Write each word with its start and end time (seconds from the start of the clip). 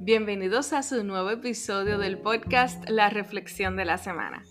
Bienvenidos 0.00 0.72
a 0.72 0.82
su 0.82 1.04
nuevo 1.04 1.28
episodio 1.28 1.98
del 1.98 2.16
podcast 2.16 2.88
La 2.88 3.10
Reflexión 3.10 3.76
de 3.76 3.84
la 3.84 3.98
Semana. 3.98 4.44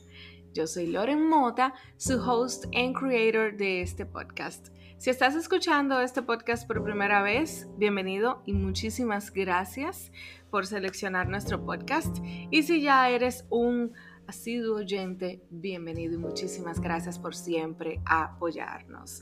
Yo 0.54 0.68
soy 0.68 0.86
Loren 0.86 1.28
Mota, 1.28 1.74
su 1.98 2.22
host 2.22 2.66
and 2.76 2.96
creator 2.96 3.58
de 3.58 3.82
este 3.82 4.06
podcast. 4.06 4.68
Si 5.00 5.10
estás 5.10 5.34
escuchando 5.34 6.00
este 6.02 6.22
podcast 6.22 6.68
por 6.68 6.84
primera 6.84 7.24
vez, 7.24 7.68
bienvenido 7.80 8.44
y 8.46 8.54
muchísimas 8.54 9.34
gracias 9.34 10.12
por 10.52 10.68
seleccionar 10.68 11.28
nuestro 11.28 11.66
podcast. 11.66 12.18
Y 12.52 12.62
si 12.62 12.84
ya 12.84 13.10
eres 13.10 13.44
un 13.50 13.94
asiduo 14.28 14.78
oyente, 14.78 15.42
bienvenido 15.50 16.14
y 16.14 16.18
muchísimas 16.18 16.80
gracias 16.80 17.18
por 17.18 17.36
siempre 17.36 18.02
apoyarnos. 18.06 19.20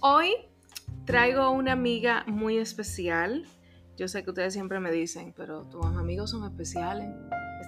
Hoy 0.00 0.34
traigo 1.06 1.50
una 1.50 1.72
amiga 1.72 2.24
muy 2.26 2.58
especial 2.58 3.46
yo 4.00 4.08
sé 4.08 4.24
que 4.24 4.30
ustedes 4.30 4.54
siempre 4.54 4.80
me 4.80 4.90
dicen, 4.90 5.34
pero 5.36 5.64
tus 5.64 5.84
amigos 5.84 6.30
son 6.30 6.44
especiales. 6.44 7.14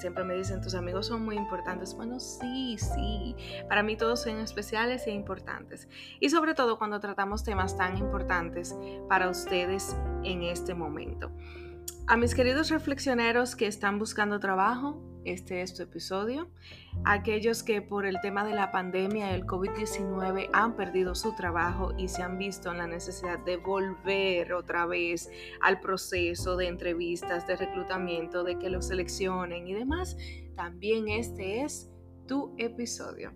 Siempre 0.00 0.24
me 0.24 0.32
dicen, 0.32 0.62
tus 0.62 0.74
amigos 0.74 1.08
son 1.08 1.22
muy 1.26 1.36
importantes. 1.36 1.94
Bueno, 1.94 2.18
sí, 2.20 2.78
sí. 2.78 3.36
Para 3.68 3.82
mí 3.82 3.98
todos 3.98 4.22
son 4.22 4.38
especiales 4.38 5.06
e 5.06 5.10
importantes. 5.10 5.90
Y 6.20 6.30
sobre 6.30 6.54
todo 6.54 6.78
cuando 6.78 7.00
tratamos 7.00 7.44
temas 7.44 7.76
tan 7.76 7.98
importantes 7.98 8.74
para 9.10 9.28
ustedes 9.28 9.94
en 10.24 10.42
este 10.42 10.72
momento. 10.72 11.30
A 12.06 12.16
mis 12.16 12.34
queridos 12.34 12.70
reflexioneros 12.70 13.54
que 13.54 13.66
están 13.66 13.98
buscando 13.98 14.40
trabajo, 14.40 15.02
este 15.24 15.62
es 15.62 15.74
tu 15.74 15.82
episodio. 15.82 16.48
Aquellos 17.04 17.62
que 17.62 17.82
por 17.82 18.06
el 18.06 18.20
tema 18.20 18.44
de 18.44 18.54
la 18.54 18.72
pandemia 18.72 19.28
del 19.28 19.44
COVID-19 19.46 20.50
han 20.52 20.76
perdido 20.76 21.14
su 21.14 21.34
trabajo 21.34 21.92
y 21.96 22.08
se 22.08 22.22
han 22.22 22.38
visto 22.38 22.70
en 22.70 22.78
la 22.78 22.86
necesidad 22.86 23.38
de 23.38 23.56
volver 23.56 24.52
otra 24.52 24.86
vez 24.86 25.30
al 25.60 25.80
proceso 25.80 26.56
de 26.56 26.68
entrevistas, 26.68 27.46
de 27.46 27.56
reclutamiento, 27.56 28.44
de 28.44 28.58
que 28.58 28.70
los 28.70 28.88
seleccionen 28.88 29.66
y 29.66 29.74
demás, 29.74 30.16
también 30.56 31.08
este 31.08 31.62
es 31.62 31.91
tu 32.26 32.54
episodio. 32.58 33.32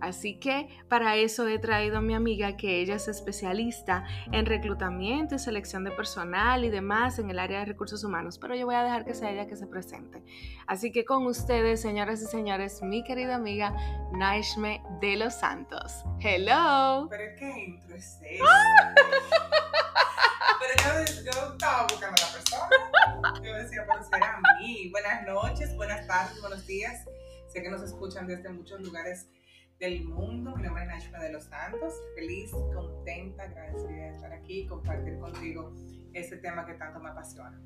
Así 0.00 0.38
que 0.38 0.68
para 0.88 1.16
eso 1.16 1.48
he 1.48 1.58
traído 1.58 1.98
a 1.98 2.00
mi 2.00 2.14
amiga 2.14 2.56
que 2.56 2.80
ella 2.80 2.96
es 2.96 3.08
especialista 3.08 4.04
en 4.30 4.44
reclutamiento 4.44 5.34
y 5.34 5.38
selección 5.38 5.84
de 5.84 5.90
personal 5.90 6.64
y 6.64 6.70
demás 6.70 7.18
en 7.18 7.30
el 7.30 7.38
área 7.38 7.60
de 7.60 7.64
recursos 7.64 8.04
humanos, 8.04 8.38
pero 8.38 8.54
yo 8.54 8.66
voy 8.66 8.74
a 8.74 8.82
dejar 8.82 9.06
que 9.06 9.14
sea 9.14 9.30
ella 9.30 9.46
que 9.46 9.56
se 9.56 9.66
presente. 9.66 10.22
Así 10.66 10.92
que 10.92 11.04
con 11.04 11.26
ustedes, 11.26 11.80
señoras 11.80 12.20
y 12.22 12.26
señores, 12.26 12.82
mi 12.82 13.02
querida 13.04 13.36
amiga 13.36 13.74
Naishme 14.12 14.82
de 15.00 15.16
los 15.16 15.34
Santos. 15.34 16.04
Hello. 16.20 17.08
Pero 17.08 17.36
que 17.38 17.64
intro 17.64 17.96
es 17.96 18.20
Pero 20.58 20.72
yo, 20.82 21.22
yo, 21.24 21.52
estaba 21.52 21.82
buscando 21.84 22.16
a 22.22 22.26
la 22.26 22.32
persona. 22.32 22.68
Yo 23.42 23.54
decía, 23.54 23.84
pero 23.86 24.02
será 24.02 24.36
a 24.36 24.58
mí. 24.58 24.90
Buenas 24.90 25.26
noches, 25.26 25.74
buenas 25.76 26.06
tardes, 26.06 26.40
buenos 26.40 26.66
días. 26.66 27.04
Sé 27.56 27.62
que 27.62 27.70
nos 27.70 27.82
escuchan 27.82 28.26
desde 28.26 28.50
muchos 28.50 28.82
lugares 28.82 29.30
del 29.78 30.04
mundo. 30.04 30.54
Mi 30.56 30.64
nombre 30.64 30.82
es 30.82 30.88
Naishma 30.90 31.20
de 31.20 31.32
los 31.32 31.44
Santos. 31.44 31.94
Feliz, 32.14 32.50
contenta, 32.50 33.44
agradecida 33.44 33.88
de 33.88 34.08
estar 34.10 34.30
aquí 34.30 34.60
y 34.60 34.66
compartir 34.66 35.18
contigo 35.18 35.72
este 36.12 36.36
tema 36.36 36.66
que 36.66 36.74
tanto 36.74 37.00
me 37.00 37.08
apasiona. 37.08 37.58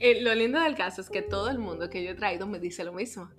Eh, 0.00 0.20
lo 0.22 0.34
lindo 0.34 0.58
del 0.58 0.74
caso 0.74 1.00
es 1.00 1.08
que 1.08 1.22
todo 1.22 1.48
el 1.48 1.60
mundo 1.60 1.88
que 1.88 2.02
yo 2.02 2.10
he 2.10 2.14
traído 2.14 2.48
me 2.48 2.58
dice 2.58 2.82
lo 2.82 2.92
mismo. 2.92 3.30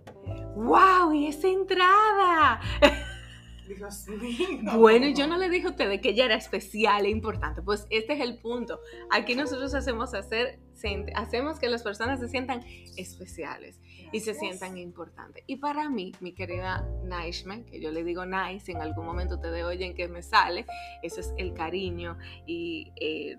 ¡Wow! 0.55 1.11
¡Y 1.11 1.27
esa 1.27 1.49
entrada! 1.49 2.61
Dios 3.67 4.07
mío. 4.07 4.77
Bueno, 4.77 5.09
yo 5.09 5.27
no 5.27 5.37
le 5.37 5.49
dije 5.49 5.67
a 5.67 5.71
ustedes 5.71 5.99
que 5.99 6.11
ella 6.11 6.23
era 6.23 6.35
especial 6.35 7.05
e 7.05 7.09
importante. 7.09 7.61
Pues 7.61 7.85
este 7.89 8.13
es 8.13 8.21
el 8.21 8.37
punto. 8.37 8.79
Aquí 9.09 9.35
nosotros 9.35 9.73
hacemos 9.73 10.13
hacer, 10.13 10.57
hacemos 11.15 11.59
que 11.59 11.67
las 11.67 11.83
personas 11.83 12.21
se 12.21 12.29
sientan 12.29 12.63
especiales 12.95 13.81
y 14.11 14.19
se 14.19 14.33
sientan 14.33 14.77
importantes. 14.77 15.43
Y 15.47 15.57
para 15.57 15.89
mí, 15.89 16.13
mi 16.19 16.33
querida 16.33 16.87
Naishme, 17.03 17.65
que 17.65 17.79
yo 17.79 17.91
le 17.91 18.03
digo 18.03 18.25
Nice, 18.25 18.71
en 18.71 18.81
algún 18.81 19.05
momento 19.05 19.39
te 19.39 19.63
oyen 19.63 19.93
que 19.93 20.07
me 20.07 20.21
sale, 20.21 20.65
eso 21.01 21.21
es 21.21 21.33
el 21.37 21.53
cariño 21.53 22.17
y 22.45 22.91
el 22.97 23.37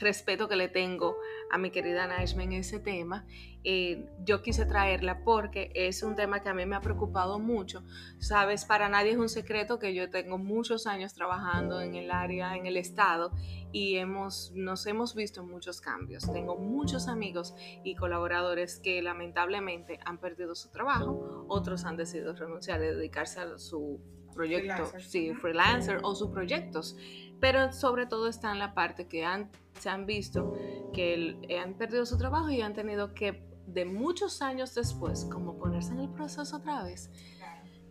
respeto 0.00 0.48
que 0.48 0.56
le 0.56 0.68
tengo 0.68 1.16
a 1.50 1.58
mi 1.58 1.70
querida 1.70 2.06
Naishme 2.06 2.44
en 2.44 2.52
ese 2.52 2.78
tema. 2.78 3.26
Eh, 3.70 4.08
yo 4.24 4.40
quise 4.40 4.64
traerla 4.64 5.24
porque 5.24 5.70
es 5.74 6.02
un 6.02 6.16
tema 6.16 6.40
que 6.40 6.48
a 6.48 6.54
mí 6.54 6.64
me 6.64 6.74
ha 6.74 6.80
preocupado 6.80 7.38
mucho. 7.38 7.84
Sabes, 8.18 8.64
para 8.64 8.88
nadie 8.88 9.10
es 9.10 9.18
un 9.18 9.28
secreto 9.28 9.78
que 9.78 9.92
yo 9.92 10.08
tengo 10.08 10.38
muchos 10.38 10.86
años 10.86 11.12
trabajando 11.12 11.82
en 11.82 11.94
el 11.94 12.10
área, 12.10 12.56
en 12.56 12.64
el 12.64 12.78
estado, 12.78 13.30
y 13.70 13.96
hemos, 13.96 14.52
nos 14.54 14.86
hemos 14.86 15.14
visto 15.14 15.44
muchos 15.44 15.82
cambios. 15.82 16.32
Tengo 16.32 16.56
muchos 16.56 17.08
amigos 17.08 17.54
y 17.84 17.94
colaboradores 17.94 18.80
que 18.80 19.02
lamentablemente 19.02 20.00
han 20.02 20.16
perdido 20.16 20.54
su 20.54 20.70
trabajo, 20.70 21.44
otros 21.46 21.84
han 21.84 21.98
decidido 21.98 22.32
renunciar 22.32 22.80
y 22.82 22.86
dedicarse 22.86 23.40
a 23.40 23.58
su 23.58 24.00
proyecto, 24.34 24.86
freelancer. 24.86 25.02
sí, 25.02 25.34
freelancer 25.34 26.00
o 26.04 26.14
sus 26.14 26.30
proyectos. 26.30 26.96
Pero 27.38 27.70
sobre 27.74 28.06
todo 28.06 28.28
está 28.28 28.50
en 28.50 28.60
la 28.60 28.72
parte 28.72 29.08
que 29.08 29.26
han, 29.26 29.50
se 29.78 29.90
han 29.90 30.06
visto 30.06 30.54
que 30.94 31.36
han 31.62 31.74
perdido 31.74 32.06
su 32.06 32.16
trabajo 32.16 32.48
y 32.48 32.62
han 32.62 32.72
tenido 32.72 33.12
que, 33.12 33.47
de 33.72 33.84
muchos 33.84 34.42
años 34.42 34.74
después, 34.74 35.24
como 35.24 35.58
ponerse 35.58 35.92
en 35.92 36.00
el 36.00 36.08
proceso 36.08 36.56
otra 36.56 36.82
vez, 36.84 37.10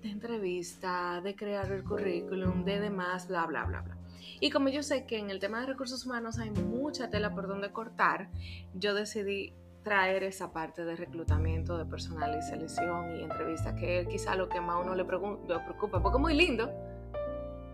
de 0.02 0.10
entrevista, 0.10 1.22
de 1.22 1.36
crear 1.36 1.72
el 1.72 1.84
currículum, 1.84 2.64
de 2.66 2.80
demás, 2.80 3.28
bla, 3.28 3.46
bla, 3.46 3.64
bla, 3.66 3.82
bla. 3.82 3.98
Y 4.40 4.52
como 4.52 4.70
yo 4.70 4.84
sé 4.84 5.06
que 5.06 5.18
en 5.18 5.30
el 5.30 5.40
tema 5.40 5.62
de 5.62 5.68
recursos 5.68 6.06
humanos 6.06 6.40
hay 6.40 6.52
mucha 6.52 7.10
tela 7.10 7.34
por 7.34 7.48
donde 7.48 7.72
cortar, 7.72 8.30
yo 8.74 8.94
decidí 8.94 9.54
traer 9.84 10.24
esa 10.24 10.52
parte 10.52 10.84
de 10.84 10.96
reclutamiento 10.96 11.78
de 11.78 11.86
personal 11.86 12.38
y 12.38 12.42
selección 12.42 13.16
y 13.16 13.24
entrevista, 13.24 13.76
que 13.76 14.02
es 14.02 14.08
quizá 14.08 14.36
lo 14.36 14.50
que 14.50 14.60
más 14.60 14.76
a 14.76 14.80
uno 14.80 14.96
le, 14.96 15.04
le 15.04 15.60
preocupa, 15.60 16.02
porque 16.02 16.18
es 16.18 16.22
muy 16.22 16.36
lindo. 16.36 16.72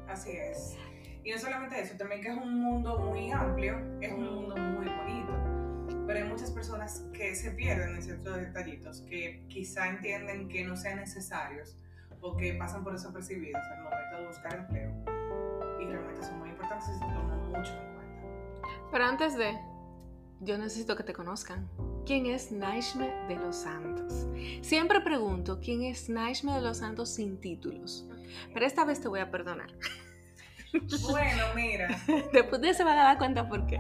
Así 0.08 0.32
es. 0.32 0.78
Y 1.24 1.32
no 1.32 1.40
solamente 1.40 1.80
eso, 1.80 1.98
también 1.98 2.22
que 2.22 2.28
es 2.30 2.38
un 2.38 2.62
mundo 2.62 3.00
muy 3.00 3.32
amplio, 3.32 3.80
es 4.02 4.12
un 4.12 4.26
mundo 4.26 4.56
muy 4.56 4.88
bonito. 4.88 5.53
Pero 6.06 6.20
hay 6.20 6.26
muchas 6.26 6.52
personas 6.52 7.06
que 7.14 7.36
se 7.36 7.52
pierden 7.52 7.96
en 7.96 8.02
ciertos 8.02 8.36
detallitos 8.36 9.02
que 9.02 9.46
quizá 9.48 9.88
entienden 9.88 10.50
que 10.50 10.64
no 10.64 10.76
sean 10.76 10.98
necesarios 10.98 11.78
o 12.22 12.36
que 12.36 12.54
pasan 12.54 12.84
por 12.84 12.94
desapercibidos 12.94 13.62
al 13.64 13.84
momento 13.84 14.18
de 14.18 14.28
buscar 14.28 14.56
empleo. 14.56 14.92
Y 15.82 15.86
realmente 15.86 16.24
son 16.24 16.40
muy 16.40 16.50
importantes 16.50 16.90
y 16.90 16.94
se 16.94 17.00
toman 17.00 17.48
mucho 17.48 17.72
en 17.74 17.94
cuenta. 17.96 18.68
Pero 18.92 19.06
antes 19.06 19.38
de, 19.38 19.58
yo 20.40 20.58
necesito 20.58 20.96
que 20.96 21.04
te 21.04 21.14
conozcan. 21.14 21.70
¿Quién 22.06 22.26
es 22.26 22.52
Naishme 22.52 23.08
de 23.30 23.36
los 23.38 23.56
Santos? 23.56 24.28
Siempre 24.62 25.00
pregunto 25.00 25.60
quién 25.62 25.84
es 25.84 26.10
Naishme 26.10 26.54
de 26.54 26.62
los 26.62 26.78
Santos 26.78 27.14
sin 27.14 27.40
títulos. 27.40 28.06
Pero 28.54 28.66
esta 28.66 28.84
vez 28.84 29.00
te 29.00 29.08
voy 29.08 29.22
a 29.22 29.32
perdonar. 29.32 29.72
Bueno, 31.02 31.44
mira. 31.56 31.88
Después 32.34 32.60
de 32.62 32.74
se 32.74 32.84
van 32.84 32.98
a 32.98 33.04
dar 33.04 33.18
cuenta 33.18 33.48
por 33.48 33.66
qué. 33.68 33.80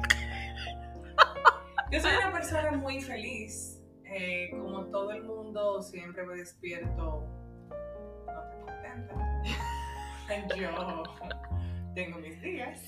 Yo 1.93 1.99
soy 1.99 2.11
una 2.17 2.31
persona 2.31 2.71
muy 2.71 2.99
feliz. 3.01 3.79
Eh, 4.03 4.49
como 4.49 4.85
todo 4.85 5.11
el 5.11 5.23
mundo, 5.25 5.79
siempre 5.83 6.25
me 6.25 6.37
despierto 6.37 7.23
no 8.25 8.33
tan 8.33 8.61
contenta. 8.61 10.55
Yo 10.57 11.03
tengo 11.93 12.17
mis 12.17 12.41
días. 12.41 12.81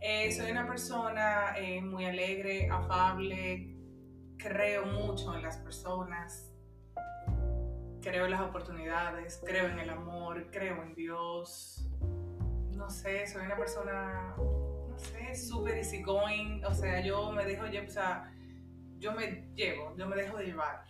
Eh, 0.00 0.32
soy 0.32 0.50
una 0.50 0.66
persona 0.66 1.58
eh, 1.58 1.82
muy 1.82 2.06
alegre, 2.06 2.70
afable, 2.70 3.76
creo 4.38 4.86
mucho 4.86 5.36
en 5.36 5.42
las 5.42 5.58
personas, 5.58 6.50
creo 8.00 8.24
en 8.24 8.30
las 8.30 8.40
oportunidades, 8.40 9.42
creo 9.46 9.66
en 9.66 9.78
el 9.78 9.90
amor, 9.90 10.50
creo 10.50 10.82
en 10.82 10.94
Dios, 10.94 11.86
no 12.70 12.88
sé, 12.88 13.26
soy 13.26 13.44
una 13.44 13.58
persona, 13.58 14.34
sé, 15.02 15.34
súper 15.34 15.76
easygoing, 15.78 16.64
o 16.64 16.74
sea, 16.74 17.00
yo 17.00 17.30
me 17.32 17.44
dejo, 17.44 17.64
o 17.64 17.90
sea, 17.90 18.32
yo 18.98 19.12
me 19.12 19.48
llevo, 19.54 19.94
yo 19.96 20.06
me 20.06 20.16
dejo 20.16 20.38
de 20.38 20.46
llevar 20.46 20.84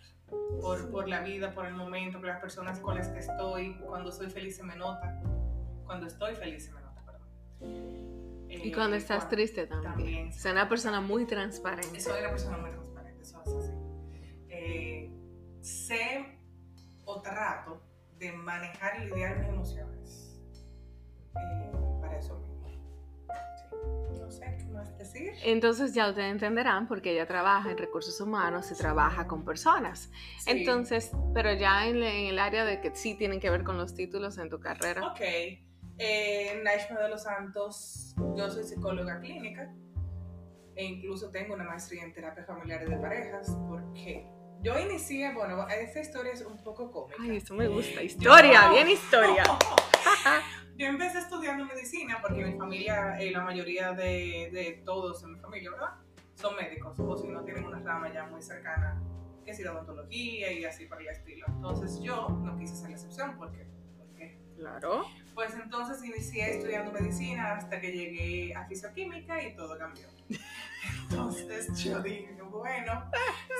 por, 0.61 0.89
por 0.91 1.07
la 1.07 1.21
vida, 1.21 1.53
por 1.53 1.65
el 1.65 1.73
momento, 1.73 2.19
por 2.19 2.27
las 2.27 2.39
personas 2.39 2.79
con 2.79 2.95
las 2.95 3.09
que 3.09 3.19
estoy, 3.19 3.75
cuando 3.79 4.11
soy 4.11 4.29
feliz 4.29 4.57
se 4.57 4.63
me 4.63 4.75
nota, 4.75 5.21
cuando 5.85 6.07
estoy 6.07 6.35
feliz 6.35 6.65
se 6.65 6.71
me 6.71 6.81
nota, 6.81 7.03
perdón. 7.05 8.47
y 8.49 8.71
cuando 8.71 8.95
eh, 8.95 8.99
estás 8.99 9.27
triste 9.29 9.67
también. 9.67 9.93
también 9.93 10.33
soy 10.33 10.51
una 10.51 10.69
persona 10.69 11.01
muy 11.01 11.25
transparente. 11.25 11.99
Soy 11.99 12.19
una 12.19 12.29
persona 12.29 12.57
muy 12.57 12.71
transparente, 12.71 13.21
eso 13.21 13.41
es 13.41 13.47
así. 13.47 13.73
Eh, 14.49 15.11
sé 15.61 16.39
o 17.05 17.21
trato 17.21 17.81
de 18.17 18.31
manejar 18.31 19.01
y 19.01 19.05
lidiar 19.05 19.39
mis 19.39 19.49
emociones 19.49 20.39
eh, 21.35 21.71
para 21.99 22.17
eso 22.17 22.39
mismo. 22.39 22.62
No 24.19 24.31
sé 24.31 24.55
qué 24.57 24.65
más 24.65 24.97
decir. 24.97 25.33
Entonces 25.43 25.93
ya 25.93 26.09
ustedes 26.09 26.31
entenderán 26.31 26.87
porque 26.87 27.11
ella 27.11 27.27
trabaja 27.27 27.71
en 27.71 27.77
recursos 27.77 28.19
humanos 28.21 28.71
y 28.71 28.75
trabaja 28.75 29.27
con 29.27 29.43
personas. 29.43 30.11
Entonces, 30.45 31.11
pero 31.33 31.53
ya 31.53 31.87
en, 31.87 32.01
el 32.03 32.39
área 32.39 32.65
de 32.65 32.81
que 32.81 32.95
sí 32.95 33.15
tienen 33.15 33.39
que 33.39 33.49
ver 33.49 33.63
con 33.63 33.77
los 33.77 33.93
títulos 33.93 34.37
en 34.37 34.49
tu 34.49 34.59
carrera. 34.59 35.07
Ok. 35.07 35.21
Eh, 35.99 36.61
Naishma 36.63 36.99
de 36.99 37.09
los 37.09 37.23
Santos, 37.23 38.15
yo 38.35 38.49
soy 38.49 38.63
psicóloga 38.63 39.19
clínica. 39.19 39.73
e 40.75 40.85
incluso 40.85 41.29
tengo 41.29 41.53
una 41.53 41.65
maestría 41.65 42.03
en 42.03 42.13
terapia 42.13 42.43
familiar 42.45 42.87
de 42.87 42.97
parejas 42.97 43.55
porque 43.67 44.27
yo 44.63 44.79
inicié, 44.79 45.33
bueno, 45.33 45.67
esta 45.67 45.99
historia 45.99 46.31
es 46.31 46.41
un 46.41 46.57
poco 46.63 46.89
cómica. 46.89 47.17
Ay, 47.21 47.37
eso 47.37 47.53
me 47.53 47.67
gusta. 47.67 48.01
Historia, 48.01 48.69
bien 48.69 48.89
historia. 48.89 49.43
yo 50.77 50.87
empecé 50.87 51.19
estudiando 51.19 51.65
medicina 51.65 52.19
porque 52.21 52.45
mi 52.45 52.57
familia, 52.57 53.17
eh, 53.19 53.31
la 53.31 53.41
mayoría 53.41 53.91
de, 53.91 54.49
de, 54.51 54.81
todos 54.85 55.21
en 55.23 55.33
mi 55.33 55.39
familia, 55.39 55.71
¿verdad? 55.71 55.89
Son 56.35 56.55
médicos, 56.55 56.97
o 56.97 57.17
si 57.17 57.27
no 57.27 57.43
tienen 57.43 57.65
una 57.65 57.79
rama 57.79 58.11
ya 58.11 58.25
muy 58.25 58.41
cercana, 58.41 59.01
que 59.43 59.51
es 59.51 59.59
la 59.59 59.73
odontología 59.73 60.51
y 60.51 60.63
así 60.63 60.85
por 60.85 61.01
el 61.01 61.09
estilo. 61.09 61.45
Entonces 61.47 61.99
yo 62.01 62.29
no 62.29 62.57
quise 62.57 62.75
ser 62.75 62.89
la 62.89 62.95
excepción 62.95 63.37
porque, 63.37 63.67
porque 63.97 64.39
claro. 64.55 65.05
Pues 65.35 65.53
entonces 65.55 66.03
inicié 66.03 66.57
estudiando 66.57 66.91
medicina 66.91 67.55
hasta 67.55 67.81
que 67.81 67.91
llegué 67.91 68.55
a 68.55 68.65
fisioquímica 68.65 69.43
y 69.43 69.55
todo 69.55 69.77
cambió. 69.77 70.07
Entonces 71.09 71.83
yo 71.83 72.01
dije, 72.01 72.33
bueno, 72.49 73.03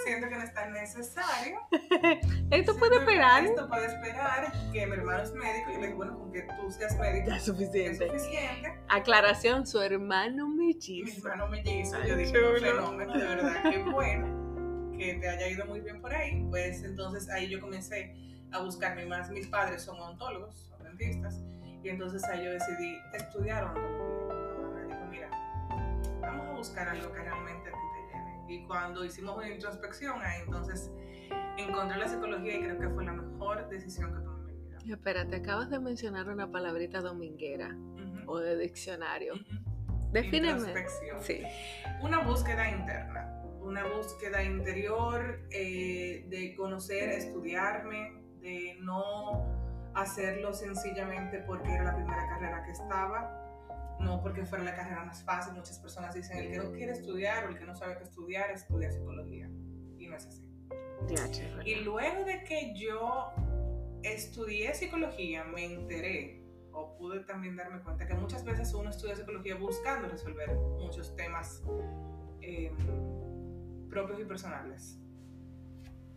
siento 0.05 0.29
que 0.29 0.35
no 0.35 0.43
es 0.43 0.53
tan 0.53 0.71
necesario. 0.71 1.59
Esto 2.51 2.77
puede 2.77 2.97
esperar. 2.97 3.45
Esto 3.45 3.67
puede 3.67 3.87
esperar, 3.87 4.51
que 4.71 4.85
mi 4.85 4.93
hermano 4.93 5.23
es 5.23 5.33
médico. 5.33 5.71
Y 5.71 5.73
le 5.73 5.81
dije, 5.81 5.93
bueno, 5.93 6.17
con 6.17 6.31
que 6.31 6.41
tú 6.43 6.71
seas 6.71 6.97
médico 6.97 7.29
ya 7.29 7.35
es 7.35 7.43
suficiente. 7.43 8.05
Es 8.05 8.23
suficiente. 8.23 8.73
Aclaración, 8.89 9.65
su 9.65 9.81
hermano 9.81 10.47
mellizo. 10.47 11.05
Mi 11.05 11.17
hermano 11.17 11.47
mellizo. 11.47 12.03
Yo 12.05 12.15
dije, 12.15 12.43
un 12.43 12.59
fenómeno, 12.59 13.13
de 13.13 13.25
verdad, 13.25 13.63
qué 13.69 13.77
bueno 13.79 14.43
que 14.97 15.15
te 15.15 15.27
haya 15.27 15.47
ido 15.47 15.65
muy 15.65 15.81
bien 15.81 16.01
por 16.01 16.13
ahí. 16.13 16.45
Pues 16.49 16.83
entonces 16.83 17.29
ahí 17.29 17.49
yo 17.49 17.59
comencé 17.59 18.15
a 18.51 18.59
buscarme 18.59 19.05
más. 19.05 19.29
Mis 19.31 19.47
padres 19.47 19.81
son 19.81 19.99
odontólogos, 19.99 20.55
son 20.69 20.83
dentistas 20.83 21.41
y 21.83 21.89
entonces 21.89 22.23
ahí 22.25 22.45
yo 22.45 22.51
decidí 22.51 22.97
estudiar 23.13 23.65
odontología. 23.65 24.32
Buscar 26.63 26.87
algo 26.87 27.11
que 27.11 27.19
realmente 27.19 27.69
a 27.69 27.73
ti 27.73 27.79
te 27.93 28.17
llene. 28.17 28.43
Y 28.47 28.65
cuando 28.65 29.03
hicimos 29.03 29.35
una 29.35 29.49
introspección, 29.49 30.21
ahí 30.21 30.43
entonces 30.45 30.89
encontré 31.57 31.97
la 31.97 32.07
psicología 32.07 32.55
y 32.55 32.61
creo 32.61 32.79
que 32.79 32.89
fue 32.89 33.03
la 33.03 33.11
mejor 33.11 33.67
decisión 33.67 34.13
que 34.13 34.21
tomé 34.21 34.49
en 34.49 34.61
mi 34.61 34.65
vida. 34.69 34.77
Espérate, 34.95 35.35
acabas 35.35 35.69
de 35.69 35.79
mencionar 35.79 36.29
una 36.29 36.49
palabrita 36.49 37.01
dominguera 37.01 37.75
o 38.27 38.39
de 38.39 38.57
diccionario. 38.57 39.33
Uh 39.33 39.63
Introspección. 40.15 41.21
Sí. 41.21 41.41
Una 42.01 42.19
búsqueda 42.19 42.69
interna, 42.69 43.41
una 43.61 43.83
búsqueda 43.83 44.43
interior 44.43 45.41
eh, 45.49 46.25
de 46.29 46.55
conocer, 46.55 47.09
estudiarme, 47.09 48.21
de 48.39 48.77
no 48.79 49.43
hacerlo 49.95 50.53
sencillamente 50.53 51.39
porque 51.39 51.73
era 51.73 51.85
la 51.85 51.95
primera 51.95 52.27
carrera 52.29 52.63
que 52.63 52.71
estaba, 52.71 53.42
no 54.03 54.21
porque 54.21 54.45
fuera 54.45 54.63
la 54.63 54.75
carrera 54.75 55.03
más 55.05 55.23
fácil. 55.23 55.53
Muchas 55.53 55.79
personas 55.79 56.13
dicen, 56.13 56.37
el 56.37 56.51
que 56.51 56.57
no 56.57 56.71
quiere 56.71 56.93
estudiar 56.93 57.45
o 57.45 57.49
el 57.49 57.57
que 57.57 57.65
no 57.65 57.75
sabe 57.75 57.97
qué 57.97 58.03
estudiar, 58.03 58.51
estudia 58.51 58.91
psicología. 58.91 59.49
Y 59.97 60.07
no 60.07 60.15
es 60.15 60.25
así. 60.25 60.49
y 61.65 61.75
luego 61.75 62.23
de 62.25 62.43
que 62.43 62.73
yo 62.75 63.31
estudié 64.03 64.73
psicología, 64.73 65.43
me 65.45 65.65
enteré 65.65 66.43
o 66.71 66.95
pude 66.97 67.21
también 67.21 67.55
darme 67.55 67.81
cuenta 67.81 68.07
que 68.07 68.13
muchas 68.15 68.43
veces 68.43 68.73
uno 68.73 68.89
estudia 68.89 69.15
psicología 69.15 69.55
buscando 69.55 70.09
resolver 70.09 70.53
muchos 70.55 71.15
temas 71.15 71.61
em, 72.41 72.75
propios 73.89 74.19
y 74.19 74.25
personales. 74.25 74.99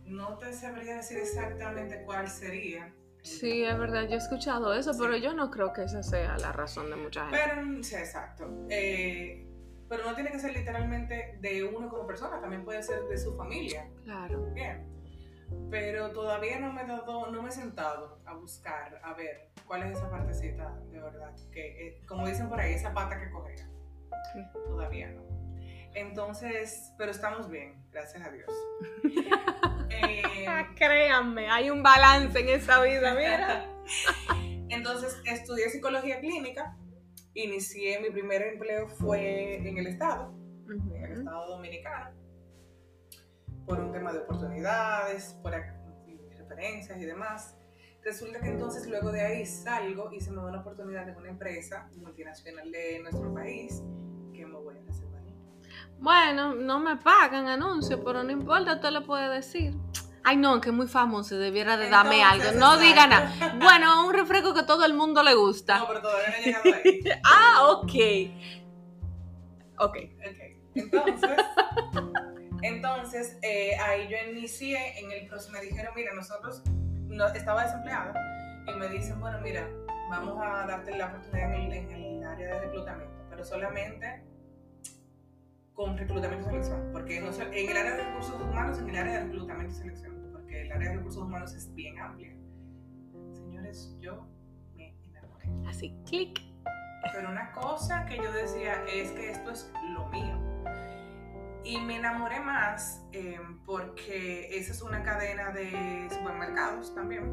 No 0.05 0.37
te 0.37 0.53
sabría 0.53 0.97
decir 0.97 1.17
exactamente 1.17 2.03
cuál 2.05 2.27
sería, 2.29 2.93
Sí, 3.27 3.63
es 3.63 3.77
verdad, 3.77 4.03
yo 4.03 4.15
he 4.15 4.17
escuchado 4.17 4.73
eso, 4.73 4.91
pero 4.97 5.17
yo 5.17 5.33
no 5.33 5.51
creo 5.51 5.73
que 5.73 5.83
esa 5.83 6.01
sea 6.01 6.37
la 6.37 6.51
razón 6.51 6.89
de 6.89 6.95
mucha 6.95 7.23
gente. 7.25 7.37
Pero, 7.37 7.83
sí, 7.83 7.95
exacto. 7.95 8.65
Eh, 8.69 9.45
pero 9.89 10.05
no 10.05 10.15
tiene 10.15 10.31
que 10.31 10.39
ser 10.39 10.53
literalmente 10.53 11.37
de 11.41 11.63
uno 11.63 11.89
como 11.89 12.07
persona, 12.07 12.39
también 12.39 12.63
puede 12.63 12.81
ser 12.83 13.03
de 13.03 13.17
su 13.17 13.35
familia. 13.35 13.87
Claro. 14.03 14.51
Bien. 14.53 14.85
Pero 15.69 16.11
todavía 16.11 16.59
no 16.59 16.73
me 16.73 16.81
he 16.83 16.87
dado, 16.87 17.31
no 17.31 17.41
me 17.41 17.49
he 17.49 17.51
sentado 17.51 18.19
a 18.25 18.33
buscar, 18.33 18.99
a 19.03 19.13
ver 19.13 19.51
cuál 19.65 19.83
es 19.83 19.97
esa 19.97 20.09
partecita 20.09 20.73
de 20.91 20.99
verdad, 20.99 21.33
que 21.51 21.87
eh, 21.87 22.01
como 22.05 22.27
dicen 22.27 22.49
por 22.49 22.59
ahí, 22.59 22.73
esa 22.73 22.93
pata 22.93 23.19
que 23.19 23.29
cogea. 23.29 23.69
Todavía 24.67 25.11
no. 25.11 25.46
Entonces, 25.93 26.93
pero 26.97 27.11
estamos 27.11 27.49
bien, 27.49 27.83
gracias 27.91 28.25
a 28.25 28.31
Dios. 28.31 28.51
Eh, 29.89 30.21
Créanme, 30.75 31.49
hay 31.49 31.69
un 31.69 31.81
balance 31.81 32.37
en 32.37 32.49
esa 32.49 32.81
vida, 32.81 33.15
mira. 33.15 33.65
Entonces, 34.69 35.17
estudié 35.25 35.69
psicología 35.69 36.19
clínica. 36.19 36.77
Inicié, 37.33 37.99
mi 37.99 38.09
primer 38.09 38.41
empleo 38.41 38.87
fue 38.89 39.67
en 39.67 39.77
el 39.77 39.87
Estado, 39.87 40.33
en 40.67 41.03
el 41.03 41.11
Estado 41.19 41.47
Dominicano, 41.47 42.11
por 43.65 43.79
un 43.79 43.91
tema 43.91 44.11
de 44.11 44.19
oportunidades, 44.19 45.37
por 45.41 45.53
referencias 46.37 46.99
y 46.99 47.05
demás. 47.05 47.55
Resulta 48.03 48.39
que 48.39 48.49
entonces 48.49 48.87
luego 48.87 49.11
de 49.11 49.21
ahí 49.21 49.45
salgo 49.45 50.11
y 50.11 50.19
se 50.19 50.31
me 50.31 50.37
da 50.37 50.47
una 50.47 50.61
oportunidad 50.61 51.07
en 51.09 51.15
una 51.15 51.29
empresa 51.29 51.89
multinacional 51.97 52.71
de 52.71 52.99
nuestro 52.99 53.33
país 53.33 53.83
que 54.33 54.45
me 54.45 54.57
voy 54.59 54.75
a 54.77 54.89
hacer 54.89 55.16
bueno, 55.99 56.53
no 56.55 56.79
me 56.79 56.97
pagan 56.97 57.47
anuncios, 57.47 57.99
pero 58.05 58.23
no 58.23 58.31
importa, 58.31 58.75
usted 58.75 58.91
le 58.91 59.01
puede 59.01 59.29
decir. 59.29 59.73
Ay, 60.23 60.35
no, 60.35 60.59
que 60.59 60.69
es 60.69 60.75
muy 60.75 60.87
famoso, 60.87 61.37
debiera 61.37 61.77
de 61.77 61.89
darme 61.89 62.21
algo. 62.21 62.51
No 62.59 62.77
diga 62.77 63.07
nada. 63.07 63.31
Bueno, 63.59 64.05
un 64.05 64.13
refresco 64.13 64.53
que 64.53 64.63
todo 64.63 64.83
el 64.85 64.93
mundo 64.93 65.23
le 65.23 65.33
gusta. 65.35 65.79
No, 65.79 65.87
pero 65.87 66.01
todavía 66.01 66.27
no 66.27 66.35
he 66.35 66.43
llegado 66.43 66.75
ahí. 66.83 67.01
ah, 67.23 67.67
ok. 67.69 67.93
Ok. 69.79 69.97
Entonces, 70.75 71.37
entonces 72.61 73.39
eh, 73.41 73.77
ahí 73.77 74.07
yo 74.09 74.17
inicié 74.31 74.99
en 74.99 75.11
el 75.11 75.27
proceso. 75.27 75.51
Me 75.51 75.61
dijeron, 75.61 75.93
mira, 75.95 76.13
nosotros 76.13 76.61
no, 77.07 77.27
estaba 77.27 77.63
desempleada 77.63 78.13
y 78.67 78.77
me 78.77 78.89
dicen, 78.89 79.19
bueno, 79.19 79.39
mira, 79.41 79.67
vamos 80.09 80.37
a 80.41 80.65
darte 80.67 80.95
la 80.97 81.07
oportunidad 81.07 81.53
en 81.53 81.71
el, 81.71 81.73
en 81.73 81.91
el 81.91 82.23
área 82.23 82.47
de 82.47 82.59
reclutamiento, 82.65 83.25
pero 83.29 83.45
solamente 83.45 84.23
con 85.77 85.95
reclutamiento 85.95 86.47
y 86.47 86.49
selección, 86.49 86.89
porque 86.91 87.21
no, 87.21 87.31
en 87.31 87.69
el 87.69 87.77
área 87.77 87.95
de 87.95 88.03
recursos 88.03 88.41
humanos, 88.41 88.79
en 88.79 88.89
el 88.89 88.97
área 88.97 89.13
de 89.13 89.23
reclutamiento 89.25 89.73
y 89.73 89.77
selección, 89.77 90.29
porque 90.33 90.61
el 90.63 90.71
área 90.71 90.89
de 90.89 90.97
recursos 90.97 91.21
humanos 91.21 91.53
es 91.53 91.71
bien 91.75 91.99
amplia. 91.99 92.35
Señores, 93.31 93.95
yo 94.01 94.27
me 94.75 94.95
enamoré. 95.03 95.47
Así, 95.67 95.95
clic. 96.07 96.41
Pero 97.13 97.29
una 97.29 97.51
cosa 97.51 98.07
que 98.07 98.17
yo 98.17 98.31
decía 98.31 98.83
es 98.91 99.11
que 99.11 99.29
esto 99.29 99.51
es 99.51 99.71
lo 99.93 100.07
mío. 100.07 100.41
Y 101.63 101.79
me 101.81 101.97
enamoré 101.97 102.39
más 102.39 103.05
eh, 103.11 103.39
porque 103.63 104.57
esa 104.57 104.71
es 104.71 104.81
una 104.81 105.03
cadena 105.03 105.51
de 105.51 106.07
supermercados 106.09 106.95
también. 106.95 107.23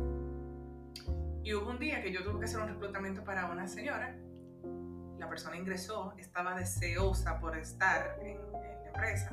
Y 1.42 1.54
hubo 1.54 1.70
un 1.70 1.78
día 1.78 2.02
que 2.02 2.12
yo 2.12 2.22
tuve 2.22 2.40
que 2.40 2.44
hacer 2.44 2.60
un 2.60 2.68
reclutamiento 2.68 3.24
para 3.24 3.50
una 3.50 3.66
señora 3.66 4.14
la 5.24 5.30
persona 5.30 5.56
ingresó, 5.56 6.12
estaba 6.18 6.54
deseosa 6.54 7.40
por 7.40 7.56
estar 7.56 8.18
en, 8.20 8.36
la 8.52 8.88
empresa. 8.88 9.30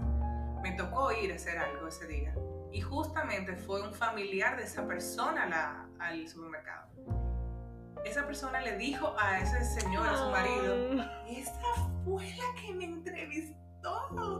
Me 0.64 0.72
tocó 0.72 1.12
ir 1.12 1.34
a 1.34 1.36
hacer 1.36 1.58
algo 1.58 1.86
ese 1.86 2.08
día. 2.08 2.34
Y 2.72 2.80
justamente 2.80 3.58
fue 3.58 3.82
un 3.82 3.94
familiar 3.94 4.56
de 4.56 4.64
esa 4.64 4.88
persona 4.88 5.48
la, 5.48 5.90
al 6.00 6.26
supermercado. 6.30 6.88
Esa 8.06 8.26
persona 8.26 8.62
le 8.62 8.78
dijo 8.78 9.14
a 9.20 9.40
ese 9.40 9.82
señor, 9.82 10.08
a 10.08 10.16
su 10.16 10.30
marido, 10.30 11.04
esa 11.28 11.74
fue 12.06 12.26
la 12.26 12.62
que 12.62 12.74
me 12.74 12.86
entrevistó 12.86 13.58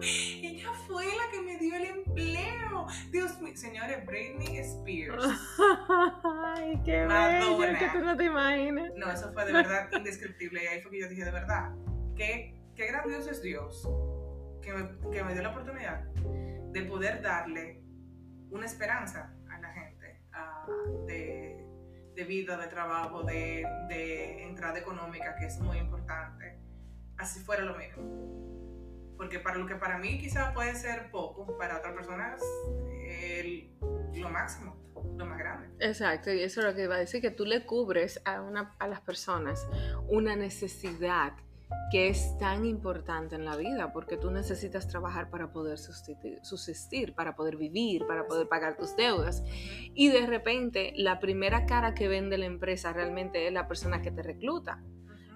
ella 0.02 0.72
fue 0.88 1.06
la 1.06 1.32
que 1.32 1.42
me 1.42 1.58
dio 1.58 1.76
el 1.76 1.86
empleo. 1.86 2.88
Dios 3.12 3.40
mío, 3.42 3.56
señores, 3.56 4.06
Britney 4.06 4.58
Spears. 4.58 5.24
Ay, 6.56 6.80
qué 6.86 7.06
Madonna. 7.06 7.80
que 7.80 7.90
tú 7.90 8.00
no 8.04 8.18
te 8.18 8.26
imaginas. 8.26 8.92
No, 8.96 9.12
eso 9.12 9.32
fue 9.34 9.46
de 9.46 9.54
verdad 9.54 9.90
indescriptible. 9.98 10.64
Y 10.64 10.68
ahí 10.68 10.82
fue 10.82 10.92
que 10.92 11.00
yo 11.00 11.08
dije, 11.08 11.26
de 11.26 11.32
verdad, 11.32 11.74
qué, 12.16 12.56
qué 12.76 12.88
grandioso 12.88 13.32
es 13.32 13.42
Dios 13.42 13.88
que 14.62 14.74
me, 14.74 15.12
que 15.12 15.24
me 15.24 15.34
dio 15.34 15.42
la 15.42 15.50
oportunidad 15.50 16.04
de 16.04 16.82
poder 16.84 17.22
darle 17.22 17.82
una 18.50 18.66
esperanza 18.66 19.34
a 19.50 19.60
la 19.60 19.74
gente 19.74 20.22
de, 21.08 21.66
de, 22.16 22.24
vida, 22.24 22.58
de 22.58 22.68
trabajo, 22.68 23.24
de, 23.24 23.66
de 23.90 24.44
entrada 24.44 24.80
económica, 24.80 25.36
que 25.36 25.46
es 25.46 25.60
muy 25.60 25.78
importante. 25.78 26.60
Así 27.18 27.40
fuera 27.42 27.64
lo 27.64 27.76
mismo 27.76 28.61
porque 29.22 29.38
para 29.38 29.60
lo 29.60 29.68
que 29.68 29.76
para 29.76 30.00
mí 30.00 30.18
quizás 30.18 30.52
puede 30.52 30.74
ser 30.74 31.12
poco, 31.12 31.56
para 31.56 31.78
otras 31.78 31.94
personas 31.94 32.42
lo 34.16 34.30
máximo, 34.32 34.76
lo 35.16 35.28
más 35.28 35.38
grande. 35.38 35.70
Exacto, 35.80 36.34
y 36.34 36.42
eso 36.42 36.62
es 36.62 36.66
lo 36.66 36.74
que 36.74 36.86
iba 36.86 36.96
a 36.96 36.98
decir, 36.98 37.22
que 37.22 37.30
tú 37.30 37.46
le 37.46 37.64
cubres 37.64 38.20
a, 38.26 38.42
una, 38.42 38.76
a 38.80 38.88
las 38.88 39.02
personas 39.02 39.68
una 40.08 40.36
necesidad 40.36 41.34
que 41.92 42.10
es 42.10 42.36
tan 42.40 42.66
importante 42.66 43.36
en 43.36 43.46
la 43.46 43.56
vida, 43.58 43.94
porque 43.94 44.18
tú 44.18 44.32
necesitas 44.32 44.88
trabajar 44.88 45.30
para 45.30 45.54
poder 45.54 45.78
subsistir, 45.78 47.14
para 47.14 47.36
poder 47.36 47.58
vivir, 47.58 48.08
para 48.08 48.26
poder 48.26 48.48
pagar 48.48 48.76
tus 48.76 48.96
deudas. 48.96 49.44
Y 49.94 50.10
de 50.10 50.26
repente 50.26 50.94
la 50.96 51.20
primera 51.20 51.68
cara 51.68 51.94
que 51.94 52.08
vende 52.08 52.40
la 52.40 52.48
empresa 52.48 52.92
realmente 52.92 53.46
es 53.46 53.54
la 53.54 53.68
persona 53.68 54.02
que 54.02 54.10
te 54.10 54.24
recluta 54.24 54.82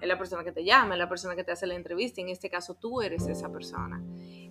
es 0.00 0.08
la 0.08 0.18
persona 0.18 0.44
que 0.44 0.52
te 0.52 0.64
llama, 0.64 0.94
es 0.94 0.98
la 0.98 1.08
persona 1.08 1.34
que 1.34 1.44
te 1.44 1.52
hace 1.52 1.66
la 1.66 1.74
entrevista, 1.74 2.20
en 2.20 2.28
este 2.28 2.50
caso 2.50 2.74
tú 2.74 3.02
eres 3.02 3.26
esa 3.26 3.50
persona. 3.50 4.02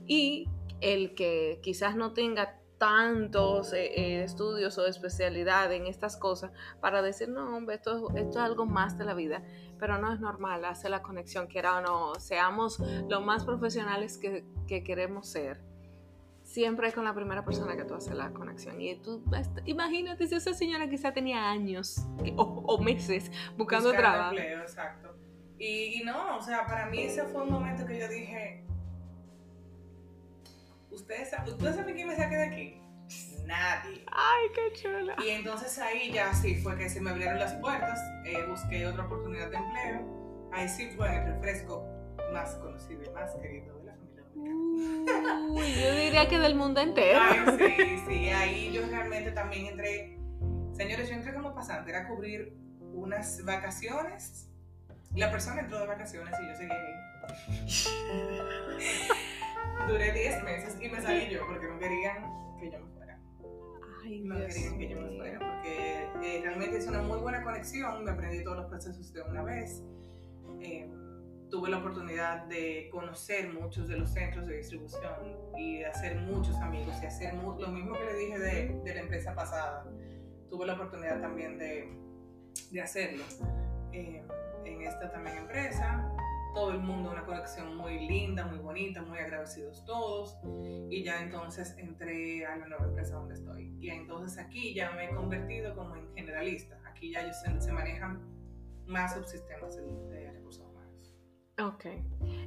Y 0.08 0.50
el 0.82 1.16
que 1.16 1.60
quizás 1.64 1.96
no 1.96 2.14
tenga 2.14 2.60
tantos 2.78 3.74
eh, 3.74 3.86
eh, 3.96 4.24
estudios 4.24 4.78
o 4.78 4.86
especialidad 4.86 5.72
en 5.72 5.88
estas 5.88 6.18
cosas 6.18 6.52
para 6.82 7.02
decir, 7.02 7.30
no, 7.30 7.56
hombre, 7.56 7.76
esto, 7.76 8.10
esto 8.16 8.30
es 8.30 8.38
algo 8.38 8.66
más 8.66 8.98
de 8.98 9.06
la 9.06 9.14
vida, 9.14 9.44
pero 9.80 9.98
no 9.98 10.14
es 10.14 10.20
normal 10.20 10.66
hacer 10.66 10.92
la 10.92 11.02
conexión, 11.02 11.48
quiera 11.48 11.78
o 11.78 11.82
no, 11.82 12.16
seamos 12.16 12.80
lo 13.10 13.22
más 13.22 13.46
profesionales 13.46 14.18
que, 14.18 14.46
que 14.68 14.84
queremos 14.84 15.28
ser. 15.28 15.62
Siempre 16.44 16.88
es 16.88 16.94
con 16.94 17.06
la 17.06 17.16
primera 17.16 17.44
persona 17.44 17.76
que 17.76 17.86
tú 17.86 17.96
haces 17.96 18.14
la 18.14 18.32
conexión. 18.32 18.80
Y 18.80 18.96
tú, 18.98 19.24
imagínate 19.66 20.28
si 20.28 20.36
esa 20.36 20.54
señora 20.54 20.88
quizá 20.88 21.12
tenía 21.12 21.50
años 21.50 22.06
o, 22.38 22.44
o 22.44 22.84
meses 22.84 23.32
buscando, 23.58 23.92
trabajo. 23.92 24.36
Empleo, 24.36 24.62
exacto. 24.62 25.15
Y, 25.58 26.02
y 26.02 26.04
no, 26.04 26.38
o 26.38 26.42
sea, 26.42 26.66
para 26.66 26.88
mí 26.88 27.04
ese 27.04 27.24
fue 27.24 27.44
un 27.44 27.52
momento 27.52 27.86
que 27.86 28.00
yo 28.00 28.08
dije, 28.08 28.66
¿ustedes, 30.92 31.32
¿ustedes 31.48 31.76
saben 31.76 31.96
quién 31.96 32.08
me 32.08 32.16
saque 32.16 32.36
de 32.36 32.44
aquí? 32.44 32.82
Nadie. 33.46 34.04
Ay, 34.12 34.48
qué 34.54 34.74
chula. 34.74 35.16
Y 35.24 35.30
entonces 35.30 35.78
ahí 35.78 36.12
ya 36.12 36.34
sí 36.34 36.56
fue 36.56 36.76
que 36.78 36.90
se 36.90 37.00
me 37.00 37.12
abrieron 37.12 37.40
las 37.40 37.54
puertas, 37.56 38.00
eh, 38.26 38.44
busqué 38.48 38.86
otra 38.88 39.06
oportunidad 39.06 39.50
de 39.52 39.58
empleo. 39.58 40.50
Ahí 40.52 40.68
sí 40.68 40.90
fue 40.96 41.16
el 41.16 41.26
refresco 41.26 41.86
más 42.34 42.56
conocido 42.56 43.04
y 43.04 43.10
más 43.12 43.36
querido 43.36 43.78
de 43.80 43.86
la 43.86 43.94
familia 43.94 44.24
Uy, 45.50 45.74
yo 45.76 45.96
diría 45.96 46.28
que 46.28 46.40
del 46.40 46.56
mundo 46.56 46.82
entero. 46.82 47.20
Ay, 47.22 47.40
sí, 47.58 48.04
sí, 48.08 48.30
ahí 48.30 48.72
yo 48.74 48.86
realmente 48.88 49.32
también 49.32 49.68
entré, 49.68 50.18
señores, 50.74 51.08
yo 51.10 51.16
entré 51.16 51.34
como 51.34 51.54
pasante, 51.54 51.92
era 51.92 52.08
cubrir 52.08 52.58
unas 52.94 53.44
vacaciones. 53.46 54.50
La 55.14 55.32
persona 55.32 55.62
entró 55.62 55.80
de 55.80 55.88
vacaciones 55.88 56.34
y 56.42 56.48
yo 56.48 56.56
seguí 56.56 56.72
ahí. 56.72 56.94
Duré 59.88 60.12
10 60.12 60.44
meses 60.44 60.78
y 60.82 60.90
me 60.90 61.02
salí 61.02 61.30
yo 61.30 61.46
porque 61.48 61.68
no 61.68 61.80
querían 61.80 62.58
que 62.60 62.72
yo 62.72 62.80
me 62.80 62.92
fuera. 62.94 63.20
Ay, 64.04 64.22
No 64.22 64.38
Dios 64.38 64.54
querían 64.54 64.78
que 64.78 64.90
yo 64.90 65.02
me 65.02 65.18
fuera 65.18 65.40
porque 65.40 66.04
eh, 66.24 66.42
realmente 66.42 66.78
es 66.78 66.88
una 66.88 67.02
muy 67.02 67.20
buena 67.20 67.44
conexión. 67.44 68.04
Me 68.04 68.12
aprendí 68.12 68.44
todos 68.44 68.58
los 68.58 68.66
procesos 68.68 69.14
de 69.14 69.22
una 69.22 69.44
vez. 69.44 69.84
Eh, 70.60 70.90
tuve 71.50 71.70
la 71.70 71.78
oportunidad 71.78 72.46
de 72.48 72.90
conocer 72.92 73.54
muchos 73.54 73.88
de 73.88 73.98
los 73.98 74.12
centros 74.12 74.48
de 74.48 74.58
distribución 74.58 75.14
y 75.58 75.80
de 75.80 75.86
hacer 75.86 76.18
muchos 76.18 76.56
amigos 76.58 76.96
y 77.02 77.06
hacer 77.06 77.34
lo 77.36 77.68
mismo 77.68 77.94
que 77.94 78.04
le 78.04 78.14
dije 78.16 78.40
de, 78.40 78.82
de 78.84 78.96
la 78.96 79.02
empresa 79.02 79.34
pasada. 79.34 79.86
Tuve 80.50 80.66
la 80.66 80.74
oportunidad 80.74 81.22
también 81.22 81.58
de, 81.58 81.90
de 82.72 82.82
hacerlo 82.82 83.24
eh, 83.92 84.24
en 84.66 84.82
esta 84.82 85.12
también 85.12 85.38
empresa. 85.38 86.12
Todo 86.54 86.72
el 86.72 86.80
mundo, 86.80 87.12
una 87.12 87.26
conexión 87.26 87.76
muy 87.76 88.08
linda, 88.08 88.46
muy 88.46 88.60
bonita, 88.60 89.02
muy 89.02 89.20
agradecidos 89.20 89.84
todos. 89.86 90.38
Y 90.90 91.04
ya 91.04 91.22
entonces 91.22 91.76
entré 91.78 92.46
a 92.46 92.56
la 92.56 92.68
nueva 92.68 92.86
empresa 92.86 93.16
donde 93.16 93.34
estoy. 93.34 93.76
Y 93.80 93.90
entonces 93.90 94.38
aquí 94.38 94.74
ya 94.74 94.92
me 94.92 95.06
he 95.06 95.16
convertido 95.16 95.76
como 95.76 95.96
en 95.96 96.14
generalista. 96.16 96.80
Aquí 96.86 97.12
ya 97.12 97.32
se, 97.34 97.60
se 97.60 97.72
manejan 97.74 98.22
más 98.86 99.14
subsistemas 99.16 99.78
humanos. 99.78 100.25
Ok. 101.58 101.86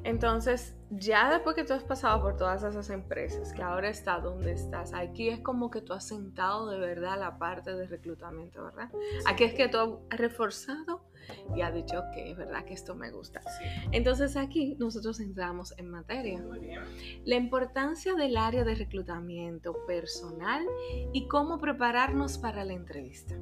Entonces, 0.04 0.76
ya 0.90 1.30
después 1.30 1.56
que 1.56 1.64
tú 1.64 1.72
has 1.72 1.82
pasado 1.82 2.20
por 2.20 2.36
todas 2.36 2.62
esas 2.62 2.90
empresas, 2.90 3.54
que 3.54 3.62
ahora 3.62 3.88
está 3.88 4.20
donde 4.20 4.52
estás, 4.52 4.92
aquí 4.92 5.30
es 5.30 5.40
como 5.40 5.70
que 5.70 5.80
tú 5.80 5.94
has 5.94 6.06
sentado 6.06 6.68
de 6.70 6.78
verdad 6.78 7.18
la 7.18 7.38
parte 7.38 7.74
de 7.74 7.86
reclutamiento, 7.86 8.62
¿verdad? 8.64 8.90
Aquí 9.26 9.44
es 9.44 9.54
que 9.54 9.68
tú 9.68 10.00
has 10.10 10.18
reforzado 10.18 11.08
y 11.56 11.62
has 11.62 11.72
dicho 11.74 12.02
que 12.12 12.30
es 12.30 12.36
verdad 12.36 12.64
que 12.66 12.74
esto 12.74 12.94
me 12.94 13.10
gusta. 13.10 13.40
Sí, 13.40 13.64
Entonces 13.92 14.36
aquí 14.36 14.76
nosotros 14.78 15.20
entramos 15.20 15.72
en 15.78 15.90
materia. 15.90 16.42
muy 16.42 16.60
bien. 16.60 16.82
La 17.24 17.36
importancia 17.36 18.14
del 18.14 18.36
área 18.36 18.62
de 18.64 18.74
reclutamiento 18.74 19.74
personal 19.86 20.66
y 21.14 21.26
cómo 21.28 21.58
prepararnos 21.58 22.36
para 22.36 22.62
la 22.64 22.74
entrevista. 22.74 23.34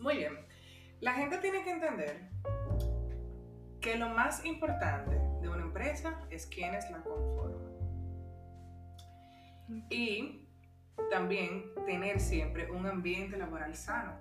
Muy 0.00 0.18
bien. 0.18 0.38
La 1.00 1.14
gente 1.14 1.38
tiene 1.38 1.64
que 1.64 1.70
entender 1.70 2.30
que 3.80 3.96
lo 3.96 4.08
más 4.10 4.44
importante 4.44 5.16
de 5.40 5.48
una 5.48 5.62
empresa 5.62 6.20
es 6.30 6.46
quienes 6.46 6.90
la 6.90 7.02
conforman. 7.02 7.70
Y 9.88 10.48
también 11.10 11.64
tener 11.86 12.20
siempre 12.20 12.70
un 12.70 12.86
ambiente 12.86 13.36
laboral 13.36 13.74
sano. 13.74 14.18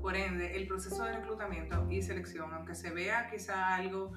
Por 0.00 0.16
ende, 0.16 0.56
el 0.56 0.66
proceso 0.66 1.04
de 1.04 1.12
reclutamiento 1.18 1.86
y 1.90 2.02
selección, 2.02 2.52
aunque 2.54 2.74
se 2.74 2.90
vea 2.90 3.28
quizá 3.30 3.74
algo 3.74 4.12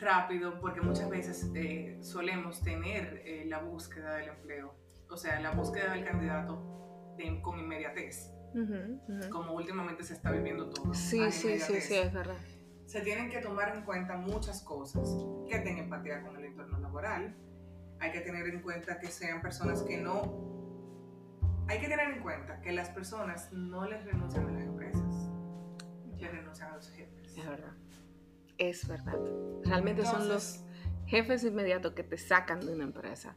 rápido, 0.00 0.58
porque 0.60 0.80
muchas 0.80 1.08
veces 1.08 1.48
eh, 1.54 1.98
solemos 2.02 2.60
tener 2.62 3.22
eh, 3.24 3.44
la 3.46 3.58
búsqueda 3.60 4.16
del 4.16 4.30
empleo, 4.30 4.74
o 5.08 5.16
sea, 5.16 5.38
la 5.40 5.50
búsqueda 5.52 5.92
del 5.92 6.04
candidato 6.04 7.14
de- 7.16 7.40
con 7.40 7.58
inmediatez 7.60 8.32
Ujú, 8.54 9.00
ujú. 9.08 9.30
como 9.30 9.52
últimamente 9.54 10.02
se 10.02 10.14
está 10.14 10.32
viviendo 10.32 10.68
todo. 10.70 10.92
Sí, 10.92 11.30
sí, 11.30 11.58
sí, 11.60 11.80
sí, 11.80 11.94
es 11.94 12.12
verdad. 12.12 12.34
Se 12.92 13.00
tienen 13.00 13.30
que 13.30 13.38
tomar 13.38 13.74
en 13.74 13.84
cuenta 13.84 14.18
muchas 14.18 14.60
cosas, 14.60 15.08
que 15.48 15.58
tengan 15.60 15.84
empatía 15.84 16.20
con 16.20 16.36
el 16.36 16.44
entorno 16.44 16.78
laboral, 16.78 17.34
hay 17.98 18.12
que 18.12 18.20
tener 18.20 18.46
en 18.48 18.60
cuenta 18.60 18.98
que 18.98 19.06
sean 19.06 19.40
personas 19.40 19.82
que 19.82 19.96
no... 19.96 20.20
Hay 21.68 21.80
que 21.80 21.88
tener 21.88 22.10
en 22.10 22.20
cuenta 22.20 22.60
que 22.60 22.70
las 22.70 22.90
personas 22.90 23.50
no 23.50 23.88
les 23.88 24.04
renuncian 24.04 24.46
a 24.46 24.52
las 24.52 24.64
empresas, 24.64 25.30
les 26.18 26.30
renuncian 26.32 26.70
a 26.70 26.76
los 26.76 26.90
jefes. 26.90 27.34
Es 27.34 27.46
verdad. 27.46 27.72
Es 28.58 28.86
verdad. 28.86 29.18
Realmente 29.64 30.04
son 30.04 30.28
los 30.28 30.62
jefes 31.06 31.44
inmediatos 31.44 31.94
que 31.94 32.02
te 32.02 32.18
sacan 32.18 32.60
de 32.60 32.74
una 32.74 32.84
empresa. 32.84 33.36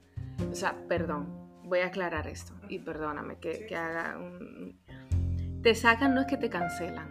O 0.51 0.55
sea, 0.55 0.75
perdón, 0.89 1.62
voy 1.63 1.79
a 1.79 1.85
aclarar 1.85 2.27
esto 2.27 2.53
y 2.67 2.79
perdóname 2.79 3.38
que, 3.38 3.53
Sí. 3.53 3.65
que 3.67 3.77
haga 3.77 4.17
un... 4.17 4.81
Te 5.63 5.74
sacan 5.75 6.13
no 6.13 6.19
es 6.19 6.27
que 6.27 6.35
te 6.35 6.50
cancelan, 6.50 7.09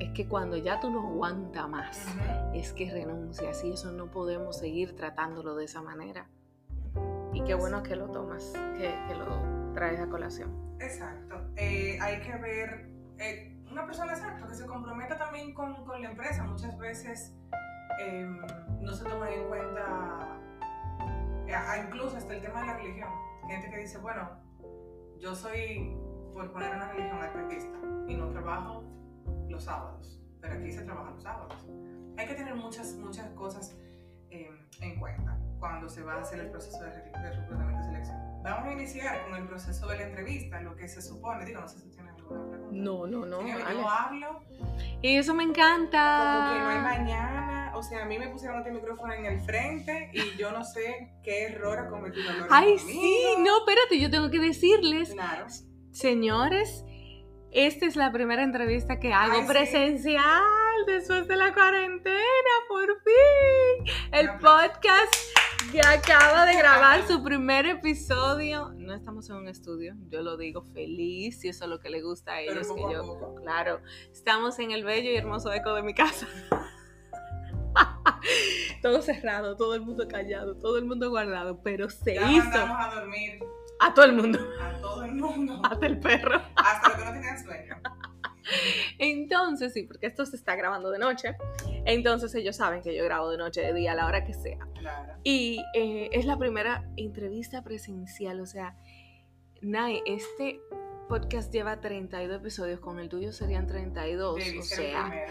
es 0.00 0.10
que 0.10 0.26
cuando 0.28 0.56
ya 0.56 0.80
tú 0.80 0.90
no 0.90 1.08
aguantas 1.08 1.68
más, 1.68 2.06
es 2.54 2.72
que 2.72 2.90
renuncias 2.90 3.64
y 3.64 3.72
eso 3.72 3.92
no 3.92 4.10
podemos 4.10 4.58
seguir 4.58 4.94
tratándolo 4.96 5.54
de 5.56 5.64
esa 5.64 5.82
manera. 5.82 6.28
Y 7.32 7.42
qué 7.44 7.54
bueno 7.54 7.82
que 7.82 7.96
lo 7.96 8.10
tomas, 8.10 8.52
que, 8.78 8.94
que 9.08 9.14
lo 9.14 9.72
traes 9.74 10.00
a 10.00 10.08
colación. 10.08 10.76
Exacto. 10.80 11.36
Eh, 11.56 11.98
hay 12.00 12.20
que 12.20 12.36
ver 12.36 12.90
eh, 13.18 13.56
una 13.70 13.86
persona 13.86 14.12
exacta 14.12 14.46
que 14.46 14.54
se 14.54 14.66
comprometa 14.66 15.18
también 15.18 15.52
con, 15.54 15.84
con 15.84 16.02
la 16.02 16.10
empresa. 16.10 16.44
Muchas 16.44 16.78
veces 16.78 17.34
eh, 18.00 18.26
no 18.80 18.92
se 18.92 19.04
toman 19.04 19.32
en 19.32 19.48
cuenta, 19.48 20.40
eh, 21.46 21.84
incluso 21.86 22.16
hasta 22.16 22.34
el 22.34 22.42
tema 22.42 22.60
de 22.60 22.66
la 22.66 22.76
religión. 22.76 23.10
Gente 23.48 23.70
que 23.70 23.78
dice, 23.78 23.98
bueno, 23.98 24.30
yo 25.18 25.34
soy, 25.34 25.96
por 26.32 26.52
poner 26.52 26.74
una 26.74 26.92
religión 26.92 27.18
adventista, 27.22 27.76
y 28.08 28.16
no 28.16 28.30
trabajo 28.30 28.84
los 29.56 29.64
sábados, 29.64 30.20
pero 30.40 30.54
aquí 30.54 30.70
se 30.70 30.82
trabaja 30.82 31.10
los 31.12 31.22
sábados. 31.22 31.66
Hay 32.18 32.26
que 32.26 32.34
tener 32.34 32.54
muchas, 32.54 32.92
muchas 32.96 33.28
cosas 33.30 33.74
eh, 34.30 34.50
en 34.80 34.98
cuenta 35.00 35.38
cuando 35.58 35.88
se 35.88 36.02
va 36.02 36.14
a 36.14 36.20
hacer 36.20 36.40
el 36.40 36.50
proceso 36.50 36.78
de, 36.82 36.90
re- 36.90 37.10
de 37.22 37.30
reclutamiento 37.32 37.80
y 37.82 37.84
selección. 37.86 38.16
Vamos 38.42 38.68
a 38.68 38.72
iniciar 38.72 39.24
con 39.24 39.34
el 39.34 39.46
proceso 39.48 39.86
de 39.88 39.96
la 39.96 40.02
entrevista, 40.08 40.60
lo 40.60 40.76
que 40.76 40.86
se 40.88 41.00
supone, 41.00 41.44
digo, 41.46 41.60
no 41.62 41.68
sé 41.68 41.78
si 41.80 41.88
tienes 41.90 42.14
alguna 42.16 42.46
pregunta. 42.50 42.74
No, 42.76 43.06
no, 43.06 43.24
no. 43.24 43.38
Señora, 43.38 43.72
yo 43.72 43.88
hablo 43.88 44.40
Y 45.00 45.16
eso 45.16 45.32
me 45.34 45.44
como 45.44 45.54
que 45.54 45.60
no 45.60 45.66
hay 45.66 45.78
encanta. 45.86 46.82
mañana, 46.82 47.72
o 47.74 47.82
sea, 47.82 48.02
a 48.02 48.04
mí 48.06 48.18
me 48.18 48.28
pusieron 48.28 48.58
este 48.58 48.70
micrófono 48.72 49.14
en 49.14 49.24
el 49.24 49.40
frente 49.40 50.10
y 50.12 50.36
yo 50.38 50.52
no 50.52 50.64
sé 50.64 51.14
qué 51.24 51.44
error 51.46 51.78
ha 51.78 51.88
cometido 51.88 52.30
Ay, 52.50 52.76
conmigo. 52.76 53.00
sí, 53.00 53.22
no, 53.38 53.58
espérate, 53.60 53.98
yo 54.00 54.10
tengo 54.10 54.30
que 54.30 54.38
decirles 54.38 55.12
Claro. 55.14 55.46
Señores, 55.92 56.84
esta 57.56 57.86
es 57.86 57.96
la 57.96 58.12
primera 58.12 58.42
entrevista 58.42 59.00
que 59.00 59.14
hago 59.14 59.36
Ay, 59.36 59.40
sí. 59.42 59.48
presencial 59.48 60.42
después 60.86 61.26
de 61.26 61.36
la 61.36 61.54
cuarentena, 61.54 62.16
por 62.68 62.86
fin. 63.02 63.94
El 64.12 64.28
podcast 64.38 65.14
que 65.72 65.80
acaba 65.80 66.44
de 66.44 66.54
grabar 66.54 67.06
su 67.06 67.22
primer 67.24 67.64
episodio. 67.64 68.72
No 68.76 68.92
estamos 68.94 69.30
en 69.30 69.36
un 69.36 69.48
estudio, 69.48 69.94
yo 70.10 70.20
lo 70.20 70.36
digo 70.36 70.62
feliz, 70.74 71.40
si 71.40 71.48
eso 71.48 71.64
es 71.64 71.70
lo 71.70 71.80
que 71.80 71.88
le 71.88 72.02
gusta 72.02 72.32
a 72.34 72.40
ellos. 72.42 72.68
que 72.68 72.82
poco 72.82 72.92
yo, 72.92 73.06
poco. 73.06 73.34
Claro, 73.36 73.80
estamos 74.12 74.58
en 74.58 74.72
el 74.72 74.84
bello 74.84 75.10
y 75.10 75.16
hermoso 75.16 75.50
eco 75.50 75.72
de 75.72 75.82
mi 75.82 75.94
casa. 75.94 76.28
todo 78.82 79.00
cerrado, 79.00 79.56
todo 79.56 79.74
el 79.74 79.80
mundo 79.80 80.06
callado, 80.08 80.56
todo 80.56 80.76
el 80.76 80.84
mundo 80.84 81.08
guardado, 81.08 81.62
pero 81.62 81.88
se 81.88 82.16
Ya 82.16 82.30
hizo 82.30 82.44
mandamos 82.44 82.76
a 82.84 82.94
dormir 83.00 83.40
a 83.80 83.94
todo 83.94 84.04
el 84.04 84.12
mundo, 84.12 84.38
a 84.60 84.80
todo 84.80 85.04
el 85.04 85.14
mundo, 85.14 85.60
hasta 85.70 85.86
el 85.86 85.98
perro. 85.98 86.40
hasta 86.56 86.88
los 86.88 86.98
que 86.98 87.04
no 87.04 87.12
tenían 87.12 87.44
sueño. 87.44 87.76
Entonces, 88.98 89.72
sí, 89.72 89.82
porque 89.82 90.06
esto 90.06 90.24
se 90.24 90.36
está 90.36 90.54
grabando 90.54 90.90
de 90.90 90.98
noche. 90.98 91.36
Entonces 91.84 92.34
ellos 92.34 92.56
saben 92.56 92.80
que 92.80 92.94
yo 92.96 93.04
grabo 93.04 93.30
de 93.30 93.38
noche, 93.38 93.60
de 93.60 93.74
día, 93.74 93.92
a 93.92 93.94
la 93.94 94.06
hora 94.06 94.24
que 94.24 94.34
sea. 94.34 94.58
Claro. 94.78 95.14
Y 95.24 95.64
eh, 95.74 96.08
es 96.12 96.26
la 96.26 96.38
primera 96.38 96.88
entrevista 96.96 97.62
presencial. 97.62 98.40
O 98.40 98.46
sea, 98.46 98.76
Nai, 99.62 100.02
este 100.06 100.60
podcast 101.08 101.52
lleva 101.52 101.80
32 101.80 102.40
episodios, 102.40 102.80
con 102.80 102.98
el 102.98 103.08
tuyo 103.08 103.32
serían 103.32 103.66
32. 103.66 104.36
Debí 104.36 104.58
o 104.58 104.62
sea, 104.62 105.26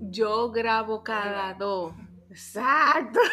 yo 0.00 0.50
grabo 0.50 1.02
cada 1.02 1.54
dos. 1.54 1.92
Exacto. 2.30 3.20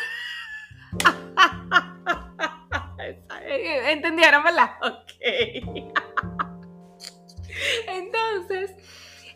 Eh, 3.41 3.91
¿Entendieron, 3.91 4.43
verdad? 4.43 4.71
Ok. 4.81 5.11
Entonces, 7.87 8.75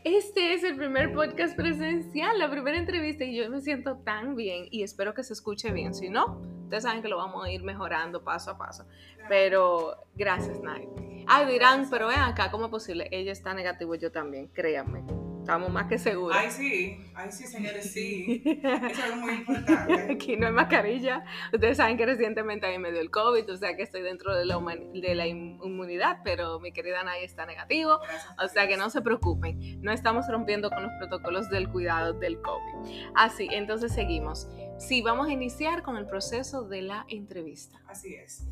este 0.03 0.53
es 0.53 0.63
el 0.63 0.75
primer 0.75 1.13
podcast 1.13 1.55
presencial, 1.55 2.39
la 2.39 2.49
primera 2.49 2.77
entrevista 2.77 3.23
y 3.23 3.35
yo 3.35 3.49
me 3.49 3.61
siento 3.61 3.97
tan 3.97 4.35
bien 4.35 4.67
y 4.71 4.83
espero 4.83 5.13
que 5.13 5.23
se 5.23 5.33
escuche 5.33 5.71
bien. 5.71 5.93
Si 5.93 6.09
no, 6.09 6.41
ustedes 6.63 6.83
saben 6.83 7.01
que 7.01 7.07
lo 7.07 7.17
vamos 7.17 7.45
a 7.45 7.51
ir 7.51 7.63
mejorando 7.63 8.23
paso 8.23 8.51
a 8.51 8.57
paso. 8.57 8.85
Pero 9.29 10.05
gracias, 10.15 10.61
Nay. 10.61 10.87
Ay, 11.27 11.45
dirán, 11.51 11.89
pero 11.89 12.07
vean 12.07 12.21
acá, 12.21 12.49
¿cómo 12.51 12.65
es 12.65 12.71
posible? 12.71 13.07
Ella 13.11 13.33
está 13.33 13.53
negativo, 13.53 13.95
yo 13.95 14.11
también, 14.11 14.47
créanme. 14.47 15.03
Estamos 15.47 15.71
más 15.71 15.87
que 15.87 15.97
seguros. 15.97 16.35
Ay, 16.37 16.51
sí, 16.51 17.05
ay, 17.15 17.31
sí, 17.31 17.47
señores, 17.47 17.93
sí. 17.93 18.43
Eso 18.43 19.05
es 19.05 19.15
muy 19.15 19.33
importante. 19.35 19.93
Aquí 20.11 20.35
no 20.35 20.47
hay 20.47 20.51
mascarilla. 20.51 21.23
Ustedes 21.53 21.77
saben 21.77 21.95
que 21.95 22.05
recientemente 22.05 22.67
a 22.67 22.69
mí 22.69 22.79
me 22.79 22.91
dio 22.91 22.99
el 22.99 23.09
COVID, 23.09 23.49
o 23.49 23.55
sea 23.55 23.73
que 23.77 23.83
estoy 23.83 24.01
dentro 24.01 24.35
de 24.35 24.43
la, 24.43 24.59
de 24.59 25.15
la 25.15 25.25
inmunidad, 25.25 26.17
pero 26.25 26.59
mi 26.59 26.73
querida 26.73 27.01
Nay 27.05 27.23
está 27.23 27.45
negativo. 27.45 28.01
o 28.43 28.47
sea 28.49 28.67
que 28.67 28.75
no 28.75 28.89
se 28.89 29.01
preocupen, 29.01 29.81
no 29.81 29.93
estamos 29.93 30.27
rompiendo 30.27 30.69
con 30.69 30.83
los 30.83 30.91
protocolos 30.99 31.49
del 31.49 31.69
cuidado 31.69 32.11
del 32.11 32.41
COVID. 32.41 32.91
Así, 33.15 33.47
entonces 33.49 33.93
seguimos. 33.93 34.49
Sí, 34.77 35.01
vamos 35.01 35.29
a 35.29 35.31
iniciar 35.31 35.81
con 35.81 35.95
el 35.95 36.07
proceso 36.07 36.63
de 36.63 36.81
la 36.81 37.05
entrevista. 37.07 37.79
Así 37.87 38.15
es. 38.15 38.45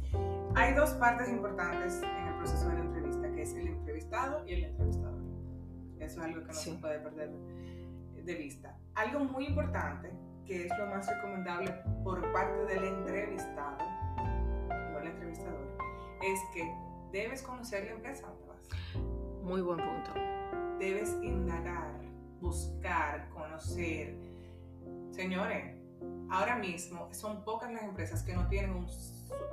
Hay 0.56 0.74
dos 0.76 0.92
partes 0.92 1.28
importantes 1.28 2.02
en 2.02 2.28
el 2.28 2.36
proceso 2.38 2.70
de 2.70 2.76
la 2.76 2.86
entrevista, 2.86 3.30
que 3.34 3.42
es 3.42 3.54
el 3.54 3.68
entrevistado 3.68 4.48
y 4.48 4.54
el 4.54 4.64
entrevistador. 4.64 5.25
Eso 6.00 6.20
es 6.20 6.26
algo 6.26 6.42
que 6.42 6.48
no 6.48 6.54
se 6.54 6.74
puede 6.74 7.00
perder 7.00 7.32
de 8.26 8.36
vista. 8.36 8.76
Algo 8.96 9.20
muy 9.20 9.46
importante, 9.46 10.12
que 10.46 10.66
es 10.66 10.78
lo 10.78 10.88
más 10.88 11.08
recomendable 11.08 11.72
por 12.04 12.32
parte 12.32 12.66
del 12.66 12.84
entrevistado, 12.84 13.78
o 14.94 15.00
el 15.00 15.08
entrevistador, 15.08 15.78
es 16.22 16.40
que 16.54 16.74
debes 17.12 17.42
conocer 17.42 17.86
la 17.86 17.92
empresa 17.92 18.28
donde 18.28 18.48
vas. 18.48 18.70
Muy 19.44 19.62
buen 19.62 19.78
punto. 19.78 20.12
Debes 20.80 21.16
indagar, 21.22 22.02
buscar, 22.42 23.30
conocer. 23.30 24.16
Señores, 25.12 25.76
ahora 26.30 26.58
mismo 26.58 27.14
son 27.14 27.44
pocas 27.44 27.72
las 27.72 27.84
empresas 27.84 28.24
que 28.24 28.34
no 28.34 28.48
tienen 28.48 28.72
un, 28.72 28.88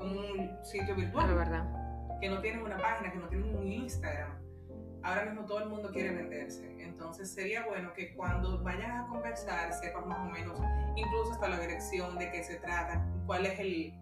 un 0.01 0.65
sitio 0.65 0.97
virtual. 0.97 1.35
Verdad. 1.35 2.19
Que 2.21 2.29
no 2.29 2.41
tienen 2.41 2.63
una 2.63 2.79
página, 2.79 3.13
que 3.13 3.19
no 3.19 3.29
tienen 3.29 3.55
un 3.55 3.69
Instagram 3.71 4.43
ahora 5.03 5.25
mismo 5.25 5.45
todo 5.47 5.61
el 5.61 5.69
mundo 5.69 5.91
quiere 5.91 6.15
venderse. 6.15 6.83
Entonces 6.83 7.33
sería 7.33 7.67
bueno 7.67 7.93
que 7.93 8.15
cuando 8.15 8.63
vayan 8.63 8.91
a 8.93 9.07
conversar 9.09 9.73
sepan 9.73 10.09
más 10.09 10.19
o 10.19 10.31
menos, 10.31 10.59
incluso 10.97 11.33
hasta 11.33 11.49
la 11.49 11.59
dirección 11.59 12.19
de 12.19 12.31
qué 12.31 12.43
se 12.43 12.57
trata, 12.57 13.05
cuál 13.27 13.47
es 13.47 13.59
el, 13.59 13.95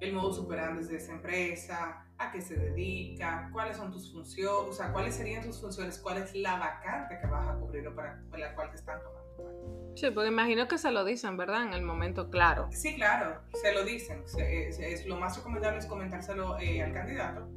el 0.00 0.12
modo 0.12 0.32
superando 0.32 0.82
de 0.82 0.96
esa 0.96 1.12
empresa, 1.12 2.04
a 2.18 2.32
qué 2.32 2.40
se 2.40 2.56
dedica, 2.56 3.48
cuáles 3.52 3.76
son 3.76 3.92
tus 3.92 4.12
funciones, 4.12 4.70
o 4.70 4.72
sea, 4.72 4.92
cuáles 4.92 5.14
serían 5.14 5.42
tus 5.42 5.60
funciones, 5.60 5.98
cuál 5.98 6.18
es 6.18 6.34
la 6.34 6.58
vacante 6.58 7.18
que 7.20 7.26
vas 7.26 7.48
a 7.48 7.54
cubrir 7.58 7.86
o 7.88 7.94
para, 7.94 8.22
la 8.36 8.54
cual 8.54 8.70
te 8.70 8.76
están 8.76 9.00
tomando. 9.02 9.94
Sí, 9.96 10.10
porque 10.10 10.28
imagino 10.28 10.66
que 10.66 10.78
se 10.78 10.90
lo 10.90 11.04
dicen, 11.04 11.36
¿verdad? 11.36 11.64
En 11.64 11.72
el 11.72 11.82
momento 11.82 12.28
claro. 12.30 12.68
Sí, 12.72 12.96
claro, 12.96 13.40
se 13.52 13.72
lo 13.72 13.84
dicen. 13.84 14.24
es, 14.38 15.06
lo 15.06 15.16
más 15.16 15.36
recomendable 15.36 15.78
es 15.78 15.86
comentárselo 15.86 16.58
eh, 16.58 16.82
al 16.82 16.92
candidato, 16.92 17.48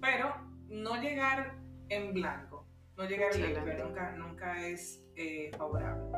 pero 0.00 0.34
no 0.68 1.00
llegar 1.00 1.63
en 1.88 2.12
blanco. 2.14 2.66
No 2.96 3.04
llegar 3.04 3.34
limpio 3.34 3.84
nunca, 3.84 4.12
nunca 4.12 4.66
es 4.66 5.04
eh, 5.16 5.50
favorable. 5.56 6.16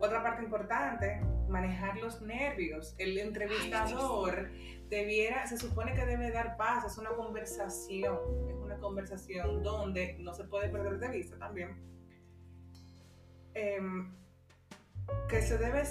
Otra 0.00 0.22
parte 0.22 0.42
importante, 0.42 1.20
manejar 1.48 1.96
los 1.96 2.22
nervios. 2.22 2.94
El 2.98 3.18
entrevistador 3.18 4.50
debiera, 4.88 5.46
se 5.46 5.58
supone 5.58 5.94
que 5.94 6.04
debe 6.06 6.30
dar 6.30 6.56
paz, 6.56 6.84
es 6.84 6.98
una 6.98 7.10
conversación, 7.10 8.18
es 8.48 8.56
una 8.56 8.78
conversación 8.78 9.62
donde 9.62 10.16
no 10.20 10.32
se 10.32 10.44
puede 10.44 10.68
perder 10.68 10.98
de 10.98 11.08
vista 11.08 11.38
también. 11.38 11.76
Em, 13.54 14.14
que 15.28 15.42
se 15.42 15.58
debe, 15.58 15.82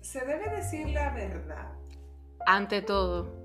se 0.00 0.24
debe 0.24 0.48
decir 0.56 0.88
la 0.90 1.12
verdad. 1.12 1.72
Ante 2.46 2.80
todo. 2.80 3.38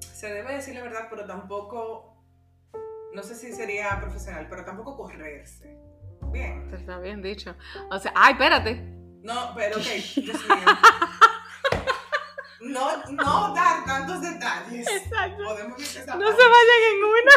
Se 0.00 0.32
debe 0.32 0.54
decir 0.54 0.74
la 0.74 0.82
verdad, 0.82 1.06
pero 1.10 1.26
tampoco 1.26 2.07
no 3.14 3.22
sé 3.22 3.34
si 3.34 3.52
sería 3.52 3.98
profesional, 4.00 4.46
pero 4.48 4.64
tampoco 4.64 4.96
correrse. 4.96 5.76
Bien. 6.30 6.72
Está 6.74 6.98
bien 6.98 7.22
dicho. 7.22 7.54
O 7.90 7.98
sea, 7.98 8.12
ay, 8.14 8.32
espérate. 8.32 8.74
No, 9.22 9.52
pero 9.54 9.76
ok, 9.76 9.82
Dios 10.16 10.48
mío. 10.48 10.66
No, 12.60 13.04
no 13.12 13.54
dar 13.54 13.84
tantos 13.84 14.20
detalles. 14.20 14.86
Exacto. 14.88 15.44
Podemos. 15.44 15.78
No 15.78 15.86
se 15.86 16.06
vayan 16.06 16.80
en 16.90 17.04
una. 17.04 17.32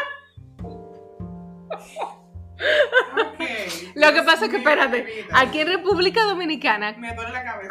Okay, 3.34 3.92
Lo 3.96 4.14
que 4.14 4.24
pasa 4.24 4.46
es 4.46 4.52
que, 4.52 4.58
espérate, 4.58 5.26
aquí 5.32 5.60
en 5.62 5.68
República 5.68 6.24
Dominicana. 6.24 6.94
Me 6.98 7.14
duele 7.16 7.32
la 7.32 7.44
cabeza. 7.44 7.70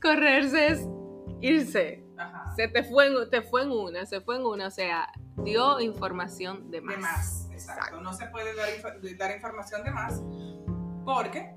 correrse 0.00 0.66
es 0.68 0.86
irse. 1.40 2.04
Ajá. 2.16 2.52
Se 2.56 2.68
te 2.68 2.82
fue, 2.84 3.06
en, 3.06 3.30
te 3.30 3.42
fue 3.42 3.62
en 3.62 3.70
una, 3.70 4.06
se 4.06 4.20
fue 4.20 4.36
en 4.36 4.44
una. 4.44 4.66
O 4.68 4.70
sea, 4.70 5.08
dio 5.44 5.80
información 5.80 6.70
de 6.70 6.80
más. 6.80 6.96
De 6.96 7.00
más, 7.00 7.48
exacto. 7.52 8.00
No 8.00 8.12
se 8.12 8.26
puede 8.26 8.54
dar, 8.54 8.68
dar, 9.16 9.34
información 9.34 9.84
de 9.84 9.90
más 9.90 10.22
porque, 11.04 11.54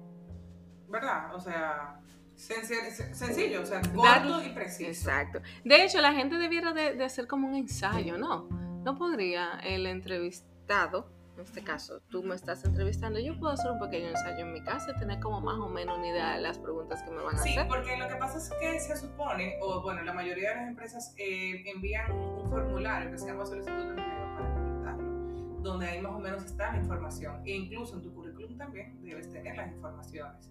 ¿verdad? 0.87 1.35
O 1.35 1.39
sea, 1.39 1.99
sencillo, 2.35 3.61
o 3.61 3.65
sea, 3.65 3.81
corto 3.93 4.43
y 4.43 4.49
preciso. 4.49 4.89
Exacto. 4.89 5.41
De 5.63 5.83
hecho, 5.83 5.99
la 6.01 6.13
gente 6.13 6.37
debiera 6.37 6.73
de, 6.73 6.95
de 6.95 7.03
hacer 7.03 7.27
como 7.27 7.47
un 7.47 7.55
ensayo, 7.55 8.17
¿no? 8.17 8.47
No 8.83 8.97
podría 8.97 9.59
el 9.63 9.85
entrevistado 9.85 11.09
en 11.41 11.47
este 11.47 11.63
caso, 11.63 12.01
tú 12.09 12.21
me 12.21 12.35
estás 12.35 12.63
entrevistando, 12.65 13.19
yo 13.19 13.37
puedo 13.39 13.53
hacer 13.53 13.71
un 13.71 13.79
pequeño 13.79 14.09
ensayo 14.09 14.45
en 14.45 14.53
mi 14.53 14.61
casa 14.63 14.91
y 14.95 14.99
tener 14.99 15.19
como 15.19 15.41
más 15.41 15.57
o 15.57 15.67
menos 15.69 15.97
una 15.97 16.07
idea 16.07 16.35
de 16.35 16.41
las 16.41 16.59
preguntas 16.59 17.01
que 17.01 17.09
me 17.09 17.17
van 17.17 17.35
a 17.35 17.39
hacer. 17.39 17.51
Sí, 17.51 17.59
porque 17.67 17.97
lo 17.97 18.07
que 18.07 18.15
pasa 18.15 18.37
es 18.37 18.51
que 18.59 18.79
se 18.79 18.95
supone, 18.95 19.57
o 19.61 19.81
bueno, 19.81 20.03
la 20.03 20.13
mayoría 20.13 20.49
de 20.49 20.55
las 20.57 20.67
empresas 20.67 21.15
eh, 21.17 21.63
envían 21.65 22.11
un 22.11 22.47
formulario 22.47 23.09
que 23.11 23.17
se 23.17 23.25
llama 23.25 23.45
solicitud 23.45 23.75
de 23.75 23.89
empleo 23.89 24.35
para 24.37 24.53
completarlo, 24.53 25.63
donde 25.63 25.87
ahí 25.87 25.99
más 25.99 26.11
o 26.11 26.19
menos 26.19 26.45
está 26.45 26.73
la 26.73 26.77
información. 26.77 27.41
E 27.43 27.55
incluso 27.55 27.95
en 27.95 28.03
tu 28.03 28.13
currículum 28.13 28.55
también 28.57 29.01
debes 29.01 29.31
tener 29.31 29.57
las 29.57 29.71
informaciones. 29.71 30.47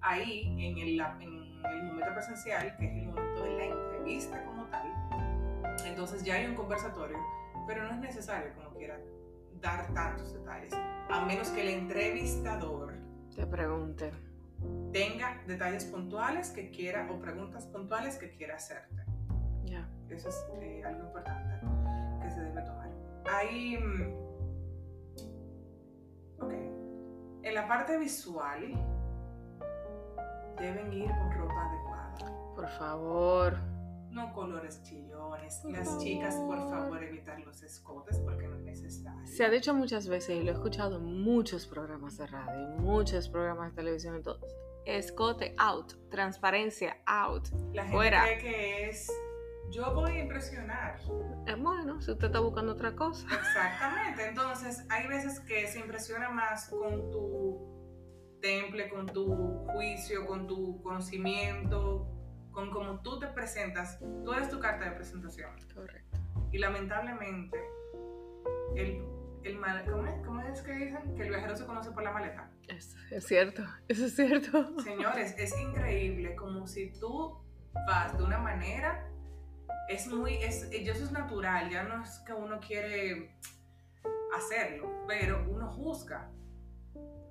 Ahí, 0.00 0.46
en 0.46 0.78
el, 0.78 0.98
en 0.98 1.62
el 1.64 1.82
momento 1.82 2.14
presencial, 2.14 2.74
que 2.78 2.86
es 2.86 2.92
el 2.92 3.08
momento 3.08 3.44
de 3.44 3.56
la 3.58 3.64
entrevista 3.66 4.42
como 4.46 4.64
tal, 4.68 4.88
entonces 5.84 6.24
ya 6.24 6.36
hay 6.36 6.46
un 6.46 6.54
conversatorio, 6.54 7.18
pero 7.66 7.84
no 7.84 7.90
es 7.90 7.98
necesario 7.98 8.54
como 8.54 8.70
quiera 8.70 8.98
dar 9.60 9.92
tantos 9.92 10.32
detalles, 10.32 10.72
a 11.10 11.24
menos 11.24 11.48
que 11.48 11.62
el 11.62 11.68
entrevistador 11.68 12.94
te 13.34 13.46
pregunte. 13.46 14.12
Tenga 14.92 15.42
detalles 15.46 15.84
puntuales 15.86 16.50
que 16.50 16.70
quiera 16.70 17.08
o 17.10 17.18
preguntas 17.18 17.66
puntuales 17.66 18.16
que 18.16 18.30
quiera 18.30 18.56
hacerte. 18.56 19.04
Ya. 19.64 19.88
Eso 20.08 20.28
es 20.28 20.46
eh, 20.60 20.82
algo 20.84 21.04
importante 21.04 21.60
que 22.22 22.30
se 22.30 22.40
debe 22.40 22.62
tomar. 22.62 22.90
Ahí. 23.32 23.78
Mm, 23.78 24.12
ok. 26.40 26.52
En 27.42 27.54
la 27.54 27.66
parte 27.66 27.96
visual, 27.98 28.60
deben 30.58 30.92
ir 30.92 31.08
con 31.08 31.32
ropa 31.32 31.70
adecuada. 31.70 32.54
Por 32.54 32.68
favor 32.68 33.79
no 34.10 34.32
colores 34.32 34.82
chillones. 34.82 35.62
Las 35.64 35.98
chicas, 35.98 36.34
por 36.36 36.58
favor, 36.68 37.02
evitar 37.02 37.40
los 37.40 37.62
escotes 37.62 38.18
porque 38.18 38.46
no 38.46 38.56
es 38.56 38.62
necesario. 38.62 39.26
Se 39.26 39.44
ha 39.44 39.50
dicho 39.50 39.74
muchas 39.74 40.08
veces 40.08 40.40
y 40.40 40.42
lo 40.42 40.50
he 40.50 40.54
escuchado 40.54 40.96
en 40.96 41.22
muchos 41.22 41.66
programas 41.66 42.16
de 42.18 42.26
radio, 42.26 42.68
muchos 42.78 43.28
programas 43.28 43.70
de 43.70 43.76
televisión, 43.76 44.18
y 44.18 44.22
todo. 44.22 44.40
Escote 44.84 45.54
out, 45.58 45.92
transparencia 46.10 46.96
out. 47.06 47.48
La 47.72 47.84
gente 47.84 48.10
cree 48.10 48.38
que 48.38 48.88
es 48.88 49.10
yo 49.70 49.94
voy 49.94 50.10
a 50.10 50.18
impresionar. 50.20 50.98
Es 51.46 51.58
bueno, 51.58 52.00
si 52.00 52.10
usted 52.10 52.26
está 52.26 52.40
buscando 52.40 52.72
otra 52.72 52.96
cosa. 52.96 53.24
Exactamente. 53.32 54.28
Entonces, 54.28 54.84
hay 54.88 55.06
veces 55.06 55.38
que 55.40 55.68
se 55.68 55.78
impresiona 55.78 56.30
más 56.30 56.68
con 56.68 57.10
tu 57.10 58.38
temple, 58.40 58.88
con 58.88 59.06
tu 59.06 59.64
juicio, 59.72 60.26
con 60.26 60.46
tu 60.46 60.82
conocimiento, 60.82 62.19
con 62.52 62.70
cómo 62.70 63.00
tú 63.00 63.18
te 63.18 63.26
presentas, 63.28 63.98
tú 64.24 64.32
eres 64.32 64.48
tu 64.50 64.58
carta 64.58 64.86
de 64.86 64.92
presentación. 64.92 65.50
Correcto. 65.74 66.18
Y 66.52 66.58
lamentablemente, 66.58 67.58
el, 68.76 69.04
el 69.44 69.56
mal, 69.56 69.84
¿cómo, 69.88 70.06
es, 70.06 70.14
¿cómo, 70.24 70.40
es, 70.42 70.60
que 70.62 70.72
dicen? 70.72 71.14
Que 71.14 71.22
el 71.22 71.28
viajero 71.28 71.56
se 71.56 71.64
conoce 71.64 71.90
por 71.92 72.02
la 72.02 72.12
maleta. 72.12 72.50
Es, 72.68 72.96
es 73.10 73.26
cierto, 73.26 73.62
eso 73.88 74.06
es 74.06 74.16
cierto. 74.16 74.80
Señores, 74.80 75.34
es 75.38 75.58
increíble 75.58 76.34
como 76.34 76.66
si 76.66 76.92
tú 76.92 77.38
vas 77.86 78.16
de 78.16 78.24
una 78.24 78.38
manera, 78.38 79.08
es 79.88 80.06
muy, 80.08 80.34
es, 80.36 80.68
eso 80.70 81.04
es 81.04 81.12
natural, 81.12 81.70
ya 81.70 81.84
no 81.84 82.02
es 82.02 82.18
que 82.20 82.32
uno 82.32 82.60
quiere 82.60 83.36
hacerlo, 84.36 85.04
pero 85.06 85.44
uno 85.48 85.68
juzga. 85.70 86.30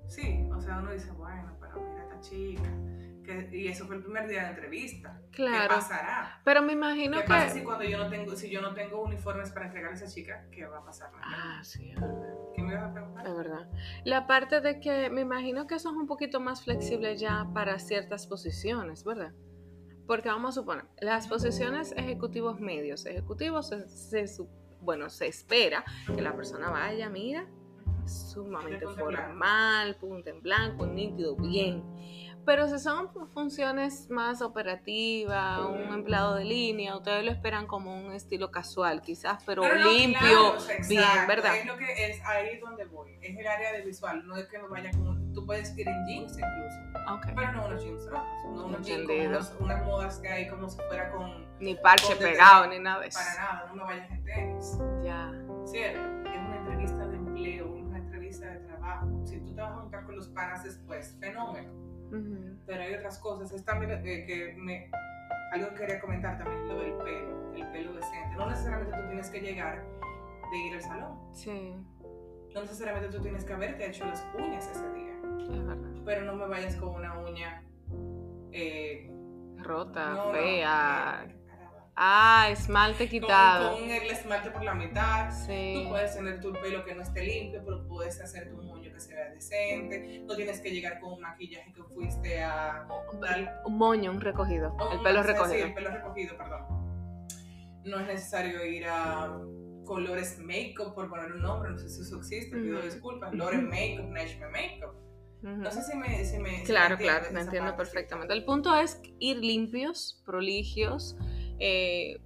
Sí, 0.08 0.48
o 0.52 0.60
sea, 0.60 0.78
uno 0.78 0.92
dice, 0.92 1.10
bueno, 1.12 1.56
pero 1.60 1.80
mira 1.80 2.02
esta 2.02 2.20
chica, 2.20 2.70
Que- 3.30 3.56
y 3.58 3.68
eso 3.68 3.86
fue 3.86 3.96
el 3.96 4.02
primer 4.02 4.26
día 4.28 4.42
de 4.44 4.48
entrevista. 4.50 5.20
Claro. 5.30 5.74
¿Qué 5.76 5.80
pasará? 5.80 6.40
Pero 6.44 6.62
me 6.62 6.72
imagino 6.72 7.18
¿Qué 7.18 7.22
que... 7.22 7.28
pasa 7.28 7.48
si 7.54 7.62
cuando 7.62 7.84
yo 7.84 7.98
no 7.98 8.08
tengo, 8.08 8.34
si 8.36 8.50
yo 8.50 8.60
no 8.60 8.74
tengo 8.74 9.02
uniformes 9.02 9.50
para 9.50 9.66
entregar 9.66 9.92
a 9.92 9.94
esa 9.94 10.06
chica? 10.06 10.46
¿Qué 10.50 10.66
va 10.66 10.78
a 10.78 10.84
pasar? 10.84 11.10
Ah, 11.22 11.60
sí, 11.62 11.90
es 11.90 12.00
verdad. 12.00 12.34
¿Qué 12.54 12.62
me 12.62 12.74
vas 12.74 12.90
a 12.90 12.92
preguntar? 12.92 13.26
Es 13.26 13.36
verdad. 13.36 13.68
La 14.04 14.26
parte 14.26 14.60
de 14.60 14.80
que 14.80 15.08
me 15.10 15.20
imagino 15.20 15.66
que 15.66 15.76
eso 15.76 15.90
es 15.90 15.96
un 15.96 16.06
poquito 16.06 16.40
más 16.40 16.62
flexible 16.64 17.16
ya 17.16 17.46
para 17.54 17.78
ciertas 17.78 18.26
posiciones, 18.26 19.04
¿verdad? 19.04 19.32
Porque 20.06 20.28
vamos 20.28 20.56
a 20.56 20.60
suponer, 20.60 20.86
las 21.00 21.28
posiciones 21.28 21.92
ejecutivos 21.96 22.58
medios, 22.60 23.06
ejecutivos, 23.06 23.68
se, 23.68 24.24
se 24.26 24.42
bueno, 24.80 25.08
se 25.08 25.28
espera 25.28 25.84
que 26.06 26.20
la 26.20 26.34
persona 26.34 26.68
vaya, 26.70 27.08
mira, 27.08 27.46
sumamente 28.06 28.86
formal, 28.88 29.94
punta 29.96 30.30
en 30.30 30.40
blanco, 30.42 30.86
nítido, 30.86 31.36
bien. 31.36 31.84
Pero 32.46 32.66
si 32.68 32.78
son 32.78 33.10
funciones 33.28 34.08
más 34.10 34.40
operativas, 34.42 35.60
un 35.60 35.92
empleado 35.92 36.34
de 36.34 36.44
línea, 36.44 36.96
ustedes 36.96 37.24
lo 37.24 37.30
esperan 37.30 37.66
como 37.66 37.94
un 37.94 38.12
estilo 38.12 38.50
casual, 38.50 39.02
quizás, 39.02 39.42
pero 39.44 39.62
no, 39.62 39.74
no, 39.74 39.90
limpio, 39.92 40.18
claro, 40.20 40.56
o 40.56 40.60
sea, 40.60 40.76
bien, 40.88 41.00
exacto, 41.00 41.28
¿verdad? 41.28 41.56
Es 41.56 41.66
lo 41.66 41.76
que 41.76 42.10
es 42.10 42.24
ahí 42.24 42.58
donde 42.58 42.84
voy. 42.86 43.18
Es 43.20 43.36
el 43.38 43.46
área 43.46 43.72
de 43.72 43.82
visual. 43.82 44.26
No 44.26 44.36
es 44.36 44.46
que 44.48 44.58
me 44.58 44.68
vaya 44.68 44.90
con. 44.92 45.32
Tú 45.32 45.46
puedes 45.46 45.76
ir 45.78 45.86
en 45.86 46.06
jeans 46.06 46.32
incluso. 46.32 47.14
Ok. 47.14 47.26
Pero 47.36 47.52
no 47.52 47.66
unos 47.66 47.82
jeans 47.84 48.06
rotos. 48.06 48.24
No 48.52 48.64
unos 48.66 48.86
jeans 48.86 49.08
unos- 49.28 49.54
unas 49.60 49.84
modas 49.84 50.18
que 50.18 50.28
hay 50.28 50.48
como 50.48 50.68
si 50.68 50.76
fuera 50.88 51.10
con. 51.12 51.46
Ni 51.60 51.74
parche 51.76 52.08
con 52.14 52.18
pegado, 52.18 52.66
ni 52.66 52.78
nada 52.80 53.00
de 53.00 53.08
eso. 53.08 53.18
Para 53.20 53.34
nada, 53.44 53.66
no 53.68 53.74
me 53.76 53.82
vayas 53.84 54.10
en 54.10 54.24
tenis. 54.24 54.78
Ya. 55.04 55.30
Cierto. 55.66 56.00
Es 56.30 56.38
una 56.38 56.56
entrevista 56.56 57.06
de 57.06 57.16
empleo, 57.16 57.72
una 57.74 57.98
entrevista 57.98 58.46
de 58.46 58.58
trabajo. 58.60 59.06
Si 59.24 59.38
tú 59.40 59.54
te 59.54 59.60
vas 59.60 59.72
a 59.72 59.80
juntar 59.82 60.04
con 60.04 60.16
los 60.16 60.28
panas 60.28 60.64
después, 60.64 61.16
fenómeno. 61.20 61.70
Ujú. 62.10 62.56
Pero 62.66 62.82
hay 62.82 62.94
otras 62.94 63.18
cosas. 63.18 63.52
Es 63.52 63.64
también 63.64 63.90
eh, 63.92 64.24
que 64.26 64.54
me. 64.56 64.90
Algo 65.52 65.68
que 65.70 65.74
quería 65.80 66.00
comentar 66.00 66.38
también, 66.38 66.68
lo 66.68 66.80
del 66.80 66.92
pelo, 66.94 67.54
el 67.56 67.66
pelo 67.72 67.92
decente. 67.94 68.36
No 68.36 68.46
necesariamente 68.48 68.96
tú 68.96 69.06
tienes 69.08 69.30
que 69.30 69.40
llegar 69.40 69.84
de 70.52 70.58
ir 70.58 70.74
al 70.74 70.82
salón. 70.82 71.18
Sí, 71.32 71.74
No 72.54 72.60
necesariamente 72.62 73.08
tú 73.08 73.20
tienes 73.20 73.44
que 73.44 73.52
haberte 73.52 73.86
hecho 73.86 74.04
las 74.04 74.24
uñas 74.38 74.68
ese 74.70 74.92
día, 74.92 75.12
es 75.40 75.48
verdad. 75.48 75.76
pero 76.04 76.24
no 76.24 76.34
me 76.34 76.46
vayas 76.46 76.76
con 76.76 76.90
una 76.94 77.18
uña 77.18 77.64
eh, 78.52 79.10
Rota, 79.58 80.10
no, 80.10 80.26
no, 80.26 80.32
fea. 80.32 81.24
eh, 81.26 81.36
caramba. 81.46 81.90
Ah, 81.96 82.48
esmalte 82.50 83.04
Con, 83.04 83.08
quitado. 83.10 83.72
con 83.78 83.90
el 83.90 84.02
esmalte 84.10 84.50
por 84.50 84.62
la 84.62 84.74
mitad. 84.74 85.30
Sí. 85.32 85.80
Tú 85.82 85.90
puedes 85.90 86.14
tener 86.14 86.40
tu 86.40 86.52
pelo 86.52 86.84
que 86.84 86.94
no 86.94 87.02
esté 87.02 87.22
limpio, 87.24 87.62
pero 87.64 87.86
puedes 87.86 88.20
hacer 88.20 88.50
tu 88.50 88.62
que 89.06 89.08
se 89.08 89.14
vea 89.14 89.30
decente. 89.30 90.22
No 90.26 90.36
tienes 90.36 90.60
que 90.60 90.70
llegar 90.70 91.00
con 91.00 91.14
un 91.14 91.20
maquillaje 91.20 91.72
que 91.72 91.82
fuiste 91.84 92.42
a 92.42 92.86
tal. 93.20 93.50
Un 93.66 93.78
moño, 93.78 94.10
un 94.10 94.20
recogido. 94.20 94.74
o 94.78 94.92
El 94.92 95.00
pelo 95.02 95.20
masaje- 95.20 95.22
sí, 95.22 95.32
recogido. 95.32 95.66
el 95.66 95.74
pelo 95.74 95.90
recogido, 95.90 96.36
perdón. 96.36 96.60
No 97.84 98.00
es 98.00 98.06
necesario 98.06 98.64
ir 98.64 98.84
a 98.86 99.38
colores 99.86 100.38
make-up, 100.38 100.94
por 100.94 101.08
poner 101.08 101.32
un 101.32 101.40
nombre, 101.42 101.70
no 101.70 101.78
sé 101.78 101.88
si 101.88 102.02
eso 102.02 102.18
existe, 102.18 102.56
pido 102.56 102.78
Ujú. 102.78 102.84
disculpas. 102.86 103.34
Loren 103.34 103.68
Makeup, 103.68 104.06
Nashme 104.10 104.46
Makeup. 104.48 104.94
No 105.42 105.70
sé 105.70 105.82
si 105.82 105.96
me. 105.96 106.22
Si 106.24 106.38
me 106.38 106.58
si 106.58 106.64
Claro, 106.64 106.96
me 106.96 107.02
claro, 107.02 107.26
esa 107.26 107.40
entiendo 107.40 107.70
parte, 107.70 107.84
perfectamente. 107.84 108.34
El 108.34 108.44
punto 108.44 108.76
es 108.76 109.00
ir 109.18 109.38
limpios, 109.38 110.22
proligios, 110.26 111.16
eh, 111.58 112.20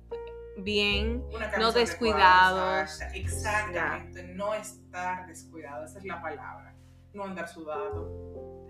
bien. 0.59 1.25
No 1.59 1.73
descuidados. 1.73 3.01
adecuada, 3.01 3.15
Exactamente, 3.15 4.23
no 4.35 4.55
estar 4.55 5.27
descuidado, 5.27 5.85
esa 5.85 5.99
es 5.99 6.05
la 6.05 6.21
palabra. 6.21 6.75
No 7.13 7.25
andar 7.25 7.49
sudado. 7.49 8.67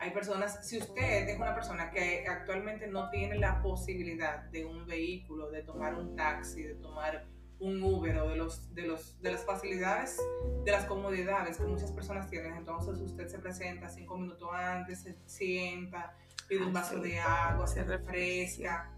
Hay 0.00 0.10
personas, 0.10 0.66
si 0.66 0.78
usted 0.78 1.28
es 1.28 1.36
una 1.38 1.54
persona 1.54 1.90
que 1.90 2.26
actualmente 2.28 2.86
no 2.86 3.08
tiene 3.10 3.36
la 3.38 3.62
posibilidad 3.62 4.44
de 4.50 4.64
un 4.64 4.86
vehículo, 4.86 5.50
de 5.50 5.62
tomar 5.62 5.94
un 5.94 6.14
taxi, 6.14 6.62
de 6.62 6.74
tomar 6.74 7.26
un 7.58 7.82
Uber 7.82 8.18
o 8.18 8.28
de, 8.28 8.36
los, 8.36 8.74
de, 8.74 8.82
los, 8.82 9.20
de 9.22 9.32
las 9.32 9.44
facilidades, 9.44 10.20
de 10.64 10.72
las 10.72 10.84
comodidades 10.84 11.56
que 11.56 11.64
muchas 11.64 11.92
personas 11.92 12.28
tienen, 12.28 12.54
entonces 12.54 13.00
usted 13.00 13.28
se 13.28 13.38
presenta 13.38 13.88
cinco 13.88 14.18
minutos 14.18 14.50
antes, 14.52 15.02
se 15.02 15.16
sienta, 15.24 16.14
pide 16.48 16.66
un 16.66 16.72
vaso 16.72 17.00
de 17.00 17.18
agua, 17.18 17.66
se 17.66 17.84
refresca. 17.84 18.90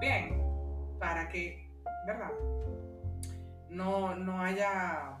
Bien, 0.00 0.40
para 0.98 1.28
que, 1.28 1.70
¿verdad? 2.06 2.30
No, 3.70 4.14
no 4.14 4.40
haya, 4.40 5.18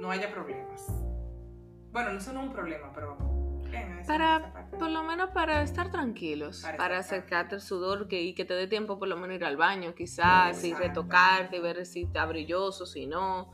no 0.00 0.10
haya 0.10 0.32
problemas. 0.32 0.86
Bueno, 1.92 2.12
no 2.12 2.20
son 2.20 2.36
un 2.36 2.52
problema, 2.52 2.92
pero 2.94 3.16
esa- 3.72 4.06
Para- 4.06 4.36
esa. 4.36 4.68
Por 4.78 4.90
lo 4.90 5.02
menos 5.02 5.30
para 5.30 5.62
estar 5.62 5.90
tranquilos, 5.90 6.62
Para 6.62 6.76
para, 6.76 6.98
estar 7.00 7.18
acercarte 7.18 7.54
el 7.56 7.60
sudor 7.60 8.06
que, 8.08 8.22
y 8.22 8.34
que 8.34 8.44
te 8.44 8.54
dé 8.54 8.66
tiempo 8.68 8.98
por 8.98 9.08
lo 9.08 9.16
menos 9.16 9.36
ir 9.36 9.44
al 9.44 9.56
baño, 9.56 9.94
quizás, 9.94 10.62
y 10.64 10.74
retocarte, 10.74 11.60
ver 11.60 11.84
si 11.86 12.04
está 12.04 12.24
brilloso, 12.26 12.86
si 12.86 13.06
no. 13.06 13.50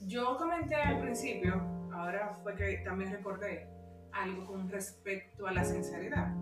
Yo 0.00 0.36
comenté 0.36 0.74
al 0.76 1.00
principio, 1.00 1.54
ahora 1.92 2.38
fue 2.42 2.54
que 2.54 2.78
también 2.84 3.10
recordé 3.12 3.68
algo 4.12 4.46
con 4.46 4.68
respecto 4.68 5.46
a 5.46 5.52
la 5.52 5.64
sinceridad. 5.64 6.32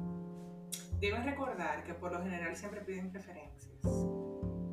Deben 0.99 1.25
recordar 1.25 1.85
que 1.85 1.95
por 1.95 2.13
lo 2.13 2.23
general 2.23 2.57
siempre 2.57 2.81
piden 2.81 3.13
referencias. 3.13 3.71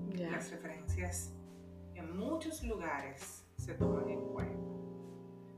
Ya. 0.10 0.32
Las 0.32 0.52
referencias 0.52 1.34
en 1.96 2.18
muchos 2.18 2.64
lugares 2.64 3.46
se 3.58 3.74
toman 3.74 4.10
en 4.10 4.22
cuenta. 4.30 4.64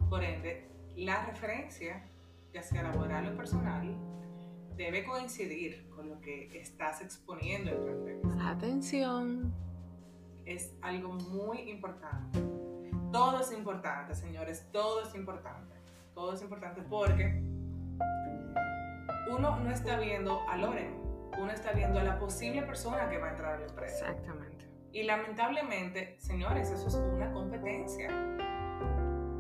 Por 0.09 0.23
ende, 0.23 0.69
la 0.95 1.25
referencia, 1.25 2.07
ya 2.53 2.61
sea 2.61 2.83
laboral 2.83 3.33
o 3.33 3.35
personal, 3.35 3.97
debe 4.75 5.03
coincidir 5.03 5.89
con 5.89 6.09
lo 6.09 6.21
que 6.21 6.59
estás 6.59 7.01
exponiendo 7.01 7.71
en 7.71 7.83
tu 7.83 7.87
entrevista. 7.87 8.49
Atención. 8.49 9.53
Es 10.45 10.73
algo 10.81 11.13
muy 11.13 11.69
importante. 11.69 12.39
Todo 13.11 13.39
es 13.39 13.51
importante, 13.51 14.13
señores, 14.13 14.69
todo 14.71 15.01
es 15.03 15.15
importante. 15.15 15.75
Todo 16.13 16.33
es 16.33 16.41
importante 16.41 16.81
porque 16.81 17.41
uno 19.29 19.59
no 19.59 19.71
está 19.71 19.99
viendo 19.99 20.39
a 20.47 20.57
Loren, 20.57 21.04
uno 21.39 21.51
está 21.51 21.71
viendo 21.71 21.99
a 21.99 22.03
la 22.03 22.17
posible 22.19 22.61
persona 22.63 23.09
que 23.09 23.17
va 23.17 23.27
a 23.27 23.31
entrar 23.31 23.55
a 23.55 23.59
la 23.59 23.65
empresa. 23.67 24.09
Exactamente. 24.09 24.65
Y 24.91 25.03
lamentablemente, 25.03 26.15
señores, 26.19 26.69
eso 26.69 26.87
es 26.87 26.95
una 26.95 27.31
competencia. 27.31 28.09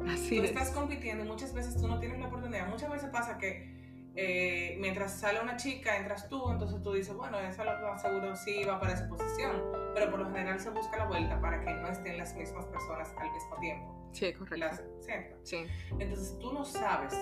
Así 0.07 0.37
Tú 0.37 0.43
es. 0.43 0.49
estás 0.49 0.71
compitiendo 0.71 1.23
y 1.23 1.27
muchas 1.27 1.53
veces 1.53 1.75
tú 1.79 1.87
no 1.87 1.99
tienes 1.99 2.19
la 2.19 2.27
oportunidad. 2.27 2.67
Muchas 2.67 2.91
veces 2.91 3.09
pasa 3.09 3.37
que 3.37 3.73
eh, 4.17 4.77
mientras 4.79 5.19
sale 5.19 5.41
una 5.41 5.55
chica, 5.57 5.97
entras 5.97 6.29
tú, 6.29 6.51
entonces 6.51 6.81
tú 6.83 6.93
dices, 6.93 7.15
bueno, 7.15 7.39
esa 7.39 7.63
lo 7.65 7.87
más 7.89 8.01
seguro 8.01 8.35
sí 8.35 8.63
va 8.63 8.79
para 8.79 8.93
esa 8.93 9.07
posición. 9.07 9.63
Pero 9.93 10.11
por 10.11 10.19
lo 10.19 10.25
general 10.27 10.59
se 10.59 10.69
busca 10.69 10.97
la 10.97 11.05
vuelta 11.05 11.39
para 11.41 11.59
que 11.61 11.73
no 11.73 11.87
estén 11.89 12.17
las 12.17 12.35
mismas 12.35 12.65
personas 12.65 13.13
al 13.17 13.31
mismo 13.31 13.55
tiempo. 13.59 14.09
Sí, 14.11 14.33
correcto. 14.33 14.57
Las, 14.57 14.83
¿cierto? 14.99 15.37
Sí. 15.43 15.65
Entonces 15.99 16.37
tú 16.39 16.53
no 16.53 16.63
sabes 16.65 17.13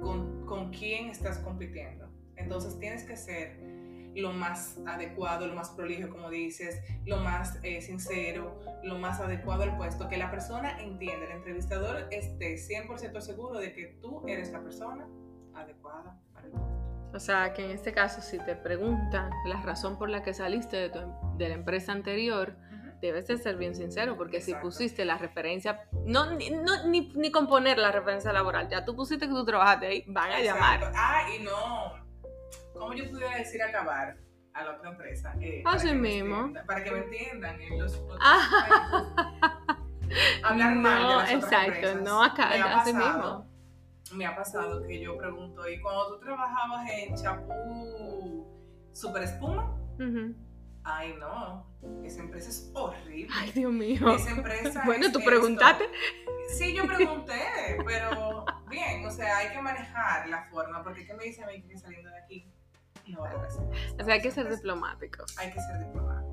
con, 0.00 0.46
con 0.46 0.70
quién 0.70 1.10
estás 1.10 1.38
compitiendo. 1.40 2.08
Entonces 2.36 2.78
tienes 2.78 3.04
que 3.04 3.16
ser 3.16 3.58
lo 4.14 4.32
más 4.32 4.78
adecuado, 4.86 5.46
lo 5.46 5.54
más 5.54 5.70
prolijo, 5.70 6.08
como 6.08 6.30
dices, 6.30 6.80
lo 7.04 7.16
más 7.16 7.58
eh, 7.64 7.80
sincero, 7.80 8.60
lo 8.84 8.96
más 8.98 9.18
adecuado 9.20 9.64
al 9.64 9.76
puesto, 9.76 10.08
que 10.08 10.16
la 10.16 10.30
persona 10.30 10.80
entienda, 10.80 11.26
el 11.26 11.32
entrevistador 11.32 12.06
esté 12.12 12.54
100% 12.54 13.20
seguro 13.20 13.58
de 13.58 13.72
que 13.72 13.98
tú 14.00 14.22
eres 14.28 14.52
la 14.52 14.62
persona 14.62 15.08
adecuada 15.54 16.16
para 16.32 16.46
el 16.46 16.52
puesto. 16.52 16.70
O 17.12 17.18
sea, 17.20 17.52
que 17.54 17.64
en 17.64 17.70
este 17.72 17.92
caso, 17.92 18.20
si 18.22 18.38
te 18.38 18.54
preguntan 18.56 19.30
la 19.46 19.60
razón 19.62 19.98
por 19.98 20.08
la 20.10 20.22
que 20.22 20.32
saliste 20.32 20.76
de, 20.76 20.90
tu 20.90 20.98
em- 21.00 21.36
de 21.36 21.48
la 21.48 21.54
empresa 21.56 21.90
anterior, 21.92 22.56
debes 23.00 23.26
de 23.26 23.36
ser 23.36 23.56
bien 23.56 23.74
sincero, 23.74 24.16
porque 24.16 24.40
si 24.40 24.52
Exacto. 24.52 24.68
pusiste 24.68 25.04
la 25.04 25.18
referencia, 25.18 25.88
no, 26.06 26.34
ni, 26.34 26.50
no, 26.50 26.86
ni, 26.86 27.12
ni 27.16 27.30
con 27.32 27.46
poner 27.48 27.78
la 27.78 27.90
referencia 27.92 28.32
laboral, 28.32 28.68
ya 28.68 28.84
tú 28.84 28.94
pusiste 28.96 29.26
que 29.26 29.32
tú 29.32 29.44
trabajaste 29.44 29.86
ahí, 29.86 30.04
van 30.06 30.30
a 30.30 30.40
Exacto. 30.40 30.86
llamar. 30.86 30.92
Ah, 30.96 31.22
y 31.36 31.42
no. 31.42 32.03
¿Cómo 32.74 32.92
yo 32.94 33.10
pudiera 33.10 33.36
decir 33.36 33.62
acabar 33.62 34.16
a 34.52 34.64
la 34.64 34.70
otra 34.76 34.90
empresa? 34.90 35.34
Eh, 35.40 35.62
Así 35.64 35.86
me 35.88 35.94
mismo. 36.22 36.52
para 36.66 36.84
que 36.84 36.90
me 36.90 36.98
entiendan 36.98 37.60
en 37.60 37.78
los 37.80 37.94
otros 37.96 38.18
Ah. 38.22 39.08
países. 40.02 40.40
Hablar 40.44 40.74
mal 40.76 40.98
de 40.98 41.08
las 41.08 41.22
otras 41.22 41.32
exacto, 41.44 41.72
empresas. 41.72 42.02
no 42.02 42.22
acá, 42.22 42.48
Me 42.50 42.60
ha 42.60 42.74
pasado- 42.76 43.46
Me 44.12 44.26
ha 44.26 44.36
pasado 44.36 44.82
que 44.86 45.00
yo 45.00 45.16
pregunto, 45.16 45.66
¿y 45.68 45.80
cuando 45.80 46.08
tú 46.14 46.20
trabajabas 46.20 46.88
en 46.90 47.14
Chapú 47.16 48.46
Super 48.92 49.22
Espuma? 49.22 49.74
Ay, 50.86 51.14
no, 51.18 51.66
esa 52.04 52.20
empresa 52.20 52.50
es 52.50 52.70
horrible. 52.74 53.32
Ay, 53.34 53.50
Dios 53.52 53.72
mío. 53.72 54.14
Esa 54.14 54.30
empresa 54.32 54.82
Bueno, 54.84 55.06
es 55.06 55.12
tú 55.12 55.18
esto. 55.20 55.30
preguntaste. 55.30 55.84
Sí, 56.58 56.74
yo 56.74 56.86
pregunté, 56.86 57.40
pero 57.86 58.44
bien, 58.68 59.04
o 59.06 59.10
sea, 59.10 59.38
hay 59.38 59.48
que 59.50 59.62
manejar 59.62 60.28
la 60.28 60.44
forma, 60.50 60.84
porque 60.84 61.06
¿qué 61.06 61.14
me 61.14 61.24
dice 61.24 61.42
a 61.42 61.46
mí 61.46 61.62
que 61.66 61.76
saliendo 61.78 62.10
de 62.10 62.23
pasar. 63.12 63.64
O 64.00 64.04
sea, 64.04 64.14
hay 64.14 64.22
que 64.22 64.30
ser 64.30 64.48
diplomático. 64.54 65.24
Hay 65.38 65.50
que 65.52 65.60
ser 65.60 65.78
diplomáticos. 65.78 66.32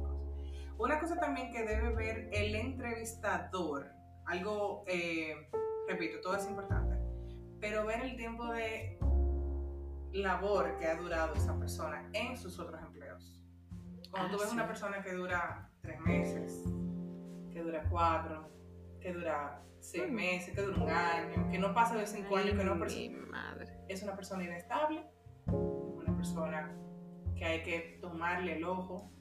Una 0.77 0.99
cosa 0.99 1.15
también 1.19 1.51
que 1.51 1.63
debe 1.63 1.93
ver 1.93 2.29
el 2.31 2.55
entrevistador, 2.55 3.88
algo, 4.25 4.84
eh, 4.88 5.49
repito, 5.88 6.19
todo 6.21 6.36
es 6.36 6.47
importante, 6.47 6.97
pero 7.60 7.86
ver 7.86 8.01
el 8.01 8.15
tiempo 8.15 8.45
de 8.47 8.97
labor 10.13 10.77
que 10.77 10.88
ha 10.88 10.95
durado 10.95 11.34
esa 11.36 11.57
persona 11.57 12.10
en 12.13 12.38
sus 12.38 12.60
otros 12.60 12.81
empleos. 12.81 13.43
Cuando 14.10 14.27
Ah, 14.29 14.31
tú 14.31 14.39
ves 14.39 14.49
sí. 14.49 14.55
una 14.55 14.67
persona 14.67 15.01
que 15.03 15.13
dura 15.13 15.69
tres 15.81 15.99
meses, 16.01 16.63
que 17.51 17.62
dura 17.62 17.88
cuatro, 17.89 18.49
que 18.99 19.13
dura 19.13 19.62
seis 19.79 20.10
Mm. 20.12 20.13
meses, 20.15 20.53
que 20.55 20.62
dura 20.62 20.77
un 20.84 20.89
año, 20.89 21.49
que 21.49 21.57
no 21.60 21.73
pasa 21.73 21.95
de 21.95 22.05
cinco 22.05 22.36
años, 22.36 22.55
que 22.57 22.63
no 22.63 22.73
Ay, 22.84 23.10
mi 23.10 23.25
madre. 23.29 23.67
es 23.88 24.03
una 24.03 24.15
persona 24.15 24.43
inestable, 24.43 25.05
persona 26.21 26.71
que 27.36 27.43
hay 27.45 27.63
que 27.63 27.97
tomarle 27.99 28.57
el 28.57 28.63
ojo, 28.63 29.12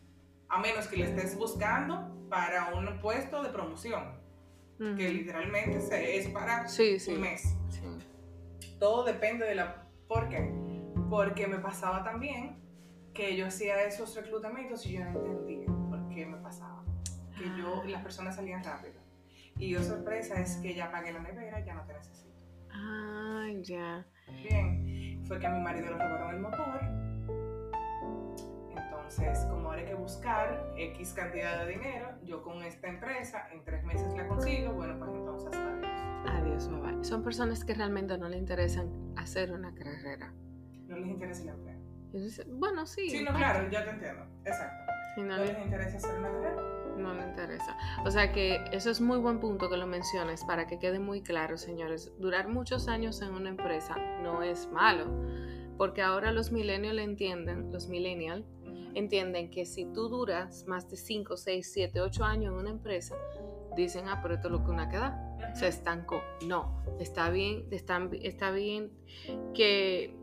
a 0.48 0.58
menos 0.60 0.86
que 0.86 0.96
le 0.96 1.04
estés 1.06 1.36
buscando 1.38 2.26
para 2.28 2.74
un 2.74 2.98
puesto 3.00 3.42
de 3.42 3.48
promoción, 3.48 4.20
que 4.78 5.08
literalmente 5.10 5.80
se- 5.80 6.18
es 6.18 6.28
para 6.28 6.68
Sí, 6.68 6.98
sí. 7.00 7.12
un 7.14 7.20
mes. 7.22 7.56
sí. 7.70 7.80
Todo 8.78 9.04
depende 9.04 9.46
de 9.46 9.54
la... 9.54 9.86
¿Por 10.08 10.28
qué? 10.28 10.52
Porque 11.08 11.46
me 11.46 11.58
pasaba 11.58 12.02
también 12.04 12.58
que 13.14 13.36
yo 13.36 13.46
hacía 13.46 13.82
esos 13.84 14.14
reclutamientos 14.16 14.84
y 14.86 14.92
yo 14.92 15.04
no 15.04 15.10
entendía 15.10 15.66
por 15.88 16.08
qué 16.10 16.26
me 16.26 16.36
pasaba. 16.38 16.84
Que 17.38 17.44
yo, 17.58 17.82
las 17.84 18.02
personas 18.02 18.36
salían 18.36 18.62
rápido. 18.62 19.00
Y 19.56 19.70
yo 19.70 19.82
sorpresa 19.82 20.40
es 20.40 20.56
que 20.58 20.74
ya 20.74 20.90
pagué 20.90 21.12
la 21.12 21.20
nevera, 21.20 21.64
ya 21.64 21.74
no 21.74 21.84
te 21.86 21.94
necesito. 21.94 22.34
Ah, 22.72 23.46
ya. 23.62 24.06
Bien, 24.42 25.09
fue 25.30 25.38
que 25.38 25.46
a 25.46 25.50
mi 25.50 25.60
marido 25.60 25.86
le 25.92 25.96
robaron 25.96 26.34
el 26.34 26.40
motor. 26.40 26.80
Entonces, 28.76 29.38
como 29.48 29.68
ahora 29.68 29.80
hay 29.80 29.86
que 29.86 29.94
buscar 29.94 30.72
X 30.76 31.12
cantidad 31.12 31.64
de 31.64 31.70
dinero, 31.72 32.08
yo 32.24 32.42
con 32.42 32.60
esta 32.64 32.88
empresa 32.88 33.46
en 33.52 33.62
tres 33.64 33.84
meses 33.84 34.12
la 34.16 34.26
consigo, 34.26 34.72
bueno, 34.72 34.98
pues 34.98 35.12
entonces 35.14 35.50
adiós. 35.54 35.88
Adiós, 36.66 36.82
bye. 36.82 37.04
Son 37.04 37.22
personas 37.22 37.64
que 37.64 37.74
realmente 37.74 38.18
no 38.18 38.28
le 38.28 38.38
interesan 38.38 38.88
hacer 39.16 39.52
una 39.52 39.72
carrera. 39.72 40.34
No 40.88 40.96
les 40.96 41.06
interesa 41.06 41.42
el 41.44 41.48
empleo. 41.50 41.78
Bueno, 42.58 42.84
sí. 42.86 43.08
Sí, 43.08 43.20
no, 43.22 43.26
parte. 43.30 43.38
claro, 43.38 43.70
ya 43.70 43.84
te 43.84 43.90
entiendo. 43.90 44.26
Exacto. 44.44 44.92
No 45.16 45.22
No 45.26 45.36
le- 45.36 45.46
les 45.52 45.58
interesa 45.64 45.96
hacer 45.98 46.18
una 46.18 46.28
carrera. 46.32 46.62
No 46.96 47.14
le 47.14 47.22
interesa. 47.22 47.76
O 48.05 48.11
sea 48.11 48.33
que 48.33 48.64
eso 48.72 48.90
es 48.90 49.00
muy 49.00 49.18
buen 49.18 49.40
punto 49.40 49.68
que 49.68 49.76
lo 49.76 49.87
menciones 49.87 50.44
para 50.44 50.66
que 50.66 50.79
quede 50.79 50.98
muy 50.98 51.22
claro, 51.22 51.57
señores. 51.57 52.12
Durar 52.18 52.48
muchos 52.48 52.88
años 52.88 53.22
en 53.22 53.35
una 53.35 53.50
empresa 53.50 53.96
no 54.22 54.42
es 54.42 54.68
malo, 54.70 55.07
porque 55.76 56.03
ahora 56.03 56.33
los 56.33 56.53
millennials 56.53 57.00
entienden, 57.00 57.72
los 57.72 57.88
millennials 57.88 58.44
entienden 58.94 59.50
que 59.50 59.66
si 59.66 59.85
tú 59.87 60.09
duras 60.09 60.64
más 60.66 60.88
de 60.90 60.96
5, 60.96 61.37
6, 61.37 61.70
7, 61.72 62.00
8 62.00 62.24
años 62.24 62.53
en 62.53 62.59
una 62.59 62.70
empresa, 62.70 63.14
dicen, 63.76 64.09
ah, 64.09 64.20
pero 64.22 64.35
esto 64.35 64.48
es 64.48 64.53
lo 64.53 64.64
que 64.64 64.70
una 64.70 64.88
queda, 64.88 65.37
se 65.55 65.68
estancó. 65.68 66.22
No, 66.46 66.83
está 66.98 67.31
bien, 67.31 67.66
está, 67.70 68.09
está 68.22 68.50
bien 68.50 68.92
que 69.55 70.19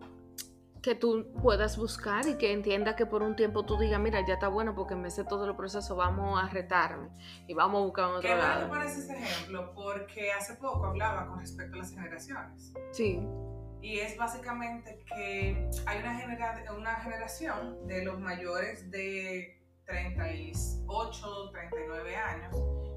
que 0.81 0.95
tú 0.95 1.31
puedas 1.41 1.77
buscar 1.77 2.27
y 2.27 2.37
que 2.37 2.51
entienda 2.53 2.95
que 2.95 3.05
por 3.05 3.23
un 3.23 3.35
tiempo 3.35 3.65
tú 3.65 3.77
digas, 3.77 3.99
mira, 3.99 4.25
ya 4.25 4.35
está 4.35 4.47
bueno 4.47 4.75
porque 4.75 4.95
me 4.95 5.09
sé 5.11 5.23
todo 5.23 5.45
el 5.49 5.55
proceso, 5.55 5.95
vamos 5.95 6.41
a 6.41 6.47
retarme 6.49 7.09
y 7.47 7.53
vamos 7.53 7.81
a 7.81 7.85
buscar 7.85 8.05
Qué 8.05 8.11
otro 8.17 8.29
que 8.29 8.35
lado. 8.35 8.69
pones 8.69 8.97
ese 8.97 9.13
ejemplo, 9.17 9.73
porque 9.73 10.31
hace 10.31 10.55
poco 10.55 10.85
hablaba 10.85 11.27
con 11.27 11.39
respecto 11.39 11.75
a 11.75 11.79
las 11.79 11.91
generaciones. 11.93 12.73
Sí, 12.91 13.19
Y 13.81 13.99
es 13.99 14.17
básicamente 14.17 15.03
que 15.05 15.69
hay 15.85 15.99
una, 15.99 16.15
genera- 16.19 16.63
una 16.77 16.95
generación 16.95 17.85
de 17.87 18.03
los 18.05 18.19
mayores 18.19 18.89
de 18.91 19.53
38, 19.85 21.49
39 21.51 22.15
años, 22.15 22.51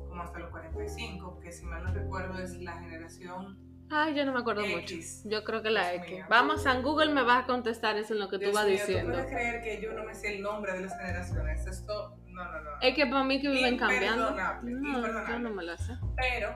como 0.09 0.23
hasta 0.23 0.39
los 0.39 0.51
45, 0.51 1.39
que 1.41 1.53
si 1.53 1.65
mal 1.65 1.85
no 1.85 1.93
recuerdo 1.93 2.39
es 2.39 2.55
la 2.61 2.79
generación 2.79 3.59
ay, 3.91 4.15
yo 4.15 4.25
no 4.25 4.33
me 4.33 4.41
acuerdo 4.41 4.63
mucho. 4.67 4.95
X. 4.95 5.23
Yo 5.25 5.45
creo 5.45 5.63
que 5.63 5.71
la 5.71 5.91
Dios 5.91 6.05
X. 6.05 6.17
mío. 6.17 6.27
Vamos, 6.29 6.63
San 6.63 6.83
Google 6.83 7.13
me 7.13 7.23
va 7.23 7.39
a 7.39 7.47
contestar 7.47 7.97
eso 7.97 8.15
en 8.15 8.21
lo 8.21 8.29
que 8.29 8.37
tú 8.37 8.45
Dios 8.45 8.55
vas 8.55 8.67
mío, 8.67 8.75
diciendo. 8.79 9.13
¿Tú 9.13 9.19
puedes 9.19 9.31
creer 9.33 9.63
que 9.63 9.81
yo 9.81 9.93
no 9.93 10.05
me 10.05 10.15
sé 10.15 10.37
el 10.37 10.43
nombre 10.43 10.73
de 10.73 10.81
las 10.81 10.97
generaciones? 10.97 11.67
Esto, 11.67 12.17
no, 12.27 12.45
no, 12.45 12.61
no. 12.63 12.71
Es 12.81 12.95
que 12.95 13.07
para 13.07 13.25
mí 13.25 13.41
que 13.41 13.49
viven 13.49 13.77
cambiando. 13.77 14.31
No, 14.63 15.29
yo 15.29 15.39
no 15.39 15.51
me 15.51 15.65
lo 15.65 15.77
sé. 15.77 15.95
Pero 16.17 16.55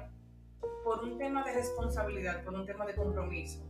por 0.83 1.03
un 1.03 1.19
tema 1.19 1.43
de 1.45 1.55
responsabilidad, 1.55 2.45
por 2.45 2.55
un 2.55 2.67
tema 2.67 2.87
de 2.87 2.95
compromiso, 2.95 3.63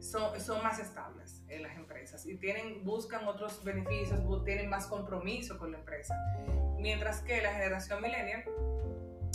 son, 0.00 0.40
son 0.40 0.62
más 0.62 0.78
estables 0.78 1.42
en 1.48 1.62
las 1.62 1.76
empresas 1.76 2.24
y 2.26 2.36
tienen, 2.36 2.84
buscan 2.84 3.26
otros 3.26 3.62
beneficios, 3.64 4.20
tienen 4.44 4.68
más 4.68 4.86
compromiso 4.86 5.58
con 5.58 5.72
la 5.72 5.78
empresa. 5.78 6.14
Mientras 6.78 7.20
que 7.22 7.42
la 7.42 7.52
generación 7.52 8.00
millennial, 8.02 8.44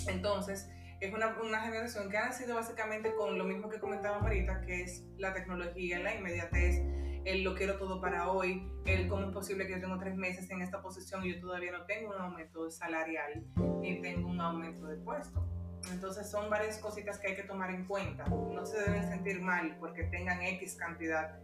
entonces, 0.07 0.69
es 1.03 1.13
una, 1.13 1.37
una 1.43 1.59
generación 1.59 2.09
que 2.09 2.17
ha 2.17 2.27
nacido 2.27 2.55
básicamente 2.55 3.13
con 3.13 3.37
lo 3.37 3.43
mismo 3.43 3.69
que 3.69 3.79
comentábamos 3.79 4.23
ahorita, 4.23 4.61
que 4.61 4.83
es 4.83 5.03
la 5.17 5.33
tecnología, 5.33 5.99
la 5.99 6.15
inmediatez, 6.15 6.81
el 7.25 7.43
lo 7.43 7.55
quiero 7.55 7.77
todo 7.77 7.99
para 7.99 8.31
hoy, 8.31 8.71
el 8.85 9.09
cómo 9.09 9.27
es 9.27 9.33
posible 9.33 9.67
que 9.67 9.73
yo 9.73 9.81
tengo 9.81 9.97
tres 9.97 10.15
meses 10.15 10.49
en 10.49 10.61
esta 10.61 10.81
posición 10.81 11.25
y 11.25 11.35
yo 11.35 11.41
todavía 11.41 11.73
no 11.73 11.85
tengo 11.85 12.15
un 12.15 12.21
aumento 12.21 12.71
salarial 12.71 13.43
ni 13.81 14.01
tengo 14.01 14.29
un 14.29 14.39
aumento 14.39 14.87
de 14.87 14.95
puesto. 14.97 15.45
Entonces 15.91 16.29
son 16.29 16.49
varias 16.49 16.77
cositas 16.77 17.19
que 17.19 17.27
hay 17.27 17.35
que 17.35 17.43
tomar 17.43 17.69
en 17.69 17.85
cuenta. 17.85 18.23
No 18.25 18.65
se 18.65 18.79
deben 18.79 19.03
sentir 19.03 19.41
mal 19.41 19.75
porque 19.81 20.03
tengan 20.03 20.41
X 20.41 20.75
cantidad 20.75 21.37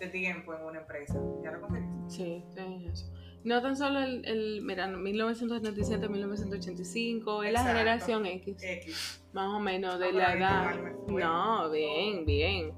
de 0.00 0.08
tiempo 0.08 0.54
en 0.54 0.64
una 0.64 0.80
empresa. 0.80 1.14
¿Ya 1.44 1.52
lo 1.52 1.60
conseguiste? 1.60 1.94
Sí, 2.08 2.44
sí, 2.52 2.88
eso. 2.90 3.12
No 3.44 3.62
tan 3.62 3.76
solo 3.76 4.00
el, 4.00 4.24
el 4.26 4.62
mira, 4.62 4.88
1997-1985, 4.88 7.44
es 7.46 7.52
la 7.52 7.64
generación 7.64 8.26
X. 8.26 8.62
X. 8.62 9.22
más 9.32 9.52
o 9.54 9.60
menos 9.60 9.98
de 9.98 10.12
la 10.12 10.34
edad. 10.34 10.74
No, 11.08 11.70
bien, 11.70 12.24
bien. 12.24 12.72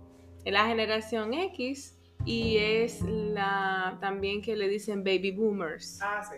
Es 0.44 0.52
la 0.52 0.66
generación 0.66 1.34
X 1.34 1.98
y 2.24 2.56
es 2.58 3.02
la 3.02 3.98
también 4.00 4.42
que 4.42 4.56
le 4.56 4.68
dicen 4.68 5.04
baby 5.04 5.30
boomers, 5.30 6.00
Ah, 6.02 6.22
sí. 6.22 6.36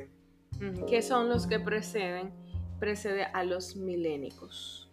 que 0.88 1.03
son 1.03 1.29
los 1.29 1.47
que 1.47 1.61
preceden 1.61 2.33
precede 2.79 3.25
a 3.25 3.43
los 3.45 3.77
milénicos. 3.77 4.91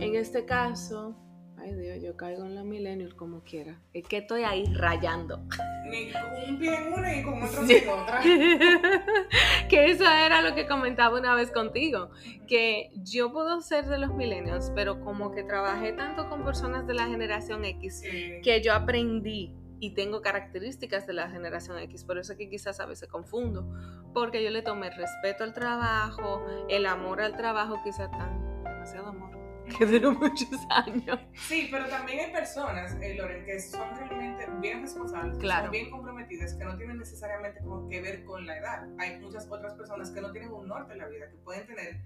En 0.00 0.14
este 0.14 0.44
caso, 0.44 1.16
ay 1.58 1.74
Dios, 1.74 2.02
yo 2.02 2.16
caigo 2.16 2.44
en 2.44 2.54
la 2.54 2.62
millennial 2.62 3.16
como 3.16 3.42
quiera. 3.42 3.80
Es 3.92 4.06
que 4.06 4.18
estoy 4.18 4.42
ahí 4.42 4.64
rayando. 4.74 5.42
Ni 5.90 6.12
un 6.48 6.58
pie 6.58 6.74
en 6.76 6.92
una 6.92 7.16
y 7.16 7.22
con 7.22 7.42
otro 7.42 7.62
Sí. 7.62 7.66
pie 7.66 7.82
en 7.84 7.88
otra. 7.88 8.20
que 9.68 9.90
eso 9.90 10.04
era 10.04 10.42
lo 10.42 10.54
que 10.54 10.66
comentaba 10.66 11.18
una 11.18 11.34
vez 11.34 11.50
contigo, 11.50 12.10
que 12.46 12.90
yo 12.96 13.32
puedo 13.32 13.60
ser 13.60 13.86
de 13.86 13.98
los 13.98 14.14
millennials, 14.14 14.70
pero 14.74 15.00
como 15.00 15.32
que 15.32 15.42
trabajé 15.42 15.92
tanto 15.92 16.28
con 16.28 16.44
personas 16.44 16.86
de 16.86 16.94
la 16.94 17.06
generación 17.06 17.64
X, 17.64 18.00
Sí. 18.00 18.40
que 18.42 18.62
yo 18.62 18.72
aprendí 18.74 19.54
y 19.78 19.92
tengo 19.94 20.22
características 20.22 21.06
de 21.06 21.12
la 21.12 21.28
generación 21.30 21.78
X, 21.78 22.04
por 22.04 22.18
eso 22.18 22.32
es 22.32 22.38
que 22.38 22.48
quizás 22.48 22.80
a 22.80 22.86
veces 22.86 23.08
confundo, 23.08 23.68
porque 24.14 24.42
yo 24.42 24.50
le 24.50 24.62
tomé 24.62 24.90
respeto 24.90 25.44
al 25.44 25.52
trabajo, 25.52 26.44
el 26.68 26.86
amor 26.86 27.20
al 27.20 27.36
trabajo, 27.36 27.80
quizás 27.84 28.10
tan 28.10 28.62
demasiado 28.64 29.08
amor, 29.08 29.36
que 29.78 29.86
duró 29.86 30.12
muchos 30.12 30.48
años. 30.70 31.18
Sí, 31.34 31.68
pero 31.70 31.86
también 31.88 32.20
hay 32.26 32.32
personas, 32.32 32.96
eh, 33.00 33.14
Loren, 33.14 33.44
que 33.44 33.60
son 33.60 33.88
realmente 33.96 34.46
bien 34.60 34.82
responsables, 34.82 35.34
que 35.36 35.40
Claro. 35.42 35.64
son 35.64 35.72
bien 35.72 35.90
comprometidas, 35.90 36.54
que 36.54 36.64
no 36.64 36.76
tienen 36.76 36.98
necesariamente 36.98 37.60
que 37.90 38.00
ver 38.00 38.24
con 38.24 38.46
la 38.46 38.58
edad. 38.58 38.86
Hay 38.98 39.18
muchas 39.20 39.46
otras 39.50 39.74
personas 39.74 40.10
que 40.10 40.20
no 40.20 40.32
tienen 40.32 40.52
un 40.52 40.68
norte 40.68 40.92
en 40.92 40.98
la 41.00 41.08
vida, 41.08 41.28
que 41.30 41.36
pueden 41.38 41.66
tener 41.66 42.00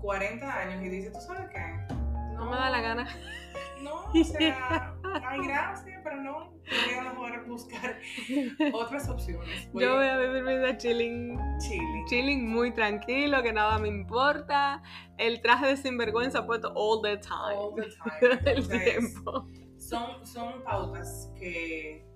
40 0.00 0.58
años 0.58 0.84
y 0.84 0.88
dicen, 0.88 1.12
¿tú 1.12 1.20
sabes 1.20 1.48
qué? 1.50 1.94
No 2.34 2.44
me 2.50 2.56
da 2.56 2.70
la 2.70 2.80
gana. 2.80 3.08
No, 3.82 4.04
o 4.06 4.24
sea, 4.24 4.94
ay, 5.28 5.40
gracias, 5.46 6.00
pero 6.02 6.16
no. 6.16 6.54
Voy 6.64 6.94
a 6.98 7.02
mejor 7.12 7.46
buscar 7.46 7.98
otras 8.72 9.08
opciones. 9.08 9.70
Voy 9.72 9.82
Yo 9.82 9.96
voy 9.96 10.06
a 10.06 10.16
vivir 10.16 10.42
mi 10.42 10.54
vida 10.56 10.76
chilling 10.78 11.38
chilling. 11.58 12.06
chilling, 12.06 12.48
muy 12.50 12.72
tranquilo, 12.72 13.42
que 13.42 13.52
nada 13.52 13.78
me 13.78 13.88
importa. 13.88 14.82
El 15.18 15.42
traje 15.42 15.66
de 15.66 15.76
sinvergüenza 15.76 16.46
puesto 16.46 16.72
all 16.74 17.02
the 17.02 17.18
time. 17.18 17.56
All 17.56 17.74
the 17.74 17.82
time. 18.42 18.50
El 18.50 18.68
tiempo. 18.68 19.46
son, 19.78 20.26
son 20.26 20.62
pautas 20.64 21.30
que, 21.38 22.06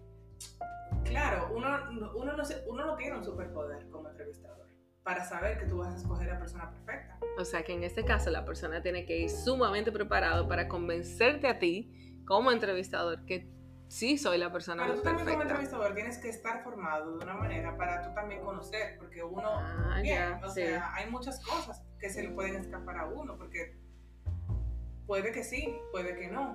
claro, 1.04 1.50
uno, 1.54 1.68
uno, 2.16 2.34
no, 2.36 2.44
se- 2.44 2.64
uno 2.66 2.86
no 2.86 2.96
tiene 2.96 3.18
un 3.18 3.24
superpoder 3.24 3.86
como 3.90 4.08
entrevistador 4.08 4.57
para 5.08 5.24
saber 5.24 5.58
que 5.58 5.64
tú 5.64 5.78
vas 5.78 5.94
a 5.94 5.96
escoger 5.96 6.28
a 6.28 6.34
la 6.34 6.38
persona 6.38 6.70
perfecta. 6.70 7.18
O 7.38 7.44
sea 7.46 7.62
que 7.62 7.72
en 7.72 7.82
este 7.82 8.04
caso 8.04 8.28
la 8.28 8.44
persona 8.44 8.82
tiene 8.82 9.06
que 9.06 9.16
ir 9.20 9.30
sumamente 9.30 9.90
preparado 9.90 10.46
para 10.46 10.68
convencerte 10.68 11.48
a 11.48 11.58
ti 11.58 12.20
como 12.26 12.50
entrevistador 12.52 13.24
que 13.24 13.48
sí 13.88 14.18
soy 14.18 14.36
la 14.36 14.52
persona 14.52 14.82
Pero 14.82 14.96
tú 14.96 15.02
también 15.02 15.24
como 15.26 15.38
perfecta. 15.38 15.54
entrevistador 15.54 15.94
tienes 15.94 16.18
que 16.18 16.28
estar 16.28 16.62
formado 16.62 17.16
de 17.16 17.24
una 17.24 17.32
manera 17.32 17.74
para 17.78 18.02
tú 18.02 18.12
también 18.14 18.42
conocer, 18.42 18.98
porque 18.98 19.22
uno, 19.24 19.48
Ah, 19.50 20.00
bien, 20.02 20.14
ya, 20.38 20.40
o 20.44 20.48
sí. 20.50 20.60
sea, 20.60 20.94
hay 20.94 21.10
muchas 21.10 21.42
cosas 21.42 21.82
que 21.98 22.10
se 22.10 22.22
le 22.24 22.28
pueden 22.28 22.56
escapar 22.56 22.98
a 22.98 23.06
uno, 23.06 23.38
porque 23.38 23.78
puede 25.06 25.32
que 25.32 25.42
sí, 25.42 25.74
puede 25.90 26.16
que 26.18 26.28
no. 26.28 26.54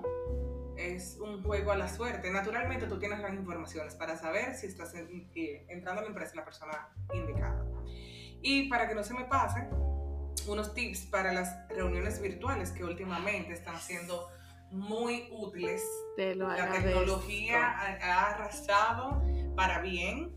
Es 0.77 1.17
un 1.19 1.41
juego 1.43 1.71
a 1.71 1.75
la 1.75 1.87
suerte. 1.87 2.29
Naturalmente 2.29 2.85
tú 2.85 2.99
tienes 2.99 3.19
las 3.19 3.33
informaciones 3.33 3.95
para 3.95 4.15
saber 4.15 4.53
si 4.53 4.67
estás 4.67 4.93
en- 4.93 5.31
eh, 5.33 5.65
entrando 5.69 6.01
a 6.01 6.03
la 6.03 6.09
empresa 6.09 6.35
la 6.35 6.45
persona 6.45 6.89
indicada. 7.15 7.65
Y 8.43 8.69
para 8.69 8.87
que 8.87 8.93
no 8.93 9.03
se 9.03 9.13
me 9.13 9.25
pasen, 9.25 9.69
unos 10.47 10.73
tips 10.73 11.05
para 11.05 11.33
las 11.33 11.67
reuniones 11.69 12.21
virtuales 12.21 12.71
que 12.71 12.83
últimamente 12.83 13.53
están 13.53 13.79
siendo 13.79 14.27
muy 14.69 15.29
útiles. 15.31 15.81
Te 16.17 16.35
lo 16.35 16.47
La 16.47 16.71
tecnología 16.71 17.69
ha, 17.69 17.95
ha 18.01 18.31
arrasado 18.31 19.23
para 19.55 19.79
bien 19.79 20.35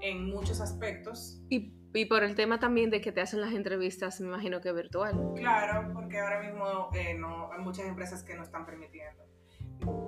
en 0.00 0.26
muchos 0.26 0.60
aspectos. 0.60 1.40
Y, 1.48 1.72
y 1.94 2.04
por 2.06 2.22
el 2.22 2.34
tema 2.34 2.58
también 2.58 2.90
de 2.90 3.00
que 3.00 3.12
te 3.12 3.20
hacen 3.20 3.40
las 3.40 3.52
entrevistas, 3.52 4.20
me 4.20 4.28
imagino 4.28 4.60
que 4.60 4.72
virtual. 4.72 5.32
Claro, 5.36 5.92
porque 5.92 6.18
ahora 6.18 6.40
mismo 6.42 6.90
eh, 6.94 7.14
no, 7.14 7.52
hay 7.52 7.60
muchas 7.60 7.86
empresas 7.86 8.22
que 8.22 8.34
no 8.34 8.42
están 8.42 8.66
permitiendo. 8.66 9.24